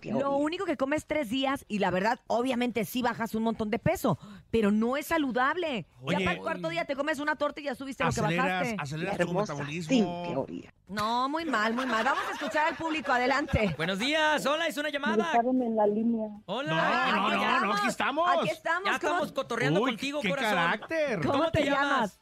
que, 0.00 0.10
lo 0.10 0.36
único 0.38 0.64
que 0.64 0.78
comes 0.78 1.04
tres 1.04 1.28
días 1.28 1.66
y 1.68 1.80
la 1.80 1.90
verdad, 1.90 2.20
obviamente 2.28 2.86
sí 2.86 3.02
bajas 3.02 3.34
un 3.34 3.42
montón 3.42 3.68
de 3.68 3.78
peso, 3.78 4.18
pero 4.50 4.70
no 4.70 4.96
es 4.96 5.08
saludable. 5.08 5.84
ya 6.08 6.18
para 6.18 6.32
el 6.32 6.38
cuarto 6.38 6.70
día 6.70 6.86
te 6.86 6.96
comes 6.96 7.18
una 7.18 7.36
torta 7.36 7.60
y 7.60 7.64
ya 7.64 7.74
subiste 7.74 8.04
lo 8.04 8.10
que 8.10 8.22
bajaste. 8.22 8.76
aceleras 8.78 9.18
tu 9.18 9.34
metabolismo. 9.34 10.46
No, 10.88 11.28
muy 11.28 11.44
mal, 11.44 11.74
muy 11.74 11.84
mal. 11.84 12.04
Vamos 12.04 12.24
a 12.30 12.32
escuchar 12.32 12.68
al 12.68 12.76
público, 12.76 13.12
adelante. 13.12 13.74
Buenos 13.76 13.98
días. 13.98 14.46
Hola, 14.46 14.66
es 14.66 14.78
una 14.78 14.88
llamada. 14.88 15.30
en 15.42 15.76
la 15.76 15.86
línea. 15.86 16.28
Hola. 16.46 17.10
No, 17.14 17.28
no, 17.30 17.36
no, 17.36 17.60
no, 17.66 17.74
aquí 17.74 17.88
estamos. 17.88 18.30
Aquí 18.30 18.48
estamos. 18.48 18.84
ya 18.84 18.98
¿cómo- 18.98 19.12
estamos 19.12 19.32
cotorreando 19.32 19.82
Uy, 19.82 19.90
contigo, 19.90 20.20
qué 20.22 20.30
corazón. 20.30 20.54
carácter. 20.54 21.20
¿Cómo, 21.20 21.50
te, 21.50 21.64
llamas? 21.66 22.18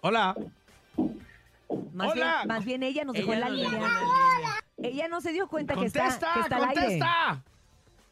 Hola. 0.00 0.34
Más, 1.92 2.12
Hola. 2.12 2.34
Bien, 2.36 2.48
más 2.48 2.64
bien 2.64 2.82
ella 2.82 3.04
nos 3.04 3.14
dejó 3.14 3.32
en 3.32 3.40
la 3.40 3.50
dejó 3.50 3.56
línea. 3.70 3.80
la 3.80 4.00
línea. 4.00 4.62
Ella 4.78 5.08
no 5.08 5.20
se 5.20 5.32
dio 5.32 5.48
cuenta 5.48 5.74
que 5.74 5.86
está, 5.86 6.02
Contesta, 6.02 6.30
que 6.34 6.40
está 6.40 6.56
al 6.56 6.64
aire. 6.64 6.80
contesta. 6.80 7.42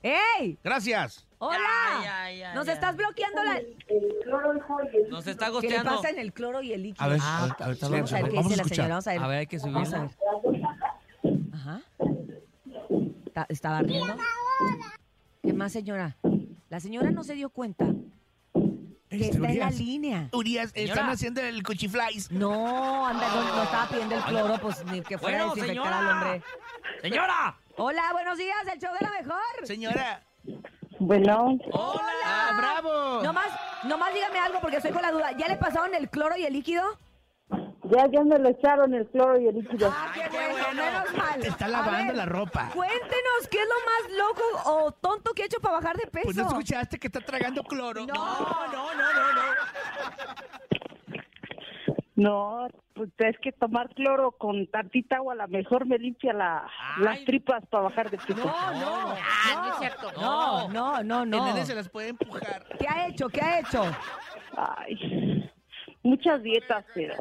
¡Ey! 0.03 0.59
Gracias. 0.65 1.27
¡Hola! 1.39 1.59
Ya, 2.03 2.31
ya, 2.31 2.33
ya, 2.33 2.55
Nos 2.55 2.67
ya. 2.67 2.73
estás 2.73 2.97
bloqueando 2.97 3.43
la... 3.45 3.61
Nos 5.11 5.27
está 5.27 5.47
¿Qué 5.47 5.51
le 5.53 5.55
gosteando. 5.55 5.91
pasa 5.97 6.11
en 6.11 6.19
el 6.19 6.33
cloro 6.33 6.63
y 6.63 6.73
el 6.73 6.83
líquido? 6.83 7.05
A 7.05 7.09
ver, 7.09 7.19
Ah, 7.23 7.43
a 7.45 7.47
ver, 7.47 7.55
a 7.61 7.69
ver, 7.69 7.79
Vamos 7.91 8.13
a 8.13 8.17
ver 8.23 8.31
qué 8.31 8.37
vamos 8.37 8.49
dice 8.51 8.61
a 8.61 8.65
la 8.65 8.69
señora. 8.69 8.89
Vamos 8.89 9.07
a 9.07 9.13
ver. 9.13 9.23
A 9.23 9.27
ver, 9.29 9.39
hay 9.39 9.47
que 9.47 9.59
subirla. 9.59 9.81
a 9.83 10.01
ver. 10.03 10.11
Ajá. 11.53 11.81
Está 13.49 13.71
barriendo. 13.71 14.17
¿Qué 15.43 15.53
más, 15.53 15.73
señora? 15.73 16.17
La 16.71 16.81
señora 16.81 17.11
no 17.11 17.25
se 17.25 17.35
dio 17.35 17.51
cuenta 17.51 17.87
que 19.19 19.25
Este, 19.25 19.37
está 19.37 19.49
en 19.51 19.59
la 19.59 19.67
Urias. 19.67 19.79
línea. 19.81 20.29
Urias, 20.33 20.71
Señora. 20.71 20.93
están 20.95 21.11
haciendo 21.11 21.41
el 21.41 21.63
cuchiflies. 21.63 22.31
No, 22.31 23.07
anda, 23.07 23.29
no, 23.29 23.57
no 23.57 23.63
estaba 23.63 23.87
pidiendo 23.89 24.15
el 24.17 24.23
cloro, 24.23 24.59
pues 24.59 24.85
ni 24.87 25.01
que 25.03 25.19
fuera 25.19 25.43
a 25.43 25.47
Bueno, 25.47 25.55
desinfectar 25.55 25.93
señora. 25.93 25.99
al 26.11 26.17
hombre. 26.25 26.43
¡Señora! 27.01 27.57
Hola, 27.77 28.03
buenos 28.13 28.39
días, 28.39 28.57
el 28.73 28.79
show 28.81 28.93
de 28.93 29.07
la 29.07 29.11
mejor. 29.11 29.67
Señora. 29.67 30.23
Bueno, 31.01 31.59
¡Hola! 31.73 32.55
¡Bravo! 32.57 33.23
Nomás, 33.23 33.49
nomás 33.85 34.15
dígame 34.15 34.39
algo 34.39 34.61
porque 34.61 34.77
estoy 34.77 34.93
con 34.93 35.03
la 35.03 35.11
duda. 35.11 35.33
¿Ya 35.37 35.49
le 35.49 35.57
pasaron 35.57 35.95
el 35.95 36.09
cloro 36.09 36.37
y 36.37 36.45
el 36.45 36.53
líquido? 36.53 36.83
Ya, 37.91 38.07
ya 38.11 38.23
me 38.25 38.39
lo 38.39 38.49
echaron 38.51 38.95
el 38.95 39.07
cloro 39.09 39.39
y 39.41 39.49
el 39.49 39.57
líquido. 39.57 39.93
Ah, 39.95 40.11
qué, 40.15 40.29
bueno, 40.31 40.55
menos 40.75 41.15
mal. 41.17 41.41
Te 41.41 41.49
está 41.49 41.69
lavando 41.69 42.07
ver, 42.07 42.17
la 42.17 42.27
ropa. 42.27 42.71
Cuéntenos, 42.75 43.49
¿qué 43.51 43.59
es 43.59 43.69
lo 43.69 43.75
más 44.17 44.19
loco 44.29 44.71
o 44.71 44.93
tonto 44.93 45.33
que 45.33 45.43
ha 45.43 45.47
hecho 45.47 45.61
para 45.61 45.77
bajar 45.77 45.97
de 45.97 46.07
peso? 46.07 46.25
Pues 46.25 46.37
no 46.37 46.47
escuchaste 46.49 46.99
que 46.99 47.07
está 47.09 47.21
tragando 47.21 47.63
cloro. 47.65 48.07
No, 48.07 48.15
No, 48.15 48.67
no, 48.73 48.95
no, 48.95 49.13
no, 49.13 49.33
no. 49.33 49.43
No, 52.17 52.69
pues 52.95 53.11
es 53.19 53.37
que 53.43 53.51
tomar 53.51 53.89
cloro 53.93 54.31
con 54.33 54.69
tantita 54.69 55.17
agua 55.17 55.33
a 55.33 55.37
lo 55.37 55.49
mejor 55.49 55.85
me 55.85 55.99
limpia 55.99 56.33
la, 56.33 56.65
las 56.99 57.25
tripas 57.25 57.67
para 57.67 57.85
bajar 57.85 58.09
de 58.09 58.19
peso. 58.19 58.37
No, 58.39 58.45
no, 58.45 59.15
Ah, 59.17 59.55
no 59.57 59.73
es 59.73 59.79
cierto. 59.81 60.13
no, 60.13 60.69
no, 60.69 61.03
no, 61.03 61.23
El 61.25 61.31
no. 61.31 61.45
nene 61.47 61.67
se 61.67 61.75
las 61.75 61.89
puede 61.89 62.11
empujar. 62.11 62.65
¿Qué 62.79 62.87
ha 62.89 63.09
hecho? 63.09 63.29
¿Qué 63.29 63.41
ha 63.41 63.59
hecho? 63.59 63.83
Ay, 64.57 65.51
muchas 66.05 66.41
dietas, 66.43 66.85
pero 66.95 67.15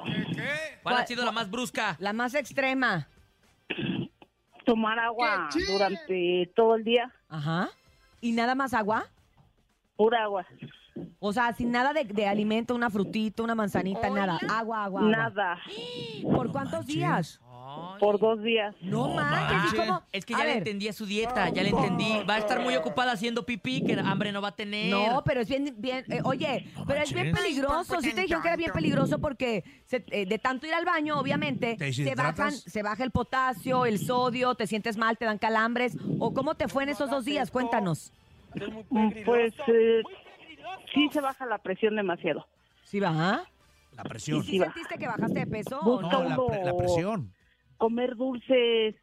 ¿Cuál 0.84 0.98
ha 0.98 1.08
sido 1.08 1.26
la 1.26 1.32
más 1.32 1.50
brusca? 1.50 1.96
La 2.00 2.13
más 2.13 2.36
extrema. 2.36 3.08
tomar 4.65 5.00
agua 5.00 5.50
durante 5.67 6.52
todo 6.56 6.76
el 6.76 6.84
día, 6.84 7.12
Ajá. 7.30 7.69
¿Y 8.22 8.32
nada 8.34 8.54
más 8.56 8.74
agua? 8.74 9.06
pura 9.96 10.23
agua. 10.23 10.46
O 11.19 11.31
sea, 11.34 11.54
sin 11.54 11.71
nada 11.71 11.94
de, 11.94 12.04
de 12.04 12.27
alimento, 12.27 12.75
una 12.75 12.90
frutita, 12.90 13.42
una 13.44 13.56
manzanita, 13.56 14.10
nada. 14.10 14.38
Agua, 14.50 14.84
agua, 14.86 15.00
agua. 15.00 15.02
Nada. 15.02 15.60
¿Por 16.21 16.52
cuántos 16.52 16.86
días? 16.86 17.40
Por 18.00 18.19
dos 18.19 18.41
días. 18.44 18.75
No 18.81 19.10
manches, 19.10 19.73
¿y 19.73 19.75
cómo? 19.77 20.02
Es 20.12 20.25
que 20.25 20.33
A 20.35 20.37
ya 20.39 20.44
le 20.44 20.50
ver. 20.52 20.58
entendí 20.60 20.87
a 20.87 20.94
su 20.94 21.06
dieta, 21.06 21.50
ya 21.50 21.63
le 21.63 21.69
entendí. 21.69 22.23
Va 22.29 22.35
a 22.35 22.37
estar 22.39 22.60
muy 22.62 22.75
ocupada 22.75 23.12
haciendo 23.12 23.46
pipí, 23.46 23.83
que 23.83 23.94
hambre 23.94 24.31
no 24.31 24.41
va 24.41 24.50
a 24.50 24.56
tener. 24.56 24.89
No, 24.91 25.23
pero 25.25 25.41
es 25.41 25.48
bien, 25.50 25.75
bien, 25.77 26.06
eh, 26.10 26.19
oye, 26.23 26.67
pero 26.87 27.02
es 27.02 27.13
bien 27.13 27.27
manches. 27.31 27.44
peligroso. 27.48 28.02
Sí 28.02 28.13
te 28.13 28.21
dijeron 28.21 28.41
que 28.41 28.48
era 28.50 28.58
bien 28.58 28.71
peligroso 28.71 29.19
porque 29.19 29.63
se- 29.85 30.06
eh, 30.10 30.25
de 30.25 30.39
tanto 30.39 30.65
ir 30.67 30.73
al 30.73 30.85
baño, 30.85 31.19
obviamente, 31.19 31.75
¿Te 31.77 31.91
se 31.94 32.15
bajan, 32.15 32.52
se 32.52 32.83
baja 32.83 33.04
el 33.04 33.12
potasio, 33.12 33.85
el 33.85 34.00
sodio, 34.00 34.56
te 34.56 34.67
sientes 34.67 34.98
mal, 34.98 35.17
te 35.17 35.25
dan 35.25 35.37
calambres. 35.37 35.98
¿O 36.19 36.33
cómo 36.33 36.56
te 36.56 36.67
fue 36.67 36.83
en 36.83 36.89
esos 36.89 37.10
dos 37.10 37.25
días? 37.25 37.52
Cuéntanos. 37.52 38.12
Pues 39.25 39.54
eh, 39.67 40.02
sí 40.94 41.10
se 41.12 41.21
baja 41.21 41.46
la 41.46 41.58
presión 41.58 41.96
demasiado. 41.96 42.46
¿Sí 42.83 43.00
baja? 43.00 43.44
La 43.96 44.04
¿Y 44.06 44.10
presión. 44.10 44.44
si 44.44 44.58
sentiste 44.60 44.98
que 44.98 45.08
bajaste 45.08 45.39
de 45.39 45.48
peso? 45.48 45.79
o 45.81 46.02
Busca 46.02 46.08
no? 46.08 46.23
No, 46.23 46.29
la, 46.29 46.35
uno 46.35 46.48
pre- 46.48 46.63
la 46.65 46.75
presión. 46.77 47.33
Comer 47.84 48.15
dulces 48.15 48.96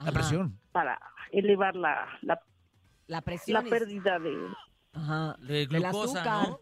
La 0.00 0.10
presión. 0.10 0.58
para 0.72 0.98
elevar 1.30 1.76
la, 1.76 2.08
la, 2.22 2.40
La 3.06 3.20
presión. 3.20 3.62
la 3.62 3.70
pérdida 3.70 4.18
de... 4.18 4.36
Ajá. 4.92 5.36
De 5.38 5.68
del 5.68 5.68
glucosa, 5.68 6.20
azúcar. 6.40 6.48
¿no? 6.48 6.60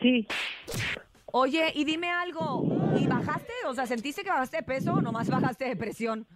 Sí, 0.00 0.26
Oye, 1.26 1.70
y 1.76 1.84
dime 1.84 2.10
algo. 2.10 2.64
¿Y 2.98 3.06
bajaste? 3.06 3.52
O 3.68 3.74
sea, 3.74 3.86
¿sentiste 3.86 4.24
que 4.24 4.30
bajaste 4.30 4.56
de 4.58 4.62
peso 4.64 4.94
o 4.94 5.00
nomás 5.00 5.30
bajaste 5.30 5.66
de 5.66 5.76
presión? 5.76 6.26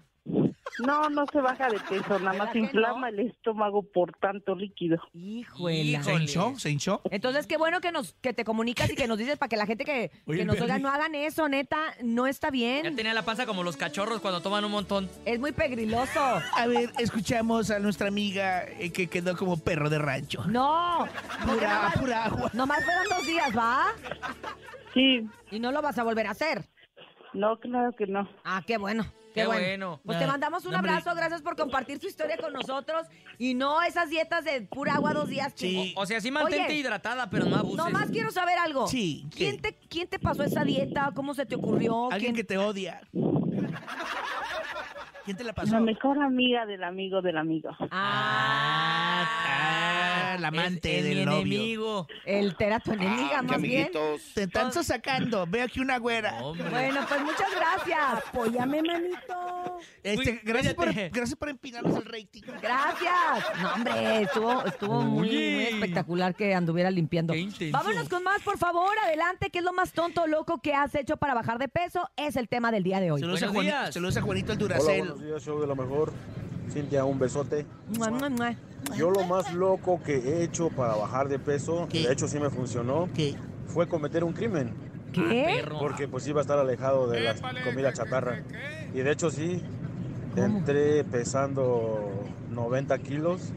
No, 0.84 1.08
no 1.08 1.24
se 1.32 1.40
baja 1.40 1.68
de 1.68 1.78
peso, 1.80 2.18
nada 2.18 2.36
más 2.36 2.54
inflama 2.54 3.08
el 3.08 3.20
estómago 3.20 3.82
por 3.82 4.12
tanto 4.18 4.54
líquido. 4.54 4.98
Híjole. 5.14 6.02
¿Se 6.02 6.12
hinchó? 6.14 6.54
¿Se 6.58 6.70
hinchó? 6.70 7.00
Entonces, 7.10 7.46
qué 7.46 7.56
bueno 7.56 7.80
que 7.80 7.92
nos 7.92 8.12
que 8.20 8.32
te 8.32 8.44
comunicas 8.44 8.90
y 8.90 8.94
que 8.94 9.06
nos 9.06 9.16
dices 9.18 9.38
para 9.38 9.48
que 9.48 9.56
la 9.56 9.66
gente 9.66 9.84
que, 9.84 10.10
Oye, 10.26 10.38
que 10.40 10.44
nos 10.44 10.60
oiga 10.60 10.78
no 10.78 10.88
hagan 10.90 11.14
eso, 11.14 11.48
neta, 11.48 11.78
no 12.02 12.26
está 12.26 12.48
Ya 12.48 12.50
bien. 12.50 12.96
tenía 12.96 13.14
la 13.14 13.24
panza 13.24 13.46
como 13.46 13.62
los 13.62 13.76
cachorros 13.76 14.20
cuando 14.20 14.40
toman 14.42 14.64
un 14.64 14.72
montón. 14.72 15.08
Es 15.24 15.38
muy 15.40 15.52
pegriloso. 15.52 16.20
A 16.20 16.66
ver, 16.66 16.90
escuchamos 16.98 17.70
a 17.70 17.78
nuestra 17.78 18.08
amiga 18.08 18.64
eh, 18.78 18.92
que 18.92 19.06
quedó 19.08 19.36
como 19.36 19.56
perro 19.58 19.88
de 19.88 19.98
rancho. 19.98 20.44
No. 20.46 21.08
Pura, 21.44 21.74
nomás, 21.74 21.98
pura 21.98 22.24
agua. 22.24 22.50
nomás 22.52 22.84
fueron 22.84 23.04
dos 23.08 23.26
días, 23.26 23.56
¿va? 23.56 23.86
Sí, 24.94 25.28
Y 25.50 25.58
no 25.60 25.72
lo 25.72 25.82
vas 25.82 25.98
a 25.98 26.04
volver 26.04 26.26
a 26.26 26.30
hacer. 26.30 26.64
no, 27.32 27.58
claro 27.58 27.92
que 27.96 28.06
no. 28.06 28.28
Ah, 28.44 28.62
qué 28.66 28.76
bueno. 28.78 29.04
Qué, 29.37 29.43
Qué 29.43 29.47
bueno. 29.49 29.61
bueno. 29.66 30.01
Pues 30.03 30.18
te 30.18 30.26
mandamos 30.26 30.64
un 30.64 30.70
no, 30.72 30.78
hombre. 30.78 30.93
abrazo, 30.93 31.14
gracias 31.14 31.43
por 31.43 31.57
compartir 31.57 31.99
tu 31.99 32.07
historia 32.07 32.39
con 32.39 32.55
nosotros 32.55 33.07
y 33.37 33.53
no 33.53 33.82
esas 33.82 34.09
dietas 34.09 34.45
de 34.47 34.62
pura 34.62 34.95
agua 34.95 35.12
dos 35.12 35.28
días. 35.28 35.53
Sí. 35.55 35.93
O 35.95 36.07
sea, 36.07 36.22
sí 36.22 36.30
mantente 36.30 36.64
Oye, 36.68 36.76
hidratada, 36.76 37.28
pero 37.28 37.45
no 37.45 37.57
abuses. 37.57 37.76
Nomás 37.76 38.11
quiero 38.11 38.30
saber 38.32 38.57
algo. 38.59 38.87
Sí, 38.87 39.26
¿qué? 39.32 39.37
¿Quién 39.37 39.61
te, 39.61 39.74
¿Quién 39.91 40.09
te 40.09 40.18
pasó 40.18 40.43
esa 40.43 40.64
dieta? 40.64 41.12
¿Cómo 41.14 41.34
se 41.34 41.45
te 41.45 41.55
ocurrió? 41.55 42.11
Alguien 42.11 42.32
¿Quién- 42.32 42.37
que 42.37 42.45
te 42.45 42.57
odia. 42.57 43.03
¿Quién 45.26 45.36
te 45.36 45.42
la 45.44 45.48
La 45.48 45.54
pasó? 45.54 45.78
mejor 45.80 46.22
amiga 46.22 46.64
del 46.66 46.82
amigo 46.84 47.20
del 47.20 47.36
amigo. 47.36 47.70
Ah, 47.90 49.26
Ah, 49.48 50.36
la 50.38 50.48
amante 50.48 50.92
Es- 50.92 50.98
es 50.98 51.04
del 51.04 51.18
mi 51.20 51.24
novio. 51.24 51.40
enemigo. 51.40 52.06
el 52.26 52.54
era 52.58 52.78
tu 52.80 52.92
enemiga, 52.92 53.42
más 53.42 53.60
bien. 53.60 53.90
Te 54.34 54.42
están 54.42 54.72
sacando. 54.72 55.46
Veo 55.46 55.64
aquí 55.64 55.80
una 55.80 55.98
güera. 55.98 56.34
Hombre. 56.44 56.68
Bueno, 56.68 57.00
pues 57.08 57.20
muchas 57.22 57.48
gracias. 57.56 57.98
Apóyame, 58.28 58.82
manito. 58.82 59.78
Este, 60.02 60.30
Uy, 60.32 60.40
gracias, 60.44 60.74
por, 60.74 60.92
gracias 60.92 61.36
por 61.36 61.48
empinarnos 61.48 61.96
el 61.96 62.04
rating. 62.04 62.42
Gracias. 62.62 63.12
No, 63.62 63.72
hombre, 63.74 64.22
estuvo, 64.22 64.64
estuvo 64.64 65.02
muy, 65.02 65.28
muy 65.28 65.62
espectacular 65.64 66.34
que 66.34 66.54
anduviera 66.54 66.90
limpiando. 66.90 67.34
Vámonos 67.70 68.08
con 68.08 68.22
más, 68.22 68.42
por 68.42 68.58
favor. 68.58 68.90
Adelante. 69.04 69.50
¿Qué 69.50 69.58
es 69.58 69.64
lo 69.64 69.72
más 69.72 69.92
tonto 69.92 70.22
o 70.22 70.26
loco 70.26 70.60
que 70.60 70.74
has 70.74 70.94
hecho 70.94 71.16
para 71.16 71.34
bajar 71.34 71.58
de 71.58 71.68
peso? 71.68 72.08
Es 72.16 72.36
el 72.36 72.48
tema 72.48 72.70
del 72.70 72.82
día 72.82 73.00
de 73.00 73.10
hoy. 73.10 73.20
Saludos 73.20 73.42
a, 73.42 73.48
días. 73.48 73.94
saludos 73.94 74.16
a 74.16 74.22
Juanito 74.22 74.52
el 74.52 74.58
Hola, 74.62 74.76
Duracel. 74.76 75.14
Buenos 75.16 75.20
días, 75.22 75.42
show 75.44 75.60
de 75.60 75.66
lo 75.66 75.74
mejor. 75.76 76.12
Cintia, 76.70 77.04
un 77.04 77.18
besote. 77.18 77.64
Mua, 77.96 78.10
mua, 78.10 78.28
mua. 78.28 78.54
Yo 78.96 79.10
lo 79.10 79.24
más 79.24 79.52
loco 79.54 80.00
que 80.04 80.16
he 80.16 80.42
hecho 80.44 80.68
para 80.68 80.94
bajar 80.94 81.28
de 81.28 81.38
peso, 81.38 81.86
¿Qué? 81.90 82.06
de 82.06 82.12
hecho 82.12 82.28
sí 82.28 82.38
me 82.38 82.50
funcionó, 82.50 83.08
¿Qué? 83.14 83.34
fue 83.66 83.88
cometer 83.88 84.24
un 84.24 84.32
crimen. 84.32 84.74
¿Qué? 85.12 85.62
Perro. 85.62 85.78
Porque 85.78 86.06
pues 86.08 86.26
iba 86.26 86.40
a 86.40 86.42
estar 86.42 86.58
alejado 86.58 87.08
de 87.08 87.20
la 87.20 87.34
comida 87.64 87.92
chatarra. 87.92 88.42
Y 88.94 88.98
de 88.98 89.10
hecho 89.10 89.30
sí, 89.30 89.62
entré 90.36 91.04
pesando 91.04 92.24
90 92.50 92.98
kilos 92.98 93.52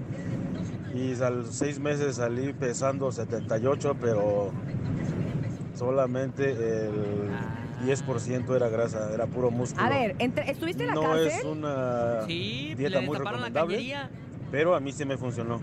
y 0.93 1.22
a 1.22 1.30
los 1.30 1.53
seis 1.53 1.80
meses 1.80 2.16
salí 2.16 2.53
pesando 2.53 3.12
78, 3.12 3.97
pero 3.99 4.51
solamente 5.76 6.51
el 6.51 7.30
10% 7.86 8.56
era 8.56 8.70
grasa, 8.70 9.12
era 9.14 9.26
puro 9.28 9.52
músculo. 9.52 9.86
A 9.86 9.90
ver, 9.90 10.16
entre- 10.20 10.50
¿estuviste 10.52 10.84
en 10.84 10.90
la 10.90 10.96
no 10.96 11.16
es 11.16 11.32
cárcel? 11.34 11.48
una 11.52 12.22
Sí, 12.28 12.74
dieta 12.76 13.00
le 13.00 13.08
muy 13.08 13.18
taparon 13.18 13.42
la 13.42 13.48
recomendable, 13.48 13.76
cañería. 13.76 14.10
pero 14.52 14.76
a 14.76 14.80
mí 14.80 14.92
sí 14.92 15.06
me 15.06 15.18
funcionó. 15.18 15.60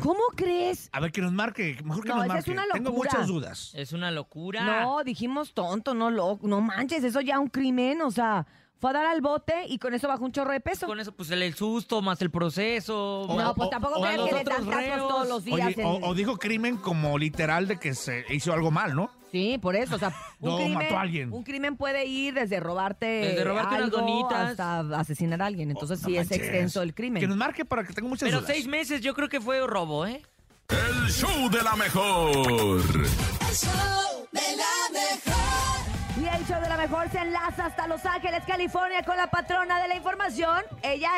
¿Cómo 0.00 0.20
crees? 0.34 0.88
A 0.92 1.00
ver, 1.00 1.12
que 1.12 1.20
nos 1.20 1.32
marque. 1.32 1.76
Mejor 1.84 2.02
que 2.04 2.08
No, 2.08 2.16
nos 2.16 2.26
marque. 2.26 2.40
es 2.40 2.48
una 2.48 2.64
Tengo 2.72 2.88
locura. 2.90 3.10
muchas 3.12 3.26
dudas. 3.28 3.72
Es 3.74 3.92
una 3.92 4.10
locura. 4.10 4.64
No, 4.82 5.04
dijimos 5.04 5.52
tonto, 5.52 5.92
no 5.92 6.10
loco. 6.10 6.46
No 6.48 6.62
manches, 6.62 7.04
eso 7.04 7.20
ya 7.20 7.38
un 7.38 7.48
crimen. 7.48 8.00
O 8.00 8.10
sea, 8.10 8.46
fue 8.78 8.90
a 8.90 8.92
dar 8.94 9.04
al 9.06 9.20
bote 9.20 9.66
y 9.68 9.78
con 9.78 9.92
eso 9.92 10.08
bajó 10.08 10.24
un 10.24 10.32
chorro 10.32 10.52
de 10.52 10.60
peso. 10.60 10.86
Con 10.86 11.00
eso, 11.00 11.12
pues 11.12 11.30
el, 11.32 11.42
el 11.42 11.54
susto 11.54 12.00
más 12.00 12.22
el 12.22 12.30
proceso. 12.30 13.20
O- 13.24 13.38
No, 13.38 13.50
o- 13.50 13.54
pues 13.54 13.68
tampoco 13.68 14.00
creas 14.00 14.20
que 14.22 14.32
le 14.36 14.44
dan 14.44 14.66
reos. 14.70 15.06
todos 15.06 15.28
los 15.28 15.44
días. 15.44 15.66
Oye, 15.66 15.74
en- 15.82 15.86
o, 15.86 15.96
o 16.08 16.14
dijo 16.14 16.38
crimen 16.38 16.78
como 16.78 17.18
literal 17.18 17.68
de 17.68 17.78
que 17.78 17.94
se 17.94 18.24
hizo 18.30 18.54
algo 18.54 18.70
mal, 18.70 18.94
¿no? 18.96 19.10
Sí, 19.32 19.58
por 19.62 19.76
eso, 19.76 19.94
o 19.94 19.98
sea, 19.98 20.08
un 20.40 20.50
No, 20.50 20.56
crimen, 20.56 20.74
mató 20.74 20.96
a 20.96 21.00
alguien. 21.02 21.32
un 21.32 21.42
crimen 21.44 21.76
puede 21.76 22.04
ir 22.06 22.34
desde 22.34 22.58
robarte, 22.60 23.06
Desde 23.06 23.44
robarte 23.44 23.74
unas 23.76 23.84
algo 23.84 23.96
donitas. 23.98 24.50
hasta 24.50 24.80
asesinar 24.98 25.40
a 25.42 25.46
alguien. 25.46 25.70
Entonces 25.70 26.00
No 26.02 26.08
sí 26.08 26.16
es 26.16 26.28
manches. 26.28 26.38
extenso 26.46 26.82
el 26.82 26.94
crimen. 26.94 27.20
Que 27.20 27.28
nos 27.28 27.36
marque 27.36 27.64
para 27.64 27.84
que 27.84 27.92
tenga 27.92 28.08
muchas 28.08 28.28
Pero 28.28 28.40
dudas. 28.40 28.52
seis 28.54 28.66
meses 28.66 29.00
yo 29.00 29.14
creo 29.14 29.28
que 29.28 29.40
fue 29.40 29.64
robo, 29.66 30.06
¿eh? 30.06 30.20
El 30.68 31.08
show 31.10 31.48
de 31.50 31.62
la 31.62 31.74
mejor. 31.76 32.30
El 32.36 33.54
show 33.56 34.26
de 34.32 34.56
la 34.56 34.90
mejor. 34.92 36.20
Y 36.20 36.24
el 36.36 36.46
show 36.46 36.60
de 36.60 36.68
la 36.68 36.76
mejor 36.76 37.08
se 37.10 37.18
enlaza 37.18 37.66
hasta 37.66 37.86
Los 37.88 38.04
Ángeles, 38.06 38.42
California, 38.46 39.02
con 39.04 39.16
la 39.16 39.26
patrona 39.28 39.80
de 39.82 39.88
la 39.88 39.96
información. 39.96 40.62
Ella 40.82 41.10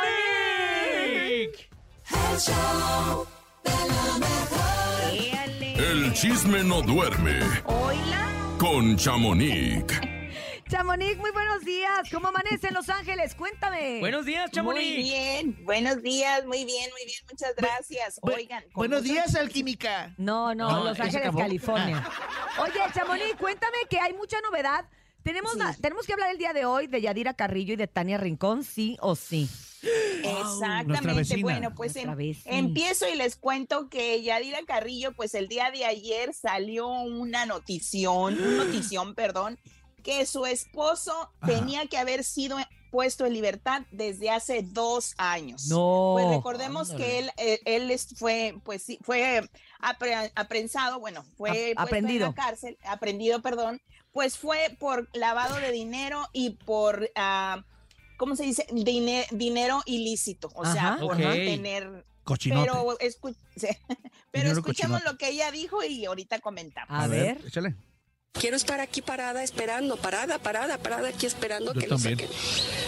El 2.11 2.39
show 2.39 3.25
de 3.63 3.71
la 3.71 4.17
mejor. 4.19 5.40
El 5.89 6.13
chisme 6.13 6.63
no 6.63 6.81
duerme 6.81 7.39
Oila. 7.65 8.27
con 8.59 8.95
Chamonix. 8.97 9.83
Chamonix, 10.69 11.17
muy 11.17 11.31
buenos 11.31 11.65
días. 11.65 12.09
¿Cómo 12.11 12.29
amanece 12.29 12.67
en 12.67 12.73
Los 12.75 12.87
Ángeles? 12.89 13.35
Cuéntame. 13.35 13.99
Buenos 13.99 14.25
días, 14.25 14.45
Muy 14.45 14.51
Chamonix. 14.51 14.95
bien, 14.95 15.65
buenos 15.65 16.01
días, 16.01 16.45
muy 16.45 16.63
bien, 16.63 16.89
muy 16.91 17.05
bien, 17.05 17.17
muchas 17.29 17.53
gracias. 17.57 18.21
Bu- 18.21 18.35
Oigan, 18.35 18.63
Buenos 18.73 19.01
mucho- 19.01 19.11
días, 19.13 19.35
alquímica. 19.35 20.13
No, 20.17 20.55
no, 20.55 20.69
No, 20.71 20.83
Los 20.85 20.97
¿ya 20.97 21.09
se 21.11 21.17
Ángeles? 21.17 21.35
California. 21.35 22.07
Oye, 22.59 22.79
Chamonix, 22.93 23.35
cuéntame 23.37 23.77
que 23.89 23.99
hay 23.99 24.13
mucha 24.13 24.37
novedad. 24.41 24.85
Tenemos, 25.23 25.55
la- 25.55 25.73
tenemos 25.73 26.05
que 26.05 26.13
hablar 26.13 26.31
el 26.31 26.37
día 26.37 26.53
de 26.53 26.65
hoy 26.65 26.87
de 26.87 27.01
Yadira 27.01 27.33
Carrillo 27.33 27.73
y 27.73 27.77
de 27.77 27.87
Tania 27.87 28.17
Rincón, 28.17 28.63
sí 28.63 28.97
o 29.01 29.15
sí. 29.15 29.47
Exactamente, 30.23 31.41
bueno, 31.41 31.73
pues 31.73 31.95
em- 31.95 32.09
empiezo 32.45 33.07
y 33.07 33.15
les 33.15 33.35
cuento 33.35 33.89
que 33.89 34.21
Yadira 34.21 34.59
Carrillo, 34.65 35.11
pues 35.13 35.33
el 35.33 35.47
día 35.47 35.71
de 35.71 35.85
ayer 35.85 36.33
salió 36.33 36.87
una 36.87 37.45
notición, 37.45 38.39
un 38.39 38.57
notición, 38.93 39.15
perdón, 39.15 39.59
que 40.03 40.25
su 40.25 40.45
esposo 40.45 41.31
Ajá. 41.39 41.53
tenía 41.53 41.85
que 41.87 41.97
haber 41.97 42.23
sido 42.23 42.57
puesto 42.91 43.25
en 43.25 43.33
libertad 43.33 43.81
desde 43.91 44.29
hace 44.29 44.61
dos 44.63 45.13
años. 45.17 45.67
No. 45.67 46.11
Pues 46.13 46.27
recordemos 46.29 46.91
que 46.91 47.19
él, 47.19 47.31
eh, 47.37 47.59
él 47.65 47.89
es- 47.89 48.09
fue, 48.17 48.55
pues 48.63 48.83
sí, 48.83 48.99
fue 49.01 49.41
apre- 49.79 50.31
aprensado, 50.35 50.99
bueno, 50.99 51.23
fue 51.37 51.73
aprendido. 51.77 52.27
en 52.27 52.35
la 52.35 52.43
cárcel, 52.43 52.77
aprendido, 52.83 53.41
perdón, 53.41 53.81
pues 54.11 54.37
fue 54.37 54.75
por 54.79 55.07
lavado 55.13 55.55
de 55.55 55.71
dinero 55.71 56.27
y 56.33 56.51
por, 56.51 57.09
ah, 57.15 57.63
¿cómo 58.17 58.35
se 58.35 58.43
dice? 58.43 58.67
Dine- 58.71 59.25
dinero 59.31 59.81
ilícito, 59.85 60.51
o 60.53 60.65
sea, 60.65 60.97
por 60.99 61.17
no 61.19 61.31
tener... 61.31 62.05
Cochinote. 62.23 62.69
Pero, 62.69 62.91
escu- 62.99 63.35
escuchemos 64.33 64.63
cochinote. 64.63 65.03
lo 65.05 65.17
que 65.17 65.29
ella 65.29 65.49
dijo 65.51 65.81
y 65.83 66.05
ahorita 66.05 66.39
comentamos. 66.39 66.89
A, 66.95 67.07
ver. 67.07 67.41
Échale. 67.47 67.73
Quiero 68.33 68.55
estar 68.55 68.79
aquí 68.79 69.01
parada, 69.01 69.43
esperando, 69.43 69.97
parada, 69.97 70.39
parada, 70.39 70.77
parada, 70.79 71.09
aquí 71.09 71.25
esperando 71.27 71.73
Yo 71.73 71.81
que 71.81 71.87
lo 71.87 71.99
saquen. 71.99 72.27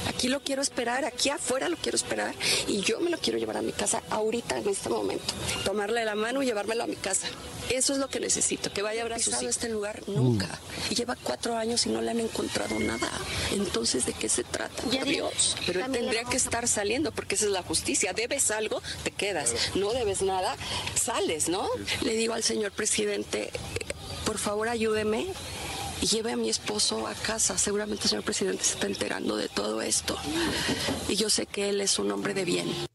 Aquí 0.08 0.28
lo 0.30 0.40
quiero 0.42 0.62
esperar, 0.62 1.04
aquí 1.06 1.30
afuera 1.30 1.68
lo 1.70 1.76
quiero 1.78 1.96
esperar 1.98 2.34
y 2.68 2.80
yo 2.82 3.00
me 3.02 3.10
lo 3.12 3.18
quiero 3.20 3.38
llevar 3.38 3.58
a 3.58 3.62
mi 3.62 3.72
casa 3.74 4.02
ahorita, 4.10 4.58
en 4.58 4.70
este 4.70 4.90
momento. 4.90 5.34
Tomarle 5.66 6.06
la 6.06 6.16
mano 6.16 6.42
y 6.42 6.46
llevármelo 6.48 6.84
a 6.84 6.88
mi 6.88 6.96
casa. 6.96 7.28
Eso 7.70 7.94
es 7.94 8.00
lo 8.00 8.08
que 8.10 8.20
necesito, 8.20 8.72
que 8.74 8.82
vaya 8.82 9.02
a 9.02 9.04
abrazar 9.04 9.44
este 9.44 9.70
lugar 9.70 10.02
nunca. 10.08 10.48
Y 10.90 10.96
lleva 10.96 11.16
cuatro 11.22 11.56
años 11.58 11.86
y 11.86 11.90
no 11.90 12.02
le 12.02 12.12
han 12.12 12.20
encontrado 12.22 12.80
nada. 12.80 13.12
Entonces, 13.52 14.06
¿de 14.06 14.14
qué 14.14 14.30
se 14.30 14.44
trata? 14.44 14.82
Ya 14.92 15.04
di- 15.04 15.12
Dios. 15.12 15.56
Pero 15.68 15.86
él 15.86 15.92
tendría 15.92 16.24
que 16.24 16.38
estar 16.38 16.68
saliendo 16.68 17.12
porque 17.12 17.36
esa 17.36 17.46
es 17.46 17.52
la 17.52 17.64
justicia. 17.64 18.14
Debes 18.14 18.50
algo, 18.50 18.82
te 19.04 19.12
quedas. 19.12 19.54
No 19.76 19.92
debes 19.94 20.22
nada, 20.24 20.56
sales, 21.00 21.48
¿no? 21.50 21.68
Le 22.02 22.16
digo 22.16 22.34
al 22.34 22.44
señor 22.44 22.72
presidente, 22.72 23.52
por 24.26 24.38
favor 24.38 24.68
ayúdeme 24.68 25.28
y 26.02 26.08
lleve 26.08 26.34
a 26.34 26.36
mi 26.36 26.50
esposo 26.50 27.08
a 27.08 27.14
casa. 27.14 27.58
Seguramente 27.58 28.04
el 28.04 28.10
señor 28.10 28.26
presidente 28.26 28.64
se 28.64 28.74
está 28.74 28.88
enterando 28.88 29.38
de 29.38 29.50
todo 29.50 29.82
esto. 29.82 30.18
Y 31.08 31.16
yo 31.16 31.30
sé 31.30 31.46
que 31.46 31.70
él 31.70 31.82
es 31.82 32.00
un 32.00 32.12
hombre 32.12 32.34
de 32.34 32.46
bien. 32.46 32.93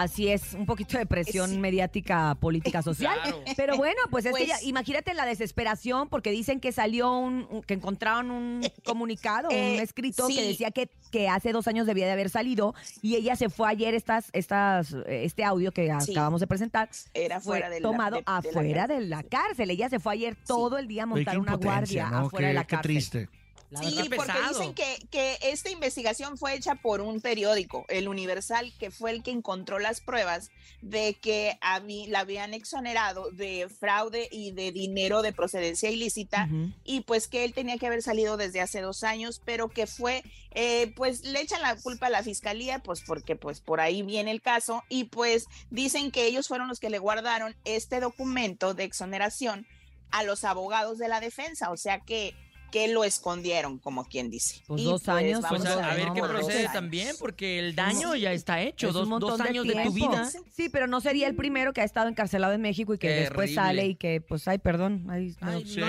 Así 0.00 0.28
es, 0.28 0.54
un 0.54 0.66
poquito 0.66 0.98
de 0.98 1.06
presión 1.06 1.60
mediática, 1.60 2.34
política, 2.36 2.82
social. 2.82 3.18
Claro. 3.22 3.40
Pero 3.56 3.76
bueno, 3.76 4.00
pues 4.10 4.26
es 4.26 4.32
que 4.34 4.44
Pues- 4.44 4.48
ya- 4.60 4.66
imagínate 4.66 5.14
la 5.14 5.24
desesperación 5.26 6.08
porque 6.08 6.30
dicen 6.30 6.60
que 6.60 6.72
salió 6.72 7.12
un, 7.16 7.46
un- 7.50 7.62
que 7.62 7.74
encontraron 7.74 8.30
un 8.30 8.60
comunicado, 8.84 9.48
un 9.48 9.54
Eh, 9.54 9.82
escrito 9.82 10.26
que 10.28 10.42
decía 10.48 10.70
que, 10.70 10.90
que 11.10 11.28
hace 11.28 11.52
dos 11.52 11.66
años 11.68 11.86
debía 11.86 12.06
de 12.06 12.12
haber 12.12 12.30
salido 12.30 12.74
y 13.02 13.16
ella 13.16 13.36
se 13.36 13.48
fue 13.48 13.68
ayer 13.68 13.94
estas, 13.94 14.28
estas, 14.32 14.92
eh, 14.92 15.24
este 15.24 15.44
audio 15.44 15.72
que 15.72 15.90
Sí. 16.00 16.12
acabamos 16.12 16.40
de 16.40 16.46
presentar. 16.46 16.88
Era 17.14 17.40
fue 17.40 17.52
fuera 17.58 17.70
de 17.70 17.80
la- 17.80 17.88
tomado 17.88 18.16
de- 18.16 18.22
de 18.22 18.24
la 18.26 18.36
afuera 18.38 18.86
de 18.86 19.00
la 19.00 19.22
cárcel. 19.22 19.70
Ella 19.70 19.88
se 19.88 19.98
fue 20.00 20.12
ayer 20.14 20.36
todo 20.46 20.78
el 20.78 20.88
día 20.88 21.04
a 21.04 21.06
montar 21.06 21.34
qué 21.34 21.40
una 21.40 21.54
guardia 21.54 22.10
¿no? 22.10 22.18
afuera 22.26 22.44
Qué- 22.44 22.48
de 22.48 22.54
la 22.54 22.64
qué 22.64 22.76
cárcel. 22.76 22.82
triste. 22.92 23.28
La 23.70 23.80
Sí, 23.82 23.96
porque 23.96 24.32
pesado. 24.32 24.58
dicen 24.58 24.74
que, 24.74 24.96
que 25.10 25.38
esta 25.42 25.70
investigación 25.70 26.38
fue 26.38 26.54
hecha 26.54 26.76
por 26.76 27.00
un 27.00 27.20
periódico, 27.20 27.84
El 27.88 28.06
Universal, 28.08 28.72
que 28.78 28.90
fue 28.92 29.10
el 29.10 29.22
que 29.24 29.32
encontró 29.32 29.78
las 29.80 30.00
pruebas 30.00 30.50
de 30.82 31.14
que 31.14 31.58
habí- 31.60 32.06
la 32.06 32.20
habían 32.20 32.54
exonerado 32.54 33.30
de 33.32 33.68
fraude 33.68 34.28
y 34.30 34.52
de 34.52 34.70
dinero 34.70 35.22
de 35.22 35.32
procedencia 35.32 35.90
ilícita 35.90 36.48
y 36.84 37.00
pues 37.00 37.26
que 37.26 37.44
él 37.44 37.54
tenía 37.54 37.76
que 37.78 37.86
haber 37.88 38.02
salido 38.02 38.36
desde 38.36 38.60
hace 38.60 38.80
dos 38.80 39.02
años, 39.02 39.42
pero 39.44 39.68
que 39.68 39.86
fue, 39.88 40.22
eh, 40.52 40.92
pues 40.94 41.24
le 41.24 41.40
echan 41.40 41.60
la 41.62 41.74
culpa 41.76 42.06
a 42.06 42.10
la 42.10 42.22
fiscalía, 42.22 42.78
pues 42.78 43.02
porque 43.04 43.34
pues 43.36 43.60
por 43.60 43.80
ahí 43.80 44.02
viene 44.02 44.30
el 44.30 44.42
caso 44.42 44.84
y 44.88 45.04
pues 45.04 45.46
dicen 45.70 46.10
que 46.12 46.26
ellos 46.26 46.46
fueron 46.46 46.68
los 46.68 46.78
que 46.78 46.90
le 46.90 46.98
guardaron 46.98 47.56
este 47.64 47.98
documento 48.00 48.74
de 48.74 48.84
exoneración 48.84 49.66
a 50.12 50.22
los 50.22 50.44
abogados 50.44 50.98
de 50.98 51.08
la 51.08 51.18
defensa, 51.20 51.70
o 51.72 51.76
sea 51.76 51.98
que 52.00 52.34
que 52.76 52.88
lo 52.88 53.04
escondieron, 53.04 53.78
como 53.78 54.04
quien 54.04 54.28
dice. 54.30 54.60
Pues 54.66 54.82
Y, 54.82 54.84
dos 54.84 55.08
años, 55.08 55.40
vamos 55.40 55.60
Pues 55.62 55.70
a, 55.72 55.92
a 55.92 55.94
ver 55.94 56.08
no, 56.08 56.14
qué 56.14 56.20
procede 56.20 56.58
años. 56.60 56.72
también, 56.74 57.16
porque 57.18 57.58
el 57.58 57.74
daño 57.74 58.14
ya 58.16 58.32
está 58.32 58.60
hecho. 58.60 58.88
Es 58.88 58.92
Dos, 58.92 59.08
dos 59.18 59.40
años 59.40 59.66
de, 59.66 59.82
tu 59.82 59.92
vida. 59.92 60.30
Sí, 60.54 60.68
pero 60.68 60.86
no 60.86 61.00
sería 61.00 61.26
el 61.26 61.34
primero 61.36 61.72
que 61.72 61.80
ha 61.80 61.84
estado 61.84 62.08
encarcelado 62.10 62.52
en 62.52 62.60
México 62.60 62.92
y 62.92 62.98
que 62.98 63.08
después 63.08 63.54
sale 63.54 63.86
y 63.86 63.94
que, 63.94 64.20
pues, 64.20 64.46
ay, 64.46 64.58
perdón. 64.58 65.06
Ay, 65.08 65.34
no, 65.40 65.60
Sí. 65.60 65.80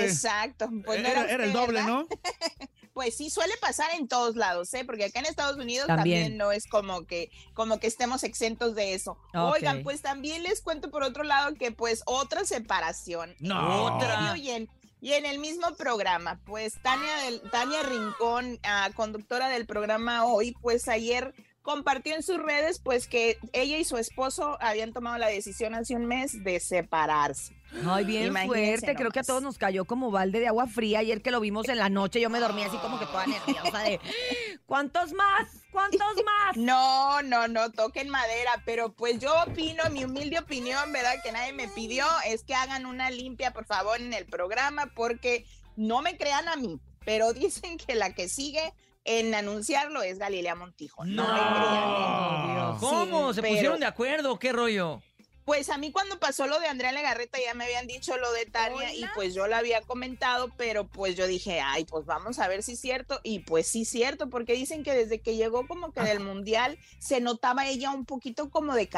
Exacto. 0.00 0.70
Pues 0.86 1.02
no 1.02 1.08
Era- 1.08 1.30
era 1.30 1.44
el 1.44 1.52
doble, 1.52 1.80
¿verdad? 1.80 1.88
¿no? 1.88 2.08
Pues 2.92 3.16
sí, 3.16 3.30
suele 3.30 3.54
pasar 3.60 3.88
en 3.96 4.08
todos 4.08 4.34
lados, 4.34 4.74
¿eh? 4.74 4.84
Porque 4.84 5.04
acá 5.04 5.20
en 5.20 5.26
Estados 5.26 5.56
Unidos 5.56 5.86
También. 5.86 6.22
también, 6.22 6.36
no 6.38 6.50
es 6.50 6.66
como 6.66 7.06
que, 7.06 7.30
como 7.54 7.78
que 7.78 7.86
estemos 7.86 8.24
exentos 8.24 8.74
de 8.74 8.94
eso. 8.94 9.16
Oigan, 9.32 9.84
pues 9.84 10.02
también 10.02 10.42
les 10.42 10.60
cuento 10.60 10.90
por 10.90 11.04
otro 11.04 11.22
lado 11.22 11.54
que 11.54 11.70
pues 11.70 12.02
otra 12.04 12.44
separación. 12.44 13.34
No. 13.38 13.96
Y 14.36 14.50
en, 14.50 14.68
y 15.00 15.12
en 15.12 15.26
el 15.26 15.38
mismo 15.38 15.74
programa, 15.76 16.40
pues 16.44 16.74
Tania, 16.82 17.16
del, 17.24 17.40
Tania 17.50 17.82
Rincón, 17.82 18.58
ah, 18.62 18.90
conductora 18.94 19.48
del 19.48 19.66
programa 19.66 20.24
hoy, 20.24 20.54
pues 20.60 20.88
ayer 20.88 21.34
compartió 21.62 22.14
en 22.14 22.22
sus 22.22 22.38
redes 22.38 22.80
pues 22.80 23.06
que 23.06 23.38
ella 23.52 23.78
y 23.78 23.84
su 23.84 23.96
esposo 23.96 24.56
habían 24.60 24.92
tomado 24.92 25.18
la 25.18 25.28
decisión 25.28 25.74
hace 25.74 25.94
un 25.94 26.06
mes 26.06 26.42
de 26.42 26.60
separarse. 26.60 27.54
Ay, 27.86 28.04
bien 28.04 28.26
Imagínense 28.26 28.78
fuerte. 28.78 28.96
Creo 28.96 29.10
que 29.10 29.20
a 29.20 29.22
todos 29.22 29.42
nos 29.42 29.58
cayó 29.58 29.84
como 29.84 30.10
balde 30.10 30.40
de 30.40 30.48
agua 30.48 30.66
fría 30.66 31.00
ayer 31.00 31.22
que 31.22 31.30
lo 31.30 31.40
vimos 31.40 31.68
en 31.68 31.78
la 31.78 31.88
noche. 31.88 32.20
Yo 32.20 32.28
me 32.28 32.40
dormí 32.40 32.62
así 32.62 32.76
como 32.78 32.98
que 32.98 33.06
toda 33.06 33.26
nerviosa 33.26 33.78
de 33.80 34.00
¿cuántos 34.66 35.12
más? 35.12 35.48
¿Cuántos 35.72 36.00
más? 36.24 36.56
No, 36.56 37.22
no, 37.22 37.48
no, 37.48 37.70
toquen 37.70 38.08
madera, 38.08 38.62
pero 38.64 38.92
pues 38.92 39.18
yo 39.20 39.32
opino, 39.42 39.82
mi 39.90 40.04
humilde 40.04 40.38
opinión, 40.38 40.92
¿verdad? 40.92 41.22
Que 41.22 41.32
nadie 41.32 41.52
me 41.52 41.68
pidió, 41.68 42.04
es 42.26 42.44
que 42.44 42.54
hagan 42.54 42.86
una 42.86 43.10
limpia, 43.10 43.52
por 43.52 43.64
favor, 43.66 44.00
en 44.00 44.12
el 44.12 44.26
programa, 44.26 44.86
porque 44.94 45.46
no 45.76 46.02
me 46.02 46.16
crean 46.16 46.48
a 46.48 46.56
mí, 46.56 46.80
pero 47.04 47.32
dicen 47.34 47.78
que 47.78 47.94
la 47.94 48.14
que 48.14 48.28
sigue 48.28 48.72
en 49.04 49.34
anunciarlo 49.34 50.02
es 50.02 50.18
Galilea 50.18 50.54
Montijo. 50.54 51.04
No, 51.04 51.22
me 51.22 51.40
crean. 51.40 52.78
¿Cómo? 52.78 53.28
Sí, 53.30 53.36
¿Se 53.36 53.42
pero- 53.42 53.54
pusieron 53.54 53.80
de 53.80 53.86
acuerdo? 53.86 54.38
¿Qué 54.38 54.52
rollo? 54.52 55.00
Pues 55.44 55.68
a 55.70 55.78
mí 55.78 55.90
cuando 55.90 56.18
pasó 56.20 56.46
lo 56.46 56.60
de 56.60 56.68
Andrea 56.68 56.92
Legarreta 56.92 57.38
ya 57.44 57.54
me 57.54 57.64
habían 57.64 57.86
dicho 57.86 58.16
lo 58.16 58.32
de 58.32 58.46
Tania 58.46 58.94
y 58.94 59.04
pues 59.14 59.34
yo 59.34 59.46
lo 59.46 59.56
había 59.56 59.80
comentado, 59.80 60.50
pero 60.56 60.86
pues 60.86 61.16
yo 61.16 61.26
dije, 61.26 61.60
ay, 61.60 61.84
pues 61.84 62.06
vamos 62.06 62.38
a 62.38 62.48
ver 62.48 62.62
si 62.62 62.72
es 62.72 62.80
cierto. 62.80 63.20
Y 63.22 63.40
pues 63.40 63.66
sí 63.66 63.82
es 63.82 63.88
cierto, 63.88 64.28
porque 64.28 64.52
dicen 64.52 64.82
que 64.82 64.94
desde 64.94 65.20
que 65.20 65.36
llegó 65.36 65.66
como 65.66 65.92
que 65.92 66.02
del 66.02 66.20
mundial 66.20 66.78
se 66.98 67.20
notaba 67.20 67.66
ella 67.66 67.90
un 67.90 68.04
poquito 68.04 68.50
como 68.50 68.74
de 68.74 68.88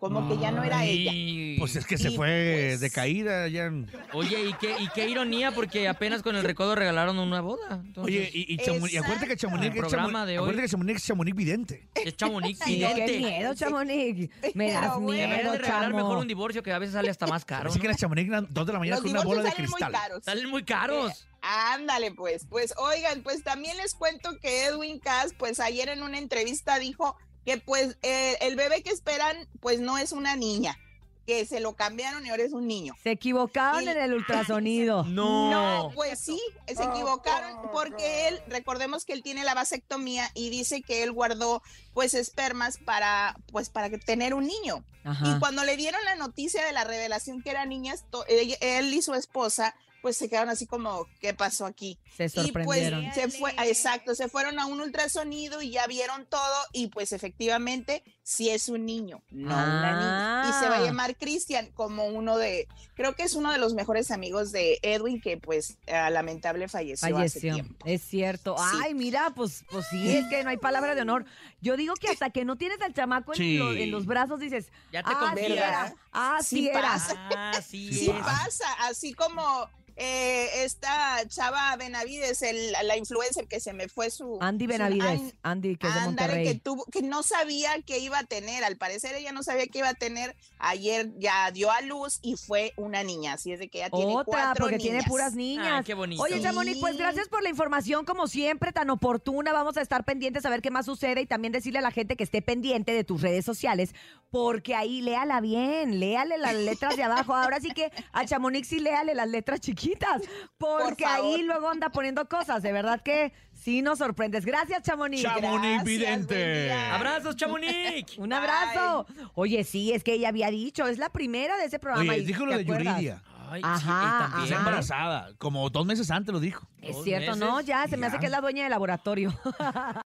como 0.00 0.28
que 0.28 0.38
ya 0.38 0.50
no 0.52 0.62
era 0.62 0.84
ella. 0.84 1.12
Pues 1.58 1.74
es 1.76 1.84
que 1.86 1.98
se 1.98 2.10
Y, 2.10 2.16
fue 2.16 2.76
de 2.78 2.90
caída 2.90 3.48
ya. 3.48 3.70
Oye, 4.12 4.44
y 4.50 4.52
qué, 4.54 4.76
y 4.78 4.88
qué 4.94 5.08
ironía, 5.08 5.50
porque 5.50 5.88
apenas 5.88 6.22
con 6.22 6.36
el 6.36 6.44
recodo 6.44 6.74
regalaron 6.76 7.18
una 7.18 7.40
boda. 7.40 7.82
Entonces, 7.84 8.04
Oye, 8.04 8.30
y, 8.32 8.54
y, 8.54 8.58
Chamonix- 8.58 8.92
y 8.92 8.96
acuérdate 8.96 9.26
que 9.26 9.36
Chamonix 9.36 9.66
El 9.66 9.72
es 9.72 9.78
programa 9.80 10.20
Chamonix- 10.22 10.26
de 10.26 10.32
hoy. 10.38 10.44
acuérdate 10.44 10.62
que 10.62 10.68
Chamonix 10.70 10.96
es 10.96 11.06
Chamonix 11.06 11.36
vidente. 11.36 11.88
es 11.94 12.16
Chamonix 12.16 12.58
vidente. 12.66 13.06
qué 13.06 13.18
miedo, 13.18 13.54
Chamonix. 13.54 14.30
Me 14.54 14.72
das 14.72 15.00
miedo, 15.00 15.52
de 15.52 15.58
regalar 15.58 15.92
mejor 15.94 16.18
un 16.18 16.28
divorcio 16.28 16.62
que 16.62 16.72
a 16.72 16.78
veces 16.78 16.94
sale 16.94 17.10
hasta 17.10 17.26
más 17.26 17.44
caro. 17.44 17.70
Así 17.70 17.80
que 17.80 17.88
las 17.88 17.96
Chamonix, 17.96 18.30
dos 18.50 18.66
de 18.66 18.72
la 18.72 18.78
mañana 18.78 18.96
Los 18.96 19.02
con 19.02 19.10
una 19.10 19.22
bola 19.24 19.42
de 19.42 19.50
salen 19.50 19.64
muy 19.64 19.72
cristal. 19.74 19.92
caros. 19.92 20.24
Salen 20.24 20.48
muy 20.50 20.64
caros. 20.64 21.24
Ándale, 21.40 22.12
pues, 22.12 22.46
pues 22.50 22.74
oigan, 22.78 23.22
pues 23.22 23.42
también 23.44 23.76
les 23.76 23.94
cuento 23.94 24.36
que 24.40 24.64
Edwin 24.66 24.98
Cass, 24.98 25.34
pues 25.38 25.60
ayer 25.60 25.88
en 25.88 26.02
una 26.02 26.18
entrevista 26.18 26.78
dijo 26.80 27.16
que 27.48 27.58
pues 27.58 27.96
eh, 28.02 28.36
el 28.42 28.56
bebé 28.56 28.82
que 28.82 28.90
esperan, 28.90 29.48
pues 29.60 29.80
no 29.80 29.96
es 29.96 30.12
una 30.12 30.36
niña, 30.36 30.78
que 31.26 31.46
se 31.46 31.60
lo 31.60 31.74
cambiaron 31.76 32.26
y 32.26 32.28
ahora 32.30 32.42
es 32.42 32.52
un 32.52 32.66
niño. 32.66 32.94
Se 33.02 33.10
equivocaron 33.12 33.88
en 33.88 33.96
el 33.96 34.12
ultrasonido. 34.18 35.04
No, 35.04 35.90
pues 35.94 36.18
sí, 36.18 36.38
se 36.66 36.82
equivocaron 36.84 37.70
porque 37.72 38.28
él, 38.28 38.40
recordemos 38.48 39.06
que 39.06 39.14
él 39.14 39.22
tiene 39.22 39.44
la 39.44 39.54
vasectomía 39.54 40.30
y 40.34 40.50
dice 40.50 40.82
que 40.82 41.02
él 41.02 41.12
guardó 41.12 41.62
pues 41.94 42.12
espermas 42.12 42.76
para 42.84 43.34
pues 43.50 43.70
para 43.70 43.88
tener 43.98 44.34
un 44.34 44.46
niño. 44.46 44.84
Ajá. 45.04 45.24
Y 45.36 45.38
cuando 45.38 45.64
le 45.64 45.76
dieron 45.78 46.04
la 46.04 46.16
noticia 46.16 46.62
de 46.66 46.72
la 46.72 46.84
revelación 46.84 47.42
que 47.42 47.48
eran 47.50 47.70
niñas, 47.70 48.04
to- 48.10 48.26
él, 48.26 48.56
él 48.60 48.92
y 48.92 49.00
su 49.00 49.14
esposa 49.14 49.74
pues 50.02 50.16
se 50.16 50.28
quedaron 50.28 50.50
así 50.50 50.66
como, 50.66 51.06
¿qué 51.20 51.34
pasó 51.34 51.66
aquí? 51.66 51.98
Se 52.16 52.26
Y 52.26 52.28
pues 52.28 52.46
sorprendieron. 52.46 53.12
se 53.14 53.28
fue, 53.30 53.52
exacto, 53.66 54.14
se 54.14 54.28
fueron 54.28 54.58
a 54.58 54.66
un 54.66 54.80
ultrasonido 54.80 55.62
y 55.62 55.70
ya 55.70 55.86
vieron 55.86 56.26
todo 56.26 56.56
y 56.72 56.88
pues 56.88 57.12
efectivamente 57.12 58.02
sí 58.30 58.50
es 58.50 58.68
un 58.68 58.84
niño, 58.84 59.22
no 59.30 59.54
una 59.54 60.42
niña. 60.42 60.50
Y 60.50 60.62
se 60.62 60.68
va 60.68 60.76
a 60.76 60.80
Ah. 60.80 60.84
llamar 60.84 61.16
Cristian 61.16 61.70
como 61.72 62.04
uno 62.08 62.36
de, 62.36 62.68
creo 62.94 63.14
que 63.14 63.22
es 63.22 63.32
uno 63.34 63.50
de 63.50 63.56
los 63.56 63.72
mejores 63.72 64.10
amigos 64.10 64.52
de 64.52 64.78
Edwin 64.82 65.18
que 65.18 65.38
pues 65.38 65.78
ah, 65.90 66.10
lamentable 66.10 66.68
falleció, 66.68 67.06
hace 67.06 67.14
Falleció. 67.14 67.54
tiempo. 67.54 67.86
Es 67.86 68.02
cierto. 68.02 68.54
Sí. 68.58 68.78
Ay, 68.84 68.92
mira, 68.92 69.32
pues, 69.34 69.64
pues 69.70 69.86
sí, 69.90 70.14
es 70.14 70.26
que 70.26 70.44
no 70.44 70.50
hay 70.50 70.58
palabra 70.58 70.94
de 70.94 71.00
honor. 71.00 71.24
Yo 71.62 71.78
digo 71.78 71.94
que 71.94 72.08
hasta 72.08 72.28
que 72.28 72.44
no 72.44 72.56
tienes 72.56 72.82
al 72.82 72.92
chamaco 72.92 73.32
en, 73.32 73.38
Sí. 73.38 73.56
lo- 73.56 73.72
en 73.72 73.90
los 73.90 74.04
brazos 74.04 74.40
dices, 74.40 74.66
Ya 74.92 75.02
te 75.02 75.10
ah, 75.10 75.32
sí 75.34 75.46
era, 75.46 75.94
ah, 76.12 76.38
sí, 76.42 76.56
Sí 76.56 76.68
era. 76.68 76.80
pasa. 76.82 77.14
Ah, 77.34 77.60
sí. 77.66 77.92
Sí 77.94 78.10
es. 78.10 78.16
pasa, 78.18 78.66
así 78.82 79.14
como 79.14 79.70
eh, 80.00 80.62
esta 80.62 81.26
chava 81.26 81.74
Benavides, 81.74 82.42
el- 82.42 82.70
la 82.84 82.96
influencer 82.96 83.48
que 83.48 83.58
se 83.58 83.72
me 83.72 83.88
fue 83.88 84.10
su... 84.12 84.38
Andy 84.40 84.66
su- 84.66 84.68
Benavides, 84.68 85.08
An- 85.08 85.32
Andy, 85.42 85.76
que 85.76 85.88
es 85.88 85.94
de 85.94 86.00
Monterrey. 86.02 86.44
que 86.46 86.54
tuvo, 86.54 86.84
que 86.84 87.02
no 87.02 87.24
sabía 87.24 87.82
que 87.82 87.98
iba 87.98 88.17
a 88.18 88.24
tener, 88.24 88.64
al 88.64 88.76
parecer 88.76 89.14
ella 89.14 89.32
no 89.32 89.42
sabía 89.42 89.66
que 89.66 89.78
iba 89.78 89.88
a 89.88 89.94
tener, 89.94 90.36
ayer 90.58 91.10
ya 91.18 91.50
dio 91.50 91.70
a 91.70 91.80
luz 91.80 92.18
y 92.22 92.36
fue 92.36 92.72
una 92.76 93.02
niña, 93.02 93.34
así 93.34 93.52
es 93.52 93.58
de 93.58 93.68
que 93.68 93.78
ya 93.78 93.90
tiene 93.90 94.12
Otra, 94.12 94.24
cuatro 94.24 94.64
porque 94.64 94.78
tiene 94.78 95.02
puras 95.04 95.34
niñas. 95.34 95.78
Ay, 95.78 95.84
qué 95.84 95.94
bonito. 95.94 96.22
Oye, 96.22 96.40
Chamonix, 96.40 96.78
pues 96.80 96.96
gracias 96.96 97.28
por 97.28 97.42
la 97.42 97.48
información, 97.48 98.04
como 98.04 98.26
siempre, 98.26 98.72
tan 98.72 98.90
oportuna. 98.90 99.52
Vamos 99.52 99.76
a 99.76 99.80
estar 99.80 100.04
pendientes 100.04 100.44
a 100.44 100.50
ver 100.50 100.62
qué 100.62 100.70
más 100.70 100.86
sucede 100.86 101.20
y 101.20 101.26
también 101.26 101.52
decirle 101.52 101.78
a 101.78 101.82
la 101.82 101.90
gente 101.90 102.16
que 102.16 102.24
esté 102.24 102.42
pendiente 102.42 102.92
de 102.92 103.04
tus 103.04 103.22
redes 103.22 103.44
sociales, 103.44 103.94
porque 104.30 104.74
ahí 104.74 105.00
léala 105.00 105.40
bien, 105.40 106.00
léale 106.00 106.38
las 106.38 106.54
letras 106.54 106.96
de 106.96 107.02
abajo. 107.02 107.34
Ahora 107.34 107.60
sí 107.60 107.70
que 107.70 107.90
a 108.12 108.24
Chamonix 108.24 108.68
sí 108.68 108.80
léale 108.80 109.14
las 109.14 109.28
letras 109.28 109.60
chiquitas, 109.60 110.22
porque 110.58 111.04
ahí 111.04 111.42
luego 111.42 111.68
anda 111.68 111.90
poniendo 111.90 112.28
cosas. 112.28 112.62
De 112.62 112.72
verdad 112.72 113.02
que 113.02 113.32
sí 113.62 113.82
nos 113.82 113.98
sorprendes. 113.98 114.44
Gracias, 114.44 114.82
Chamonix. 114.82 115.22
Chamonix 115.22 115.60
Gracias, 115.62 115.84
vidente. 115.84 116.72
Abrazos, 116.72 117.36
Chamonix. 117.36 118.16
Un 118.18 118.32
abrazo. 118.32 119.06
Oye, 119.34 119.64
sí, 119.64 119.92
es 119.92 120.02
que 120.04 120.14
ella 120.14 120.28
había 120.28 120.50
dicho, 120.50 120.86
es 120.86 120.98
la 120.98 121.10
primera 121.10 121.56
de 121.56 121.64
ese 121.66 121.78
programa. 121.78 122.12
Oye, 122.12 122.22
y- 122.22 122.24
dijo 122.24 122.44
lo 122.46 122.52
¿te 122.52 122.58
de 122.58 122.62
acuerdas? 122.64 122.94
Yuridia. 122.94 123.22
Ajá, 123.50 123.56
Está 123.56 124.24
ajá. 124.26 124.56
embarazada. 124.58 125.30
Como 125.38 125.70
dos 125.70 125.86
meses 125.86 126.10
antes 126.10 126.32
lo 126.34 126.38
dijo. 126.38 126.66
Es 126.82 127.02
cierto, 127.02 127.34
¿no? 127.34 127.62
Ya 127.62 127.86
se 127.88 127.96
me 127.96 128.06
hace 128.06 128.18
que 128.18 128.26
es 128.26 128.32
la 128.32 128.42
dueña 128.42 128.62
del 128.64 128.70
laboratorio. 128.70 129.34